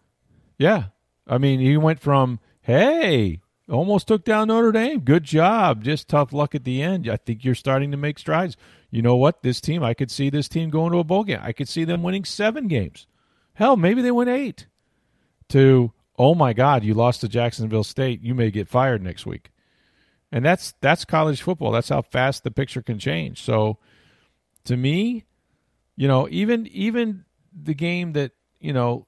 Yeah, 0.60 0.86
I 1.28 1.38
mean, 1.38 1.60
he 1.60 1.78
went 1.78 2.00
from 2.00 2.40
hey, 2.62 3.42
almost 3.70 4.08
took 4.08 4.24
down 4.24 4.48
Notre 4.48 4.72
Dame, 4.72 5.00
good 5.00 5.24
job, 5.24 5.84
just 5.84 6.08
tough 6.08 6.34
luck 6.34 6.56
at 6.56 6.64
the 6.64 6.82
end. 6.82 7.10
I 7.10 7.18
think 7.18 7.44
you're 7.44 7.56
starting 7.56 7.92
to 7.92 7.98
make 7.98 8.20
strides. 8.20 8.56
You 8.90 9.02
know 9.02 9.16
what? 9.16 9.44
This 9.44 9.60
team, 9.60 9.84
I 9.84 9.94
could 9.94 10.12
see 10.12 10.30
this 10.30 10.48
team 10.48 10.70
going 10.70 10.92
to 10.94 11.00
a 11.00 11.04
bowl 11.04 11.24
game. 11.24 11.40
I 11.42 11.52
could 11.52 11.68
see 11.68 11.84
them 11.84 12.04
winning 12.04 12.26
seven 12.26 12.68
games. 12.68 13.08
Hell, 13.54 13.76
maybe 13.76 14.02
they 14.02 14.12
win 14.12 14.30
eight. 14.30 14.68
To 15.50 15.94
oh 16.18 16.36
my 16.36 16.54
God, 16.54 16.84
you 16.84 16.94
lost 16.94 17.22
to 17.22 17.28
Jacksonville 17.28 17.84
State. 17.84 18.22
You 18.22 18.36
may 18.36 18.52
get 18.52 18.68
fired 18.68 19.02
next 19.02 19.26
week. 19.26 19.52
And 20.32 20.44
that's 20.44 20.74
that's 20.82 21.06
college 21.06 21.42
football. 21.42 21.72
That's 21.72 21.90
how 21.90 22.02
fast 22.02 22.44
the 22.44 22.52
picture 22.52 22.82
can 22.82 23.00
change. 23.00 23.42
So 23.42 23.78
to 24.66 24.78
me, 24.78 25.24
you 25.96 26.08
know, 26.08 26.28
even 26.30 26.68
even 26.68 27.26
the 27.52 27.74
game 27.74 28.14
that, 28.14 28.34
you 28.60 28.74
know, 28.74 29.07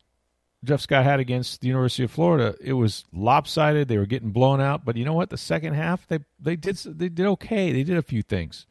Jeff 0.63 0.81
Scott 0.81 1.05
had 1.05 1.19
against 1.19 1.61
the 1.61 1.67
University 1.67 2.03
of 2.03 2.11
Florida, 2.11 2.55
it 2.59 2.73
was 2.73 3.05
lopsided. 3.13 3.87
They 3.87 3.97
were 3.97 4.05
getting 4.05 4.31
blown 4.31 4.59
out, 4.59 4.83
but 4.83 4.97
you 4.97 5.05
know 5.05 5.13
what? 5.13 5.29
The 5.29 5.37
second 5.37 5.73
half, 5.73 6.07
they 6.07 6.19
they 6.39 6.55
did 6.55 6.77
they 6.77 7.09
did 7.09 7.25
okay. 7.25 7.71
They 7.71 7.83
did 7.83 7.97
a 7.97 8.01
few 8.01 8.21
things, 8.21 8.65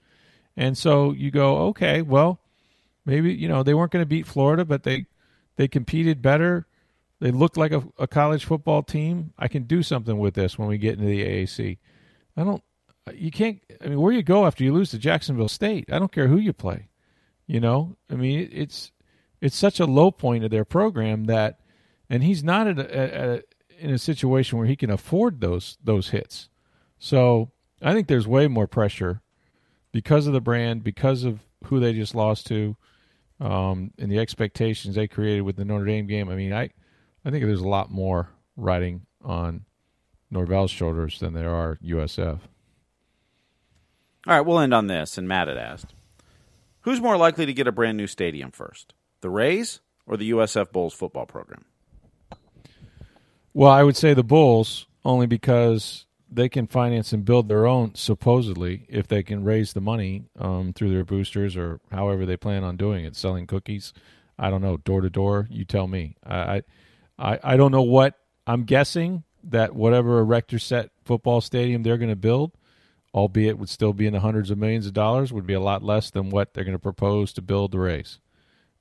and 0.57 0.77
so 0.77 1.13
you 1.13 1.31
go, 1.31 1.69
okay, 1.69 2.03
well, 2.03 2.41
maybe 3.07 3.33
you 3.33 3.49
know 3.49 3.63
they 3.63 3.75
weren't 3.75 3.93
going 3.93 4.03
to 4.03 4.09
beat 4.09 4.27
Florida, 4.27 4.65
but 4.65 4.83
they 4.83 5.07
they 5.57 5.67
competed 5.69 6.21
better. 6.21 6.67
They 7.21 7.31
looked 7.31 7.57
like 7.57 7.73
a, 7.73 7.83
a 7.99 8.07
college 8.07 8.45
football 8.45 8.83
team. 8.83 9.33
I 9.39 9.49
can 9.49 9.65
do 9.65 9.83
something 9.83 10.19
with 10.19 10.35
this 10.35 10.59
when 10.59 10.69
we 10.69 10.79
get 10.79 10.95
into 10.95 11.07
the 11.07 11.25
AAC. 11.25 11.79
I 12.37 12.45
don't. 12.45 12.63
You 13.15 13.31
can't. 13.31 13.61
I 13.83 13.89
mean, 13.89 14.01
where 14.01 14.13
you 14.13 14.23
go 14.23 14.47
after 14.47 14.63
you 14.63 14.75
lose 14.75 14.91
to 14.91 14.99
Jacksonville 14.99 15.49
State? 15.49 15.91
I 15.91 15.99
don't 15.99 16.13
care 16.13 16.29
who 16.29 16.37
you 16.37 16.53
play. 16.53 16.89
You 17.47 17.61
know, 17.61 17.97
I 18.11 18.15
mean, 18.15 18.49
it's 18.53 18.93
it's 19.41 19.57
such 19.57 19.81
a 19.81 19.87
low 19.87 20.11
point 20.11 20.45
of 20.45 20.51
their 20.51 20.65
program 20.65 21.25
that, 21.25 21.61
and 22.11 22.23
he's 22.23 22.43
not 22.43 22.67
a, 22.67 23.37
a, 23.37 23.43
in 23.79 23.91
a 23.91 23.99
situation 23.99 24.59
where 24.59 24.67
he 24.67 24.77
can 24.77 24.91
afford 24.91 25.41
those 25.41 25.79
those 25.83 26.11
hits. 26.11 26.49
So 26.99 27.51
I 27.83 27.93
think 27.93 28.09
there's 28.09 28.27
way 28.27 28.49
more 28.49 28.67
pressure 28.67 29.23
because 29.93 30.27
of 30.27 30.33
the 30.33 30.41
brand, 30.41 30.85
because 30.85 31.25
of 31.25 31.41
who 31.65 31.81
they 31.81 31.93
just 31.93 32.15
lost 32.15 32.47
to, 32.47 32.77
um, 33.41 33.93
and 33.99 34.11
the 34.11 34.19
expectations 34.19 34.95
they 34.95 35.09
created 35.09 35.43
with 35.43 35.57
the 35.57 35.65
Notre 35.65 35.85
Dame 35.85 36.07
game. 36.07 36.29
I 36.29 36.35
mean, 36.35 36.53
I 36.53 36.71
I 37.25 37.31
think 37.31 37.45
there's 37.45 37.61
a 37.61 37.69
lot 37.69 37.91
more 37.91 38.31
riding 38.57 39.07
on 39.23 39.65
Norvell's 40.31 40.71
shoulders 40.71 41.21
than 41.21 41.35
there 41.35 41.55
are 41.55 41.79
USF. 41.85 42.41
All 44.27 44.35
right, 44.35 44.41
we'll 44.41 44.59
end 44.59 44.75
on 44.75 44.89
this. 44.89 45.17
And 45.17 45.29
Matt 45.29 45.49
had 45.49 45.57
asked, 45.57 45.95
who's 46.83 47.01
more 47.01 47.17
likely 47.17 47.47
to 47.47 47.53
get 47.55 47.67
a 47.67 47.73
brand 47.73 47.97
new 47.97 48.07
stadium 48.07 48.51
first, 48.51 48.93
the 49.21 49.31
Rays 49.31 49.81
or 50.07 50.17
the 50.17 50.31
USF 50.33 50.73
Bulls 50.73 50.95
football 50.95 51.27
program? 51.27 51.65
Well, 53.59 53.73
I 53.73 53.83
would 53.83 53.97
say 53.97 54.15
the 54.15 54.23
Bulls 54.23 54.87
only 55.05 55.27
because 55.27 56.07
they 56.31 56.49
can 56.49 56.69
finance 56.69 57.13
and 57.13 57.25
build 57.25 57.49
their 57.49 57.67
own 57.67 57.97
supposedly 57.97 58.87
if 58.89 59.09
they 59.09 59.25
can 59.25 59.43
raise 59.43 59.73
the 59.73 59.81
money 59.81 60.27
um, 60.39 60.73
through 60.73 60.91
their 60.91 61.05
boosters 61.05 61.57
or 61.57 61.81
however 61.91 62.25
they 62.25 62.37
plan 62.37 62.63
on 62.63 62.77
doing 62.77 63.05
it, 63.05 63.17
selling 63.17 63.49
cookies. 63.49 63.93
I 64.39 64.49
don't 64.51 64.63
know, 64.63 64.77
door 64.77 65.01
to 65.01 65.11
door. 65.11 65.49
You 65.51 65.65
tell 65.65 65.89
me. 65.89 66.15
I, 66.25 66.63
I, 67.19 67.41
I 67.43 67.57
don't 67.57 67.73
know 67.73 67.83
what 67.83 68.15
I'm 68.47 68.63
guessing 68.63 69.25
that 69.43 69.75
whatever 69.75 70.21
erector 70.21 70.61
set 70.61 70.91
football 71.05 71.41
stadium 71.41 71.83
they're 71.83 71.99
going 71.99 72.11
to 72.11 72.15
build, 72.15 72.53
albeit 73.13 73.59
would 73.59 73.71
still 73.71 73.93
be 73.93 74.07
in 74.07 74.13
the 74.13 74.21
hundreds 74.21 74.53
of 74.53 74.59
millions 74.59 74.87
of 74.87 74.93
dollars, 74.93 75.33
would 75.33 75.49
be 75.49 75.55
a 75.55 75.61
lot 75.61 75.83
less 75.83 76.11
than 76.11 76.31
what 76.31 76.55
they're 76.55 76.63
going 76.63 76.77
to 76.77 76.79
propose 76.79 77.33
to 77.33 77.43
build 77.43 77.73
the 77.73 77.81
race. 77.81 78.21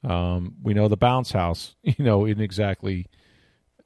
Um, 0.04 0.54
we 0.62 0.76
know 0.76 0.88
the 0.88 0.98
bounce 0.98 1.32
house, 1.32 1.76
you 1.82 2.06
know, 2.06 2.28
isn't 2.28 2.40
exactly, 2.40 3.08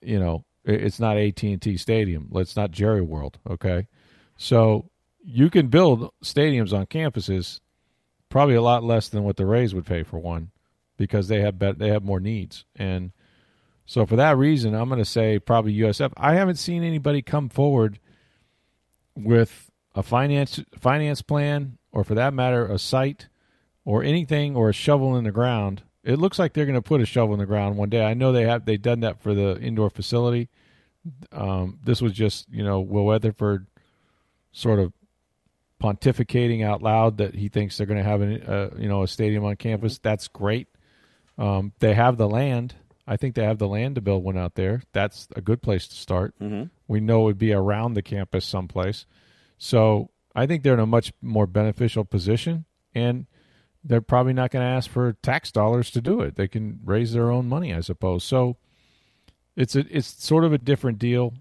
you 0.02 0.20
know, 0.20 0.44
it's 0.64 1.00
not 1.00 1.18
AT 1.18 1.42
and 1.44 1.62
T 1.62 1.78
Stadium. 1.78 2.30
It's 2.36 2.56
not 2.56 2.72
Jerry 2.72 3.02
World. 3.02 3.40
Okay, 3.50 3.88
so 4.38 4.90
you 5.24 5.50
can 5.50 5.68
build 5.68 6.12
stadiums 6.24 6.74
on 6.74 6.86
campuses, 6.88 7.60
probably 8.30 8.56
a 8.56 8.62
lot 8.62 8.84
less 8.84 9.10
than 9.10 9.24
what 9.24 9.38
the 9.38 9.46
Rays 9.46 9.74
would 9.74 9.86
pay 9.86 10.04
for 10.04 10.20
one, 10.20 10.52
because 10.98 11.28
they 11.28 11.42
have 11.42 11.60
they 11.78 11.90
have 11.90 12.04
more 12.04 12.20
needs. 12.20 12.66
And 12.76 13.12
so 13.86 14.06
for 14.06 14.16
that 14.16 14.38
reason, 14.38 14.74
I'm 14.74 14.88
going 14.88 15.00
to 15.00 15.06
say 15.06 15.40
probably 15.40 15.76
USF. 15.78 16.14
I 16.18 16.36
haven't 16.36 16.56
seen 16.56 16.84
anybody 16.84 17.22
come 17.22 17.50
forward 17.50 18.00
with 19.16 19.70
a 19.94 20.04
finance 20.04 20.64
finance 20.78 21.22
plan, 21.22 21.78
or 21.92 22.04
for 22.04 22.16
that 22.16 22.34
matter, 22.34 22.66
a 22.66 22.80
site, 22.80 23.28
or 23.84 24.04
anything, 24.04 24.56
or 24.56 24.70
a 24.70 24.74
shovel 24.74 25.16
in 25.18 25.24
the 25.24 25.32
ground. 25.32 25.84
It 26.04 26.18
looks 26.18 26.40
like 26.40 26.54
they're 26.54 26.66
going 26.66 26.74
to 26.76 26.82
put 26.82 27.02
a 27.02 27.06
shovel 27.06 27.34
in 27.34 27.40
the 27.40 27.46
ground 27.46 27.78
one 27.78 27.90
day. 27.90 28.04
I 28.04 28.14
know 28.14 28.32
they 28.32 28.46
have 28.46 28.66
they've 28.66 28.82
done 28.82 29.02
that 29.02 29.22
for 29.22 29.34
the 29.34 29.60
indoor 29.60 29.90
facility. 29.90 30.50
Um, 31.32 31.80
this 31.84 32.02
was 32.02 32.14
just 32.14 32.48
you 32.50 32.64
know 32.64 32.80
Will 32.80 33.06
Weatherford 33.06 33.68
sort 34.52 34.80
of 34.80 34.94
pontificating 35.82 36.64
out 36.64 36.82
loud 36.82 37.18
that 37.18 37.36
he 37.36 37.50
thinks 37.50 37.78
they're 37.78 37.88
going 37.88 37.98
to 37.98 38.04
have 38.04 38.22
an, 38.22 38.42
uh, 38.44 38.70
you 38.78 38.88
know 38.88 39.04
a 39.04 39.08
stadium 39.08 39.44
on 39.46 39.56
campus. 39.56 39.98
That's 39.98 40.28
great. 40.28 40.68
Um, 41.38 41.74
they 41.80 41.94
have 41.94 42.18
the 42.18 42.30
land. 42.30 42.76
I 43.08 43.18
think 43.18 43.36
they 43.36 43.44
have 43.44 43.58
the 43.58 43.68
land 43.68 43.96
to 43.96 44.02
build 44.02 44.24
one 44.24 44.38
out 44.38 44.56
there. 44.56 44.84
That's 44.94 45.28
a 45.36 45.42
good 45.42 45.62
place 45.62 45.88
to 45.88 45.96
start. 45.96 46.34
Mm-hmm. 46.40 46.66
We 46.88 47.00
know 47.00 47.22
it 47.22 47.26
would 47.26 47.38
be 47.40 47.52
around 47.52 47.94
the 47.94 48.04
campus 48.04 48.46
someplace. 48.46 49.06
So 49.58 50.12
I 50.36 50.46
think 50.46 50.64
they're 50.64 50.76
in 50.76 50.80
a 50.80 50.86
much 50.86 51.12
more 51.22 51.48
beneficial 51.48 52.06
position, 52.06 52.66
and 52.94 53.26
they're 53.84 54.02
probably 54.02 54.34
not 54.34 54.52
going 54.52 54.64
to 54.64 54.72
ask 54.72 54.90
for 54.90 55.14
tax 55.24 55.52
dollars 55.52 55.90
to 55.92 56.02
do 56.02 56.22
it. 56.22 56.36
They 56.36 56.48
can 56.48 56.80
raise 56.84 57.14
their 57.14 57.32
own 57.32 57.48
money, 57.48 57.74
I 57.74 57.80
suppose. 57.82 58.24
So 58.24 58.58
it's 59.56 59.76
a 59.76 59.86
it's 59.90 60.24
sort 60.24 60.44
of 60.44 60.54
a 60.54 60.58
different 60.58 61.00
deal. 61.00 61.34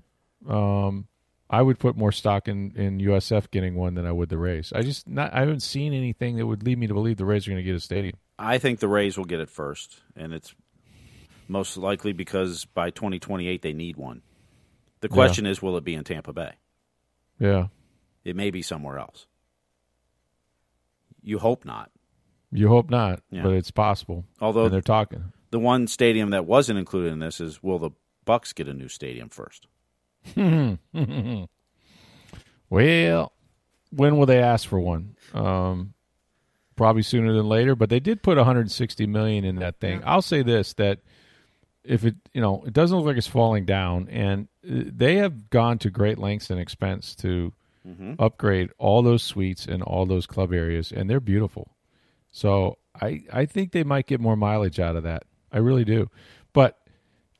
Um, 0.48 1.06
I 1.48 1.62
would 1.62 1.78
put 1.78 1.96
more 1.96 2.12
stock 2.12 2.48
in, 2.48 2.72
in 2.76 2.98
USF 2.98 3.50
getting 3.50 3.74
one 3.74 3.94
than 3.94 4.06
I 4.06 4.12
would 4.12 4.28
the 4.28 4.38
Rays. 4.38 4.72
I 4.74 4.82
just 4.82 5.08
not 5.08 5.34
I 5.34 5.40
haven't 5.40 5.60
seen 5.60 5.92
anything 5.92 6.36
that 6.36 6.46
would 6.46 6.62
lead 6.62 6.78
me 6.78 6.86
to 6.86 6.94
believe 6.94 7.16
the 7.16 7.24
Rays 7.24 7.46
are 7.46 7.50
going 7.50 7.62
to 7.62 7.64
get 7.64 7.74
a 7.74 7.80
stadium. 7.80 8.16
I 8.38 8.58
think 8.58 8.78
the 8.80 8.88
Rays 8.88 9.18
will 9.18 9.26
get 9.26 9.40
it 9.40 9.50
first, 9.50 10.00
and 10.16 10.32
it's 10.32 10.54
most 11.46 11.76
likely 11.76 12.12
because 12.12 12.64
by 12.64 12.90
2028 12.90 13.60
they 13.60 13.72
need 13.72 13.96
one. 13.96 14.22
The 15.00 15.08
question 15.08 15.46
is, 15.46 15.60
will 15.60 15.76
it 15.76 15.84
be 15.84 15.94
in 15.94 16.04
Tampa 16.04 16.32
Bay? 16.32 16.52
Yeah, 17.38 17.68
It 18.22 18.36
may 18.36 18.50
be 18.50 18.60
somewhere 18.62 18.98
else. 18.98 19.26
You 21.22 21.38
hope 21.38 21.64
not. 21.64 21.90
You 22.52 22.68
hope 22.68 22.90
not, 22.90 23.22
Yeah. 23.30 23.42
but 23.42 23.52
it's 23.52 23.70
possible. 23.70 24.24
Although 24.40 24.64
and 24.64 24.72
they're 24.74 24.80
talking. 24.80 25.32
the 25.50 25.58
one 25.60 25.86
stadium 25.86 26.30
that 26.30 26.46
wasn't 26.46 26.78
included 26.78 27.12
in 27.12 27.18
this 27.20 27.40
is, 27.40 27.62
will 27.62 27.78
the 27.78 27.90
Bucs 28.26 28.54
get 28.54 28.68
a 28.68 28.74
new 28.74 28.88
stadium 28.88 29.28
first? 29.28 29.66
Well, 32.68 33.32
when 33.90 34.16
will 34.16 34.26
they 34.26 34.38
ask 34.40 34.68
for 34.68 34.78
one? 34.78 35.16
Um, 35.34 35.94
probably 36.76 37.02
sooner 37.02 37.32
than 37.32 37.48
later. 37.48 37.74
But 37.74 37.90
they 37.90 38.00
did 38.00 38.22
put 38.22 38.36
160 38.36 39.06
million 39.06 39.44
in 39.44 39.56
that 39.56 39.80
thing. 39.80 40.02
I'll 40.04 40.22
say 40.22 40.42
this: 40.42 40.74
that 40.74 41.00
if 41.84 42.04
it, 42.04 42.14
you 42.32 42.40
know, 42.40 42.62
it 42.66 42.72
doesn't 42.72 42.96
look 42.96 43.06
like 43.06 43.16
it's 43.16 43.26
falling 43.26 43.64
down, 43.64 44.08
and 44.08 44.48
uh, 44.64 44.84
they 44.86 45.16
have 45.16 45.50
gone 45.50 45.78
to 45.78 45.90
great 45.90 46.18
lengths 46.18 46.50
and 46.50 46.60
expense 46.60 47.14
to 47.16 47.52
upgrade 48.20 48.70
all 48.78 49.02
those 49.02 49.22
suites 49.22 49.66
and 49.66 49.82
all 49.82 50.06
those 50.06 50.26
club 50.26 50.52
areas, 50.52 50.92
and 50.92 51.10
they're 51.10 51.18
beautiful. 51.18 51.72
So 52.30 52.78
I 53.00 53.24
I 53.32 53.46
think 53.46 53.72
they 53.72 53.84
might 53.84 54.06
get 54.06 54.20
more 54.20 54.36
mileage 54.36 54.80
out 54.80 54.96
of 54.96 55.02
that. 55.04 55.24
I 55.52 55.58
really 55.58 55.84
do. 55.84 56.10
But 56.52 56.76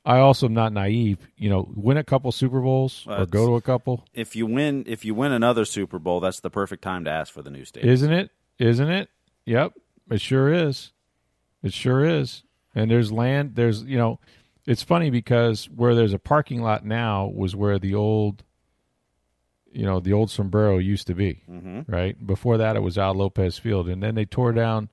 I 0.05 0.19
also 0.19 0.47
am 0.47 0.55
not 0.55 0.73
naive. 0.73 1.29
You 1.37 1.51
know, 1.51 1.71
win 1.75 1.97
a 1.97 2.05
couple 2.05 2.33
Super 2.33 2.61
Bowls 2.61 3.05
or 3.07 3.27
go 3.27 3.47
to 3.47 3.57
a 3.57 3.61
couple. 3.61 4.05
If 4.15 4.35
you 4.35 4.47
win, 4.47 4.85
if 4.87 5.05
you 5.05 5.15
win 5.15 5.33
another 5.33 5.65
Super 5.65 5.99
Bowl, 5.99 6.21
that's 6.21 6.41
the 6.41 6.51
perfect 6.51 6.83
time 6.83 7.05
to 7.05 7.11
ask 7.11 7.33
for 7.33 7.43
the 7.43 7.51
new 7.51 7.65
stadium. 7.65 7.93
Isn't 7.93 8.13
it? 8.13 8.31
Isn't 8.59 8.91
it? 8.91 9.09
Yep. 9.45 9.73
It 10.11 10.21
sure 10.21 10.53
is. 10.53 10.93
It 11.63 11.73
sure 11.73 12.05
is. 12.05 12.43
And 12.75 12.91
there's 12.91 13.13
land. 13.13 13.57
There's, 13.57 13.83
you 13.83 13.99
know, 13.99 14.21
it's 14.67 14.83
funny 14.83 15.11
because 15.11 15.67
where 15.67 15.95
there's 15.95 16.13
a 16.13 16.19
parking 16.19 16.63
lot 16.63 16.85
now 16.85 17.27
was 17.27 17.55
where 17.55 17.79
the 17.79 17.95
old 17.95 18.45
you 19.73 19.85
know 19.85 20.01
the 20.01 20.13
old 20.13 20.31
sombrero 20.31 20.79
used 20.79 21.07
to 21.09 21.15
be. 21.15 21.43
Mm-hmm. 21.51 21.91
Right 21.91 22.27
before 22.27 22.59
that, 22.59 22.77
it 22.77 22.81
was 22.81 22.99
Al 22.99 23.15
Lopez 23.15 23.59
Field, 23.59 23.89
and 23.89 24.03
then 24.03 24.15
they 24.15 24.25
tore 24.25 24.53
down 24.53 24.89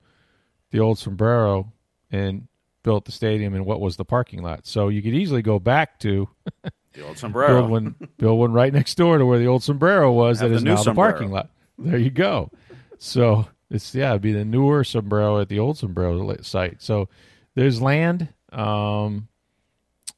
the 0.72 0.80
old 0.80 1.00
sombrero 1.00 1.72
and 2.12 2.48
built 2.84 3.06
the 3.06 3.12
stadium 3.12 3.54
in 3.54 3.66
what 3.66 3.82
was 3.82 3.98
the 3.98 4.06
parking 4.06 4.42
lot. 4.42 4.66
So 4.66 4.88
you 4.88 5.02
could 5.02 5.14
easily 5.14 5.42
go 5.42 5.60
back 5.60 6.00
to 6.00 6.30
The 6.98 7.06
old 7.06 7.18
sombrero. 7.20 7.60
build 7.60 7.70
one, 7.70 7.96
build 8.18 8.40
one 8.40 8.54
right 8.54 8.74
next 8.74 8.96
door 8.96 9.20
to 9.20 9.26
where 9.26 9.38
the 9.38 9.48
old 9.48 9.62
sombrero 9.62 10.12
was. 10.12 10.40
Have 10.40 10.50
that 10.50 10.56
is 10.56 10.64
new 10.64 10.74
now 10.74 10.84
the 10.84 10.94
parking 10.96 11.30
lot. 11.30 11.50
There 11.78 11.98
you 11.98 12.10
go. 12.10 12.50
So 12.98 13.48
it's 13.70 13.94
yeah, 13.94 14.12
it'd 14.12 14.24
be 14.24 14.32
the 14.32 14.46
newer 14.46 14.84
sombrero 14.84 15.40
at 15.40 15.48
the 15.48 15.60
old 15.60 15.78
sombrero 15.78 16.36
site. 16.42 16.82
So 16.82 17.10
there's 17.54 17.82
land, 17.82 18.30
um, 18.52 19.28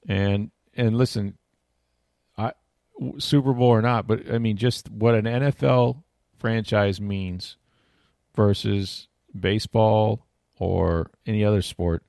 and 0.08 0.52
and 0.74 0.98
listen, 0.98 1.38
Super 3.18 3.54
Bowl 3.54 3.70
or 3.70 3.82
not, 3.82 4.08
but 4.08 4.32
I 4.32 4.38
mean 4.38 4.58
just 4.58 4.90
what 4.90 5.16
an 5.16 5.26
NFL 5.26 6.04
franchise 6.38 7.00
means 7.00 7.58
versus 8.36 9.08
baseball 9.38 10.26
or 10.58 11.12
any 11.26 11.44
other 11.44 11.62
sport. 11.62 12.04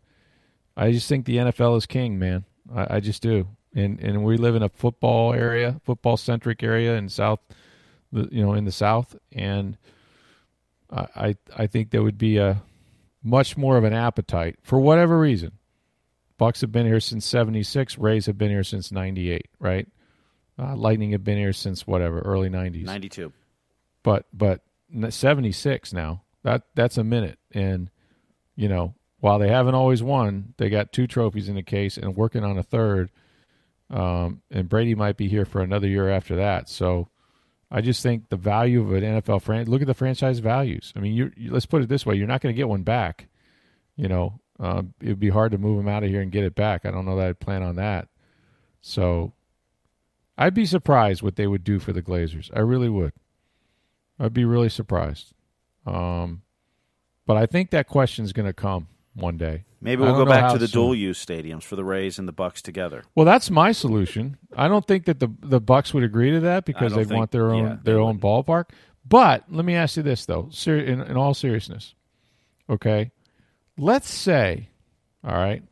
I 0.76 0.92
just 0.92 1.08
think 1.08 1.26
the 1.26 1.36
NFL 1.36 1.76
is 1.76 1.86
king, 1.86 2.18
man. 2.18 2.44
I, 2.74 2.96
I 2.96 3.00
just 3.00 3.22
do. 3.22 3.48
And 3.74 4.00
and 4.00 4.24
we 4.24 4.36
live 4.36 4.56
in 4.56 4.62
a 4.62 4.68
football 4.68 5.32
area, 5.32 5.80
football 5.84 6.16
centric 6.16 6.62
area 6.62 6.96
in 6.96 7.08
South, 7.08 7.40
you 8.12 8.44
know 8.44 8.54
in 8.54 8.64
the 8.64 8.72
South, 8.72 9.14
and 9.32 9.76
I 10.90 11.06
I, 11.14 11.36
I 11.56 11.66
think 11.66 11.90
there 11.90 12.02
would 12.02 12.18
be 12.18 12.38
a 12.38 12.62
much 13.22 13.56
more 13.56 13.76
of 13.76 13.84
an 13.84 13.92
appetite 13.92 14.56
for 14.62 14.80
whatever 14.80 15.18
reason. 15.18 15.52
Bucs 16.40 16.62
have 16.62 16.72
been 16.72 16.86
here 16.86 17.00
since 17.00 17.26
'76. 17.26 17.98
Rays 17.98 18.26
have 18.26 18.38
been 18.38 18.50
here 18.50 18.64
since 18.64 18.90
'98. 18.90 19.46
Right? 19.60 19.86
Uh, 20.60 20.76
Lightning 20.76 21.12
have 21.12 21.24
been 21.24 21.38
here 21.38 21.52
since 21.52 21.86
whatever 21.86 22.20
early 22.20 22.50
'90s 22.50 22.84
Ninety-two. 22.84 23.32
but 24.02 24.26
but 24.32 24.60
76 25.08 25.92
now. 25.92 26.22
That 26.42 26.62
that's 26.74 26.98
a 26.98 27.04
minute. 27.04 27.38
And 27.52 27.90
you 28.56 28.68
know 28.68 28.94
while 29.20 29.38
they 29.38 29.48
haven't 29.48 29.74
always 29.74 30.02
won 30.02 30.54
they 30.56 30.68
got 30.68 30.92
two 30.92 31.06
trophies 31.06 31.48
in 31.48 31.54
the 31.54 31.62
case 31.62 31.96
and 31.96 32.16
working 32.16 32.44
on 32.44 32.58
a 32.58 32.62
third. 32.62 33.10
Um, 33.88 34.42
and 34.50 34.68
Brady 34.68 34.94
might 34.94 35.16
be 35.16 35.28
here 35.28 35.44
for 35.44 35.62
another 35.62 35.88
year 35.88 36.08
after 36.10 36.36
that. 36.36 36.68
So 36.68 37.08
I 37.70 37.80
just 37.80 38.02
think 38.02 38.28
the 38.28 38.36
value 38.36 38.82
of 38.82 38.92
an 38.92 39.02
NFL 39.02 39.42
franchise 39.42 39.68
look 39.68 39.80
at 39.80 39.86
the 39.86 39.94
franchise 39.94 40.38
values. 40.40 40.92
I 40.96 41.00
mean 41.00 41.14
you, 41.14 41.32
you 41.36 41.50
let's 41.52 41.66
put 41.66 41.82
it 41.82 41.88
this 41.88 42.04
way. 42.04 42.16
You're 42.16 42.26
not 42.28 42.40
going 42.40 42.54
to 42.54 42.56
get 42.56 42.68
one 42.68 42.82
back 42.82 43.28
you 43.96 44.08
know. 44.08 44.40
Uh, 44.58 44.82
it 45.00 45.08
would 45.08 45.20
be 45.20 45.30
hard 45.30 45.52
to 45.52 45.58
move 45.58 45.78
them 45.78 45.88
out 45.88 46.02
of 46.04 46.10
here 46.10 46.20
and 46.20 46.30
get 46.30 46.44
it 46.44 46.54
back. 46.54 46.84
I 46.84 46.90
don't 46.90 47.06
know 47.06 47.16
that 47.16 47.28
I'd 47.28 47.40
plan 47.40 47.62
on 47.62 47.76
that. 47.76 48.08
So 48.82 49.32
I'd 50.40 50.54
be 50.54 50.66
surprised 50.66 51.22
what 51.22 51.36
they 51.36 51.46
would 51.46 51.62
do 51.62 51.78
for 51.78 51.92
the 51.92 52.02
Glazers 52.02 52.50
I 52.54 52.60
really 52.60 52.88
would 52.88 53.12
I'd 54.20 54.34
be 54.34 54.44
really 54.44 54.68
surprised. 54.68 55.32
Um, 55.86 56.42
but 57.26 57.38
I 57.38 57.46
think 57.46 57.70
that 57.70 57.88
question's 57.88 58.32
going 58.32 58.46
to 58.46 58.52
come 58.52 58.88
one 59.14 59.38
day. 59.38 59.64
Maybe 59.80 60.02
we'll 60.02 60.14
go 60.14 60.26
back 60.26 60.52
to 60.52 60.58
the 60.58 60.68
soon. 60.68 60.82
dual 60.82 60.94
use 60.94 61.24
stadiums 61.24 61.62
for 61.62 61.74
the 61.74 61.84
Rays 61.84 62.18
and 62.18 62.28
the 62.28 62.32
Bucs 62.34 62.60
together. 62.60 63.04
Well, 63.14 63.24
that's 63.24 63.50
my 63.50 63.72
solution. 63.72 64.36
I 64.54 64.68
don't 64.68 64.86
think 64.86 65.06
that 65.06 65.20
the 65.20 65.28
the 65.40 65.60
Bucs 65.60 65.94
would 65.94 66.02
agree 66.02 66.32
to 66.32 66.40
that 66.40 66.66
because 66.66 66.94
they 66.94 67.06
want 67.06 67.30
their 67.30 67.50
own 67.50 67.64
yeah, 67.64 67.76
their 67.82 67.98
own 67.98 68.20
wouldn't. 68.20 68.46
ballpark. 68.46 68.64
But 69.08 69.44
let 69.50 69.64
me 69.64 69.74
ask 69.74 69.96
you 69.96 70.02
this 70.02 70.26
though, 70.26 70.48
ser- 70.50 70.80
in, 70.80 71.00
in 71.00 71.16
all 71.16 71.32
seriousness, 71.32 71.94
okay? 72.68 73.10
Let's 73.78 74.10
say, 74.10 74.68
all 75.24 75.32
right, 75.32 75.62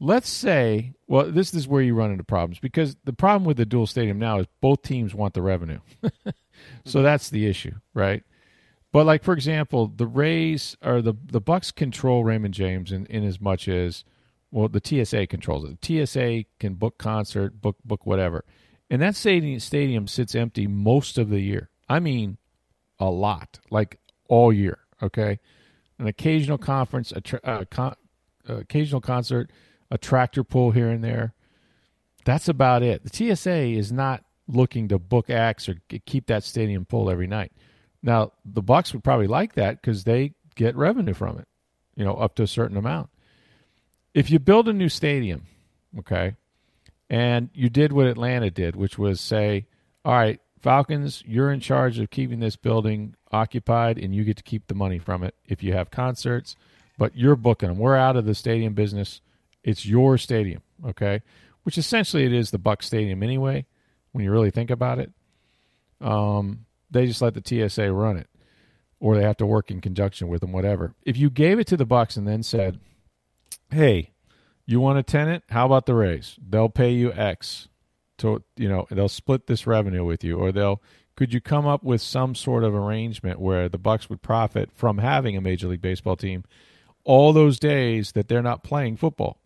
let's 0.00 0.28
say, 0.28 0.94
well, 1.06 1.30
this 1.30 1.54
is 1.54 1.68
where 1.68 1.82
you 1.82 1.94
run 1.94 2.10
into 2.10 2.24
problems 2.24 2.58
because 2.58 2.96
the 3.04 3.12
problem 3.12 3.44
with 3.44 3.56
the 3.56 3.66
dual 3.66 3.86
stadium 3.86 4.18
now 4.18 4.38
is 4.38 4.46
both 4.60 4.82
teams 4.82 5.14
want 5.14 5.34
the 5.34 5.42
revenue, 5.42 5.80
so 6.84 7.02
that's 7.02 7.30
the 7.30 7.46
issue, 7.46 7.72
right? 7.94 8.22
But 8.92 9.06
like 9.06 9.22
for 9.22 9.34
example, 9.34 9.92
the 9.94 10.06
Rays 10.06 10.76
or 10.82 11.02
the 11.02 11.14
the 11.24 11.40
Bucs 11.40 11.74
control 11.74 12.24
Raymond 12.24 12.54
James 12.54 12.92
in, 12.92 13.06
in 13.06 13.24
as 13.24 13.40
much 13.40 13.68
as 13.68 14.04
well 14.50 14.68
the 14.68 14.80
TSA 14.82 15.26
controls 15.26 15.64
it. 15.64 15.80
The 15.80 16.06
TSA 16.06 16.44
can 16.58 16.74
book 16.74 16.98
concert, 16.98 17.60
book 17.60 17.76
book 17.84 18.06
whatever. 18.06 18.44
And 18.88 19.02
that 19.02 19.16
stadium 19.16 19.60
stadium 19.60 20.06
sits 20.06 20.34
empty 20.34 20.66
most 20.66 21.18
of 21.18 21.28
the 21.28 21.40
year. 21.40 21.68
I 21.88 22.00
mean 22.00 22.38
a 22.98 23.10
lot, 23.10 23.58
like 23.70 23.98
all 24.28 24.52
year, 24.52 24.78
okay? 25.02 25.38
An 25.98 26.06
occasional 26.06 26.58
conference, 26.58 27.12
a 27.12 27.20
tra- 27.20 27.40
uh, 27.44 27.64
con- 27.70 27.96
uh, 28.48 28.56
occasional 28.56 29.00
concert, 29.00 29.50
a 29.90 29.98
tractor 29.98 30.44
pull 30.44 30.70
here 30.70 30.88
and 30.88 31.02
there. 31.02 31.34
That's 32.24 32.48
about 32.48 32.82
it. 32.82 33.04
The 33.04 33.36
TSA 33.36 33.56
is 33.56 33.92
not 33.92 34.24
looking 34.48 34.88
to 34.88 34.98
book 34.98 35.30
acts 35.30 35.68
or 35.68 35.76
keep 36.06 36.26
that 36.26 36.44
stadium 36.44 36.84
full 36.84 37.10
every 37.10 37.26
night. 37.26 37.52
Now, 38.02 38.32
the 38.44 38.62
Bucs 38.62 38.92
would 38.92 39.04
probably 39.04 39.26
like 39.26 39.54
that 39.54 39.80
because 39.80 40.04
they 40.04 40.34
get 40.54 40.76
revenue 40.76 41.14
from 41.14 41.38
it, 41.38 41.48
you 41.96 42.04
know, 42.04 42.14
up 42.14 42.34
to 42.36 42.42
a 42.42 42.48
certain 42.48 42.76
amount. 42.76 43.10
If 44.14 44.30
you 44.30 44.38
build 44.38 44.68
a 44.68 44.72
new 44.72 44.88
stadium, 44.88 45.46
okay, 45.98 46.34
and 47.08 47.50
you 47.52 47.68
did 47.68 47.92
what 47.92 48.06
Atlanta 48.06 48.50
did, 48.50 48.76
which 48.76 48.98
was 48.98 49.20
say, 49.20 49.66
all 50.04 50.14
right, 50.14 50.40
Falcons, 50.60 51.22
you're 51.26 51.52
in 51.52 51.60
charge 51.60 51.98
of 51.98 52.10
keeping 52.10 52.40
this 52.40 52.56
building 52.56 53.14
occupied 53.30 53.98
and 53.98 54.14
you 54.14 54.24
get 54.24 54.36
to 54.36 54.42
keep 54.42 54.66
the 54.66 54.74
money 54.74 54.98
from 54.98 55.22
it 55.22 55.34
if 55.44 55.62
you 55.62 55.72
have 55.72 55.90
concerts, 55.90 56.56
but 56.98 57.16
you're 57.16 57.36
booking 57.36 57.68
them. 57.68 57.78
We're 57.78 57.96
out 57.96 58.16
of 58.16 58.24
the 58.24 58.34
stadium 58.34 58.74
business. 58.74 59.20
It's 59.66 59.84
your 59.84 60.16
stadium, 60.16 60.62
okay? 60.86 61.20
Which 61.64 61.76
essentially 61.76 62.24
it 62.24 62.32
is 62.32 62.52
the 62.52 62.58
Buck 62.58 62.84
Stadium 62.84 63.22
anyway, 63.22 63.66
when 64.12 64.24
you 64.24 64.30
really 64.30 64.52
think 64.52 64.70
about 64.70 65.00
it. 65.00 65.10
Um, 66.00 66.66
they 66.88 67.04
just 67.04 67.20
let 67.20 67.34
the 67.34 67.42
TSA 67.44 67.92
run 67.92 68.16
it, 68.16 68.28
or 69.00 69.16
they 69.16 69.24
have 69.24 69.38
to 69.38 69.46
work 69.46 69.72
in 69.72 69.80
conjunction 69.80 70.28
with 70.28 70.40
them, 70.40 70.52
whatever. 70.52 70.94
If 71.04 71.16
you 71.16 71.30
gave 71.30 71.58
it 71.58 71.66
to 71.66 71.76
the 71.76 71.84
Bucs 71.84 72.16
and 72.16 72.28
then 72.28 72.44
said, 72.44 72.78
"Hey, 73.68 74.12
you 74.66 74.78
want 74.78 75.00
a 75.00 75.02
tenant? 75.02 75.42
How 75.50 75.66
about 75.66 75.86
the 75.86 75.94
Rays? 75.94 76.36
They'll 76.48 76.68
pay 76.68 76.92
you 76.92 77.12
X, 77.12 77.68
to 78.18 78.44
you 78.56 78.68
know, 78.68 78.86
they'll 78.88 79.08
split 79.08 79.48
this 79.48 79.66
revenue 79.66 80.04
with 80.04 80.22
you, 80.22 80.38
or 80.38 80.52
they'll." 80.52 80.80
Could 81.16 81.32
you 81.32 81.40
come 81.40 81.66
up 81.66 81.82
with 81.82 82.02
some 82.02 82.34
sort 82.36 82.62
of 82.62 82.74
arrangement 82.74 83.40
where 83.40 83.68
the 83.68 83.78
Bucs 83.78 84.08
would 84.10 84.22
profit 84.22 84.70
from 84.72 84.98
having 84.98 85.36
a 85.36 85.40
Major 85.40 85.66
League 85.66 85.80
Baseball 85.80 86.14
team 86.14 86.44
all 87.04 87.32
those 87.32 87.58
days 87.58 88.12
that 88.12 88.28
they're 88.28 88.42
not 88.42 88.62
playing 88.62 88.96
football? 88.96 89.40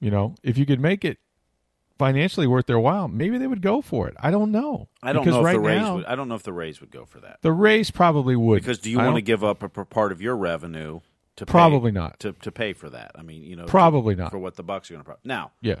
You 0.00 0.10
know, 0.10 0.34
if 0.42 0.56
you 0.58 0.64
could 0.66 0.80
make 0.80 1.04
it 1.04 1.18
financially 1.98 2.46
worth 2.46 2.66
their 2.66 2.78
while, 2.78 3.08
maybe 3.08 3.38
they 3.38 3.46
would 3.48 3.62
go 3.62 3.82
for 3.82 4.06
it. 4.08 4.14
I 4.20 4.30
don't 4.30 4.52
know. 4.52 4.88
I 5.02 5.12
don't 5.12 5.24
Because 5.24 5.34
know 5.34 5.40
if 5.40 5.44
right 5.46 5.52
the 5.54 5.60
Rays 5.60 5.80
now, 5.82 5.94
would. 5.96 6.04
I 6.04 6.14
don't 6.14 6.28
know 6.28 6.36
if 6.36 6.44
the 6.44 6.52
Rays 6.52 6.80
would 6.80 6.90
go 6.92 7.04
for 7.04 7.18
that. 7.20 7.38
the 7.42 7.52
Rays 7.52 7.90
probably 7.90 8.36
would. 8.36 8.62
Because 8.62 8.78
do 8.78 8.90
you 8.90 9.00
I 9.00 9.04
want 9.04 9.16
to 9.16 9.22
give 9.22 9.42
up 9.42 9.62
a 9.62 9.68
part 9.68 10.12
of 10.12 10.22
your 10.22 10.36
revenue 10.36 11.00
to 11.36 11.46
pay- 11.46 11.50
Probably 11.50 11.90
not. 11.90 12.20
to 12.20 12.32
to 12.32 12.52
pay 12.52 12.72
for 12.72 12.88
that? 12.90 13.10
I 13.16 13.22
mean, 13.22 13.42
you 13.42 13.56
know, 13.56 13.64
to- 13.64 13.70
Probably 13.70 14.14
not. 14.14 14.30
for 14.30 14.38
what 14.38 14.54
the 14.54 14.62
Bucs 14.64 14.88
are 14.90 14.94
going 14.94 15.00
to. 15.00 15.04
Pro- 15.04 15.16
now, 15.24 15.50
Yeah. 15.60 15.80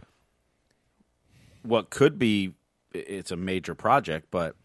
what 1.62 1.90
could 1.90 2.18
be 2.18 2.54
it's 2.92 3.30
a 3.30 3.36
major 3.36 3.74
project, 3.74 4.28
but 4.30 4.56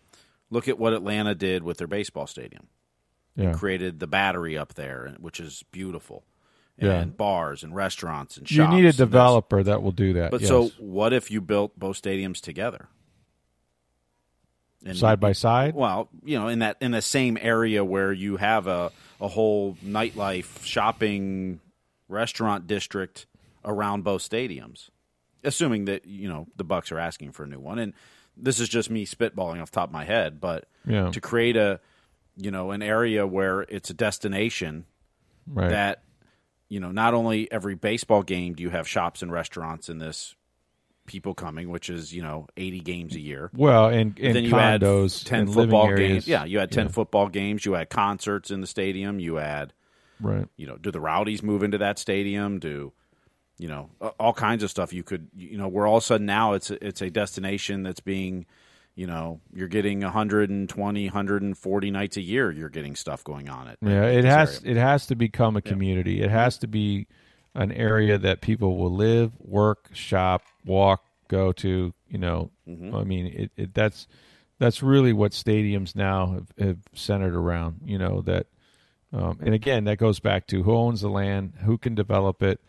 look 0.50 0.68
at 0.68 0.80
what 0.80 0.94
Atlanta 0.94 1.36
did 1.36 1.62
with 1.64 1.78
their 1.78 1.88
baseball 1.88 2.26
stadium. 2.26 2.68
Yeah. 3.36 3.54
Created 3.54 4.00
the 4.00 4.08
battery 4.08 4.58
up 4.58 4.76
there, 4.76 5.16
which 5.20 5.40
is 5.40 5.64
beautiful, 5.72 6.24
and 6.92 7.12
Yeah. 7.12 7.16
bars 7.16 7.64
and 7.64 7.76
restaurants 7.76 8.38
and 8.38 8.48
shops. 8.48 8.72
You 8.72 8.82
need 8.82 8.86
a 8.88 8.94
developer 8.94 9.64
that 9.64 9.82
will 9.82 9.92
do 9.92 10.14
that. 10.14 10.32
But 10.32 10.42
yes. 10.42 10.50
so, 10.50 10.68
what 10.80 11.14
if 11.14 11.30
you 11.32 11.42
built 11.42 11.78
both 11.78 12.02
stadiums 12.02 12.40
together? 12.42 12.88
And 14.86 14.98
side 14.98 15.20
by 15.20 15.32
side? 15.32 15.76
Well, 15.76 16.10
you 16.26 16.38
know, 16.38 16.48
in 16.50 16.60
that 16.60 16.78
in 16.82 16.92
the 16.92 17.02
same 17.02 17.38
area 17.40 17.86
where 17.86 18.12
you 18.12 18.38
have 18.38 18.68
a 18.68 18.92
a 19.22 19.28
whole 19.30 19.76
nightlife, 19.86 20.64
shopping, 20.66 21.62
restaurant 22.10 22.68
district 22.68 23.26
around 23.64 24.04
both 24.04 24.28
stadiums, 24.30 24.90
assuming 25.44 25.86
that 25.86 26.06
you 26.06 26.28
know 26.28 26.48
the 26.58 26.66
Bucs 26.66 26.92
are 26.92 27.00
asking 27.00 27.32
for 27.32 27.44
a 27.44 27.48
new 27.48 27.60
one, 27.60 27.80
and 27.80 27.94
this 28.36 28.60
is 28.60 28.68
just 28.68 28.90
me 28.90 29.06
spitballing 29.06 29.62
off 29.62 29.72
the 29.72 29.76
top 29.76 29.90
of 29.90 29.94
my 29.94 30.04
head, 30.04 30.42
but 30.42 30.66
Yeah. 30.86 31.12
to 31.12 31.22
create 31.22 31.56
a 31.56 31.80
you 32.36 32.52
know 32.52 32.72
an 32.72 32.82
area 32.82 33.26
where 33.26 33.62
it's 33.62 33.90
a 33.90 33.94
destination 33.94 34.84
right. 35.48 35.70
that 35.70 36.04
you 36.74 36.80
know 36.80 36.92
not 36.92 37.14
only 37.14 37.40
every 37.52 37.76
baseball 37.76 38.24
game 38.24 38.54
do 38.56 38.64
you 38.64 38.70
have 38.72 38.88
shops 38.88 39.22
and 39.22 39.32
restaurants 39.32 39.90
in 39.90 40.00
this 40.00 40.36
people 41.06 41.34
coming 41.34 41.70
which 41.70 41.90
is 41.90 42.14
you 42.14 42.22
know 42.24 42.48
80 42.58 42.80
games 42.80 43.16
a 43.16 43.20
year 43.20 43.52
well, 43.54 43.88
and, 43.90 44.18
and 44.20 44.36
then 44.36 44.44
you 44.46 44.56
had 44.56 44.82
condos 44.82 45.24
10 45.26 45.40
and 45.42 45.54
football 45.54 45.88
areas. 45.88 46.00
games 46.26 46.28
yeah 46.28 46.46
you 46.46 46.58
had 46.60 46.72
10 46.72 46.86
Yeah. 46.86 46.92
football 46.92 47.28
games 47.28 47.66
you 47.66 47.74
had 47.74 47.90
concerts 47.90 48.50
in 48.52 48.62
the 48.62 48.68
stadium 48.68 49.20
you 49.20 49.36
had 49.36 49.74
Right. 50.22 50.48
you 50.56 50.66
know 50.66 50.78
do 50.78 50.90
the 50.92 51.02
rowdies 51.02 51.44
move 51.44 51.62
into 51.64 51.78
that 51.80 52.00
stadium 52.00 52.58
do 52.60 52.94
you 53.60 53.68
know 53.68 53.90
all 54.20 54.34
kinds 54.34 54.64
of 54.64 54.70
stuff 54.72 54.94
you 54.94 55.04
could 55.04 55.28
you 55.36 55.58
know 55.58 55.68
where 55.68 55.86
all 55.86 55.98
of 55.98 56.04
a 56.04 56.06
sudden 56.06 56.26
now 56.26 56.54
it's 56.54 56.72
it's 56.72 57.02
a 57.02 57.10
destination 57.10 57.84
that's 57.84 58.00
being 58.00 58.46
you 58.96 59.08
know 59.08 59.40
you're 59.54 59.68
getting 59.68 60.02
120 60.02 61.06
140 61.06 61.92
nights 61.92 62.18
a 62.18 62.22
year 62.22 62.52
you're 62.52 62.70
getting 62.70 62.96
stuff 62.96 63.24
going 63.24 63.50
on 63.50 63.68
it 63.68 63.78
Yeah, 63.82 64.06
it 64.06 64.24
has 64.26 64.62
area. 64.64 64.78
it 64.78 64.80
has 64.80 65.08
to 65.08 65.16
become 65.16 65.56
a 65.58 65.62
community. 65.62 66.22
It 66.22 66.30
has 66.30 66.58
to 66.60 66.68
be 66.68 67.08
an 67.56 67.72
area 67.72 68.18
that 68.18 68.42
people 68.42 68.78
will 68.78 68.92
live, 68.94 69.32
work, 69.40 69.90
shop, 69.94 70.42
walk, 70.66 71.04
go 71.28 71.52
to. 71.54 71.94
You 72.10 72.18
know, 72.18 72.52
Mm-hmm. 72.68 72.96
I 72.96 73.04
mean, 73.04 73.26
it, 73.28 73.52
it 73.58 73.74
that's 73.74 74.08
that's 74.60 74.82
really 74.84 75.12
what 75.14 75.32
stadiums 75.34 75.96
now 75.96 76.34
have, 76.34 76.48
have 76.58 76.78
centered 76.94 77.36
around. 77.36 77.82
You 77.86 77.98
know 77.98 78.22
that, 78.22 78.48
um, 79.12 79.40
and 79.42 79.54
again, 79.54 79.84
that 79.86 79.98
goes 79.98 80.20
back 80.20 80.48
to 80.48 80.64
who 80.64 80.74
owns 80.74 81.02
the 81.02 81.10
land, 81.10 81.54
who 81.66 81.78
can 81.78 81.96
develop 81.96 82.42
it. 82.44 82.62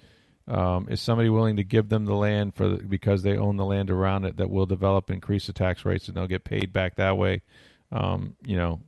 Um, 0.47 0.89
is 0.91 1.01
somebody 1.01 1.31
willing 1.31 1.57
to 1.57 1.65
give 1.65 1.89
them 1.89 2.05
the 2.05 2.15
land 2.15 2.55
for 2.55 2.69
the, 2.69 2.77
because 2.77 3.23
they 3.23 3.37
own 3.37 3.57
the 3.57 3.65
land 3.65 3.91
around 3.91 4.27
it 4.27 4.37
that 4.37 4.51
will 4.51 4.67
develop, 4.67 5.11
increase 5.11 5.47
the 5.47 5.55
tax 5.55 5.85
rates, 5.85 6.07
and 6.07 6.17
they'll 6.17 6.27
get 6.27 6.45
paid 6.45 6.73
back 6.73 6.97
that 6.97 7.17
way? 7.17 7.43
Um, 7.91 8.37
you 8.45 8.57
know, 8.57 8.81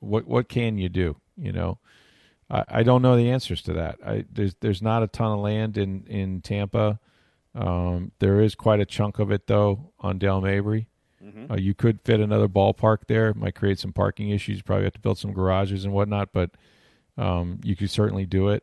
what 0.00 0.26
what 0.26 0.48
can 0.48 0.76
you 0.76 0.88
do? 0.88 1.16
You 1.36 1.52
know, 1.52 1.78
I, 2.50 2.64
I 2.68 2.82
don't 2.82 3.02
know 3.02 3.16
the 3.16 3.30
answers 3.30 3.62
to 3.62 3.72
that. 3.74 3.98
I, 4.04 4.24
there's 4.30 4.54
there's 4.60 4.82
not 4.82 5.02
a 5.02 5.06
ton 5.06 5.32
of 5.32 5.38
land 5.40 5.78
in 5.78 6.04
in 6.08 6.42
Tampa. 6.42 6.98
Um, 7.54 8.12
there 8.18 8.40
is 8.40 8.54
quite 8.54 8.80
a 8.80 8.86
chunk 8.86 9.18
of 9.18 9.30
it 9.30 9.46
though 9.46 9.92
on 10.00 10.18
Dale 10.18 10.40
Mabry. 10.40 10.88
Mm-hmm. 11.24 11.52
Uh, 11.52 11.56
you 11.56 11.74
could 11.74 12.00
fit 12.02 12.20
another 12.20 12.48
ballpark 12.48 12.98
there. 13.08 13.30
It 13.30 13.36
might 13.36 13.54
create 13.54 13.78
some 13.78 13.92
parking 13.92 14.30
issues. 14.30 14.58
You 14.58 14.62
probably 14.62 14.84
have 14.84 14.92
to 14.94 15.00
build 15.00 15.18
some 15.18 15.32
garages 15.32 15.84
and 15.84 15.92
whatnot, 15.92 16.32
but 16.32 16.50
um, 17.16 17.60
you 17.64 17.74
could 17.74 17.90
certainly 17.90 18.26
do 18.26 18.48
it. 18.48 18.62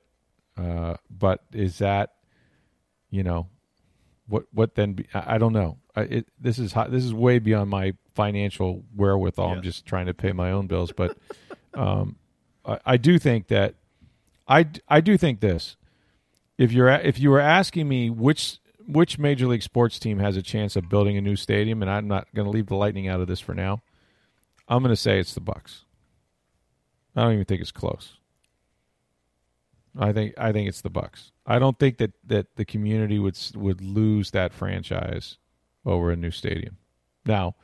Uh, 0.57 0.95
but 1.09 1.41
is 1.51 1.79
that, 1.79 2.13
you 3.15 3.23
know, 3.23 3.47
what 4.27 4.45
what 4.51 4.75
then? 4.75 4.93
Be, 4.93 5.07
I, 5.13 5.35
I, 5.35 5.37
don't 5.37 5.53
know. 5.53 5.77
I, 5.95 6.01
it, 6.01 6.27
this 6.39 6.59
is 6.59 6.73
hot, 6.73 6.91
this 6.91 7.05
is 7.05 7.13
way 7.13 7.39
beyond 7.39 7.69
my 7.69 7.93
financial 8.13 8.83
wherewithal. 8.95 9.53
I'm 9.53 9.61
just 9.61 9.85
trying 9.85 10.07
to 10.07 10.13
pay 10.13 10.31
my 10.31 10.51
own 10.51 10.67
bills, 10.67 10.91
but 10.91 11.17
um, 11.73 12.17
I, 12.65 12.79
I 12.85 12.97
do 12.97 13.17
think 13.17 13.47
that 13.47 13.75
I 14.47 14.67
I 14.87 15.01
do 15.01 15.17
think 15.17 15.39
this. 15.39 15.77
If 16.57 16.71
you're 16.71 16.89
if 16.89 17.19
you 17.19 17.29
were 17.29 17.39
asking 17.39 17.87
me 17.87 18.09
which 18.09 18.59
which 18.87 19.17
major 19.17 19.47
league 19.47 19.63
sports 19.63 19.97
team 19.99 20.19
has 20.19 20.37
a 20.37 20.41
chance 20.41 20.75
of 20.75 20.89
building 20.89 21.17
a 21.17 21.21
new 21.21 21.35
stadium, 21.35 21.81
and 21.81 21.89
I'm 21.89 22.07
not 22.07 22.27
going 22.35 22.45
to 22.45 22.51
leave 22.51 22.67
the 22.67 22.75
Lightning 22.75 23.07
out 23.07 23.21
of 23.21 23.27
this 23.27 23.39
for 23.39 23.53
now. 23.53 23.81
I'm 24.67 24.81
going 24.81 24.93
to 24.93 25.01
say 25.01 25.19
it's 25.19 25.33
the 25.33 25.41
Bucs. 25.41 25.81
I 27.15 27.23
don't 27.23 27.33
even 27.33 27.45
think 27.45 27.61
it's 27.61 27.71
close. 27.71 28.17
I 29.97 30.11
think 30.11 30.33
I 30.37 30.51
think 30.51 30.67
it's 30.67 30.81
the 30.81 30.91
Bucs. 30.91 31.31
I 31.45 31.59
don't 31.59 31.77
think 31.79 31.97
that, 31.97 32.13
that 32.25 32.55
the 32.55 32.65
community 32.65 33.19
would 33.19 33.37
would 33.55 33.81
lose 33.81 34.31
that 34.31 34.53
franchise 34.53 35.37
over 35.85 36.11
a 36.11 36.15
new 36.15 36.31
stadium. 36.31 36.77
Now, 37.25 37.55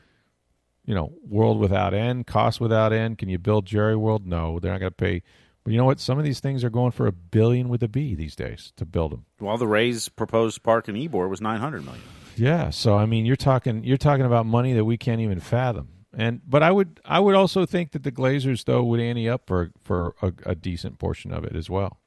you 0.86 0.96
know, 0.96 1.14
world 1.28 1.60
without 1.60 1.94
end, 1.94 2.28
cost 2.28 2.62
without 2.62 2.94
end. 2.94 3.18
Can 3.18 3.30
you 3.30 3.38
build 3.38 3.66
Jerry 3.66 3.96
World? 3.96 4.26
No, 4.26 4.60
they're 4.60 4.72
not 4.72 4.80
going 4.80 4.92
to 4.92 4.96
pay 4.96 5.24
but 5.64 5.74
you 5.74 5.78
know 5.78 5.86
what? 5.86 6.00
Some 6.00 6.18
of 6.18 6.26
these 6.26 6.40
things 6.40 6.64
are 6.64 6.70
going 6.70 6.92
for 6.92 7.08
a 7.08 7.12
billion 7.12 7.70
with 7.70 7.84
a 7.84 7.88
B 7.88 8.16
these 8.16 8.36
days 8.36 8.74
to 8.78 8.86
build 8.86 9.12
them. 9.12 9.26
Well, 9.40 9.58
the 9.58 9.68
Rays 9.68 10.10
proposed 10.10 10.64
park 10.64 10.90
in 10.90 10.96
Ybor 10.96 11.30
was 11.30 11.42
nine 11.42 11.60
hundred 11.60 11.86
million. 11.86 12.04
Yeah, 12.36 12.70
so 12.72 12.98
I 12.98 13.06
mean, 13.06 13.26
you're 13.26 13.36
talking 13.36 13.84
you're 13.84 13.98
talking 13.98 14.26
about 14.26 14.46
money 14.46 14.74
that 14.74 14.86
we 14.86 14.98
can't 14.98 15.22
even 15.22 15.40
fathom. 15.40 15.90
And 16.14 16.42
but 16.48 16.64
I 16.64 16.72
would 16.72 17.00
I 17.06 17.20
would 17.20 17.36
also 17.36 17.66
think 17.66 17.92
that 17.92 18.04
the 18.04 18.12
Glazers 18.12 18.66
though 18.66 18.84
would 18.84 19.00
ante 19.00 19.30
up 19.30 19.44
for 19.46 19.72
for 19.84 20.16
a, 20.22 20.34
a 20.46 20.56
decent 20.56 20.98
portion 20.98 21.32
of 21.32 21.44
it 21.44 21.56
as 21.56 21.70
well, 21.70 22.00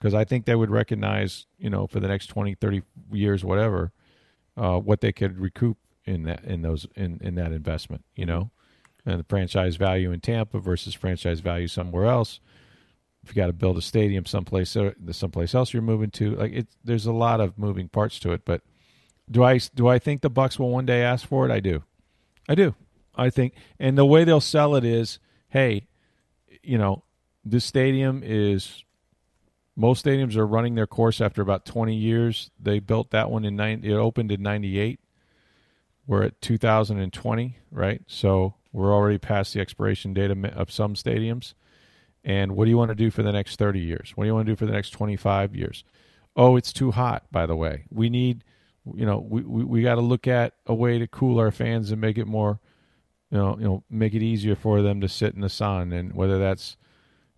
because 0.00 0.14
I 0.14 0.24
think 0.24 0.46
they 0.46 0.54
would 0.54 0.70
recognize 0.70 1.46
you 1.58 1.70
know 1.70 1.86
for 1.86 2.00
the 2.00 2.08
next 2.08 2.28
20, 2.28 2.54
30 2.54 2.82
years, 3.12 3.44
whatever, 3.44 3.92
uh, 4.56 4.78
what 4.78 5.00
they 5.00 5.12
could 5.12 5.38
recoup 5.38 5.76
in 6.04 6.24
that 6.24 6.44
in 6.44 6.62
those 6.62 6.86
in 6.96 7.18
in 7.22 7.34
that 7.36 7.52
investment. 7.52 8.04
You 8.14 8.26
know, 8.26 8.50
and 9.04 9.20
the 9.20 9.24
franchise 9.24 9.76
value 9.76 10.12
in 10.12 10.20
Tampa 10.20 10.58
versus 10.58 10.94
franchise 10.94 11.40
value 11.40 11.68
somewhere 11.68 12.06
else. 12.06 12.40
If 13.22 13.30
you 13.30 13.34
got 13.34 13.48
to 13.48 13.52
build 13.52 13.76
a 13.76 13.82
stadium 13.82 14.24
someplace 14.24 14.74
uh, 14.76 14.92
someplace 15.12 15.54
else 15.54 15.74
you're 15.74 15.82
moving 15.82 16.10
to 16.12 16.36
like 16.36 16.52
it 16.52 16.68
there's 16.82 17.04
a 17.04 17.12
lot 17.12 17.40
of 17.40 17.58
moving 17.58 17.86
parts 17.86 18.18
to 18.20 18.32
it 18.32 18.46
but 18.46 18.62
do 19.30 19.44
i 19.44 19.58
do 19.74 19.88
i 19.88 19.98
think 19.98 20.22
the 20.22 20.30
Bucs 20.30 20.58
will 20.58 20.70
one 20.70 20.86
day 20.86 21.02
ask 21.02 21.28
for 21.28 21.46
it? 21.46 21.52
I 21.52 21.60
do. 21.60 21.82
I 22.48 22.54
do. 22.54 22.74
I 23.14 23.28
think 23.28 23.52
and 23.78 23.98
the 23.98 24.06
way 24.06 24.24
they'll 24.24 24.40
sell 24.40 24.74
it 24.74 24.86
is 24.86 25.18
hey 25.50 25.86
you 26.62 26.78
know 26.78 27.04
this 27.44 27.64
stadium 27.64 28.22
is 28.24 28.84
most 29.80 30.04
stadiums 30.04 30.36
are 30.36 30.46
running 30.46 30.74
their 30.74 30.86
course 30.86 31.20
after 31.20 31.42
about 31.42 31.64
20 31.64 31.94
years 31.94 32.50
they 32.60 32.78
built 32.78 33.10
that 33.10 33.30
one 33.30 33.44
in 33.44 33.56
9 33.56 33.80
it 33.84 33.92
opened 33.92 34.30
in 34.30 34.42
98 34.42 35.00
we're 36.06 36.22
at 36.22 36.40
2020 36.40 37.56
right 37.70 38.02
so 38.06 38.54
we're 38.72 38.94
already 38.94 39.18
past 39.18 39.54
the 39.54 39.60
expiration 39.60 40.14
date 40.14 40.30
of 40.30 40.70
some 40.70 40.94
stadiums 40.94 41.54
and 42.24 42.52
what 42.52 42.64
do 42.64 42.70
you 42.70 42.76
want 42.76 42.90
to 42.90 42.94
do 42.94 43.10
for 43.10 43.22
the 43.22 43.32
next 43.32 43.56
30 43.56 43.80
years? 43.80 44.12
What 44.14 44.24
do 44.24 44.28
you 44.28 44.34
want 44.34 44.46
to 44.46 44.52
do 44.52 44.56
for 44.56 44.66
the 44.66 44.72
next 44.72 44.90
25 44.90 45.56
years? 45.56 45.84
Oh, 46.36 46.56
it's 46.56 46.72
too 46.72 46.90
hot, 46.90 47.24
by 47.32 47.46
the 47.46 47.56
way. 47.56 47.84
We 47.90 48.10
need, 48.10 48.44
you 48.94 49.06
know, 49.06 49.18
we, 49.18 49.42
we, 49.42 49.64
we 49.64 49.82
got 49.82 49.94
to 49.96 50.00
look 50.00 50.28
at 50.28 50.54
a 50.66 50.74
way 50.74 50.98
to 50.98 51.06
cool 51.06 51.38
our 51.38 51.50
fans 51.50 51.90
and 51.90 52.00
make 52.00 52.18
it 52.18 52.26
more, 52.26 52.60
you 53.30 53.38
know, 53.38 53.56
you 53.58 53.64
know, 53.64 53.84
make 53.88 54.14
it 54.14 54.22
easier 54.22 54.54
for 54.54 54.82
them 54.82 55.00
to 55.00 55.08
sit 55.08 55.34
in 55.34 55.40
the 55.40 55.48
sun. 55.48 55.92
And 55.92 56.12
whether 56.12 56.38
that's, 56.38 56.76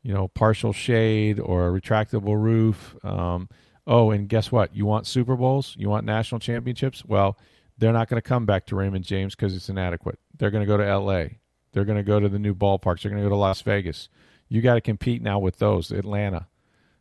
you 0.03 0.12
know, 0.12 0.28
partial 0.28 0.72
shade 0.72 1.38
or 1.40 1.68
a 1.68 1.80
retractable 1.80 2.40
roof. 2.40 2.96
Um, 3.05 3.48
oh, 3.86 4.11
and 4.11 4.28
guess 4.28 4.50
what? 4.50 4.74
You 4.74 4.86
want 4.86 5.07
Super 5.07 5.36
Bowls? 5.36 5.74
You 5.78 5.88
want 5.88 6.05
national 6.05 6.38
championships? 6.40 7.05
Well, 7.05 7.38
they're 7.78 7.92
not 7.92 8.09
going 8.09 8.20
to 8.20 8.28
come 8.28 8.46
back 8.46 8.66
to 8.66 8.76
Raymond 8.76 9.05
James 9.05 9.34
because 9.34 9.55
it's 9.55 9.68
inadequate. 9.68 10.18
They're 10.36 10.50
going 10.50 10.62
to 10.62 10.66
go 10.66 10.76
to 10.76 10.86
L.A. 10.86 11.38
They're 11.72 11.84
going 11.84 11.98
to 11.98 12.03
go 12.03 12.20
to 12.20 12.28
the 12.28 12.38
new 12.38 12.55
ballparks. 12.55 13.03
They're 13.03 13.11
going 13.11 13.22
to 13.22 13.28
go 13.28 13.34
to 13.34 13.36
Las 13.36 13.62
Vegas 13.62 14.09
you 14.53 14.61
got 14.61 14.74
to 14.74 14.82
compete 14.82 15.22
now 15.22 15.38
with 15.38 15.59
those. 15.59 15.90
Atlanta, 15.90 16.46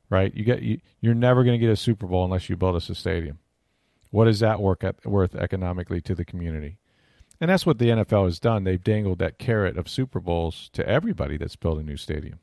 right? 0.10 0.34
You 0.34 0.46
get 0.46 0.62
you, 0.62 0.80
you're 1.02 1.14
never 1.14 1.44
going 1.44 1.60
to 1.60 1.66
get 1.66 1.72
a 1.72 1.76
Super 1.76 2.08
Bowl 2.08 2.24
unless 2.24 2.50
you 2.50 2.56
build 2.56 2.78
us 2.78 2.90
a 2.90 2.96
stadium. 2.96 3.40
What 4.10 4.30
is 4.30 4.40
that 4.40 4.62
work 4.62 4.86
at, 4.86 5.06
worth 5.06 5.36
economically 5.36 6.00
to 6.02 6.16
the 6.16 6.24
community? 6.24 6.78
And 7.42 7.50
that's 7.50 7.66
what 7.66 7.78
the 7.78 7.90
NFL 7.90 8.24
has 8.24 8.40
done. 8.40 8.64
They've 8.64 8.82
dangled 8.82 9.20
that 9.20 9.38
carrot 9.38 9.78
of 9.78 9.90
Super 9.90 10.22
Bowls 10.22 10.70
to 10.72 10.88
everybody 10.88 11.36
that's 11.36 11.58
built 11.58 11.80
a 11.80 11.84
new 11.84 11.98
stadium, 11.98 12.40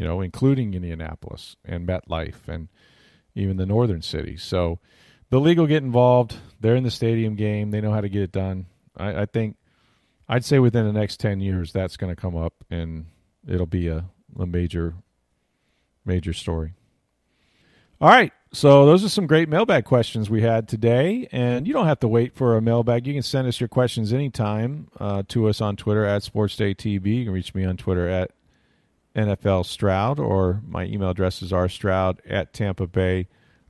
you 0.00 0.06
know, 0.06 0.22
including 0.22 0.72
Indianapolis 0.72 1.56
and 1.62 1.86
MetLife 1.86 2.48
and 2.48 2.68
even 3.34 3.58
the 3.58 3.66
northern 3.66 4.00
cities. 4.00 4.42
So 4.42 4.78
the 5.28 5.38
league 5.38 5.58
will 5.58 5.66
get 5.66 5.82
involved. 5.82 6.36
They're 6.58 6.74
in 6.74 6.84
the 6.84 6.90
stadium 6.90 7.34
game. 7.34 7.70
They 7.70 7.82
know 7.82 7.92
how 7.92 8.00
to 8.00 8.08
get 8.08 8.22
it 8.22 8.32
done. 8.32 8.64
I, 8.96 9.22
I 9.22 9.26
think 9.26 9.58
I'd 10.26 10.46
say 10.46 10.58
within 10.58 10.86
the 10.86 10.92
next 10.94 11.20
10 11.20 11.40
years, 11.40 11.70
that's 11.70 11.98
going 11.98 12.14
to 12.14 12.18
come 12.18 12.34
up 12.34 12.54
and 12.70 13.08
it'll 13.46 13.66
be 13.66 13.88
a, 13.88 14.06
a 14.38 14.46
major 14.46 14.94
major 16.06 16.32
story. 16.32 16.72
All 18.00 18.08
right. 18.08 18.32
So 18.54 18.86
those 18.86 19.04
are 19.04 19.10
some 19.10 19.26
great 19.26 19.50
mailbag 19.50 19.84
questions 19.84 20.30
we 20.30 20.40
had 20.40 20.66
today, 20.66 21.28
and 21.30 21.66
you 21.66 21.74
don't 21.74 21.86
have 21.86 22.00
to 22.00 22.08
wait 22.08 22.34
for 22.34 22.56
a 22.56 22.62
mailbag. 22.62 23.06
You 23.06 23.12
can 23.12 23.22
send 23.22 23.46
us 23.46 23.60
your 23.60 23.68
questions 23.68 24.14
anytime 24.14 24.88
uh, 24.98 25.24
to 25.28 25.46
us 25.46 25.60
on 25.60 25.76
Twitter 25.76 26.06
at 26.06 26.22
SportsDayTV. 26.22 27.04
You 27.04 27.24
can 27.24 27.34
reach 27.34 27.54
me 27.54 27.66
on 27.66 27.76
Twitter 27.76 28.08
at 28.08 28.30
NFL 29.14 29.66
Stroud, 29.66 30.18
or 30.20 30.62
my 30.66 30.84
email 30.84 31.10
address 31.10 31.42
is 31.42 31.52
rstroud 31.52 32.18
at 32.28 32.52
tampa 32.52 32.86
bay 32.86 33.28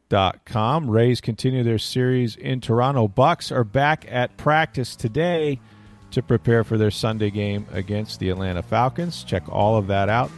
dot 0.08 0.44
com. 0.44 0.90
Rays 0.90 1.20
continue 1.20 1.62
their 1.62 1.78
series 1.78 2.36
in 2.36 2.60
Toronto. 2.60 3.08
Bucs 3.08 3.50
are 3.50 3.64
back 3.64 4.04
at 4.10 4.36
practice 4.36 4.96
today 4.96 5.60
to 6.10 6.22
prepare 6.22 6.64
for 6.64 6.76
their 6.76 6.90
Sunday 6.90 7.30
game 7.30 7.66
against 7.70 8.18
the 8.18 8.30
Atlanta 8.30 8.62
Falcons. 8.62 9.22
Check 9.24 9.44
all 9.48 9.76
of 9.76 9.86
that 9.86 10.08
out 10.08 10.30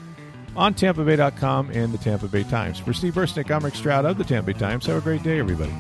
on 0.54 0.74
tampa 0.74 1.00
TampaBay.com 1.00 1.70
and 1.70 1.92
the 1.92 1.98
Tampa 1.98 2.28
Bay 2.28 2.42
Times. 2.42 2.78
For 2.78 2.92
Steve 2.92 3.14
Bursnick, 3.14 3.50
I'm 3.50 3.64
Rick 3.64 3.74
Stroud 3.74 4.04
of 4.04 4.18
the 4.18 4.24
Tampa 4.24 4.52
Bay 4.52 4.58
Times. 4.58 4.86
Have 4.86 4.98
a 4.98 5.00
great 5.00 5.22
day, 5.22 5.38
everybody. 5.38 5.72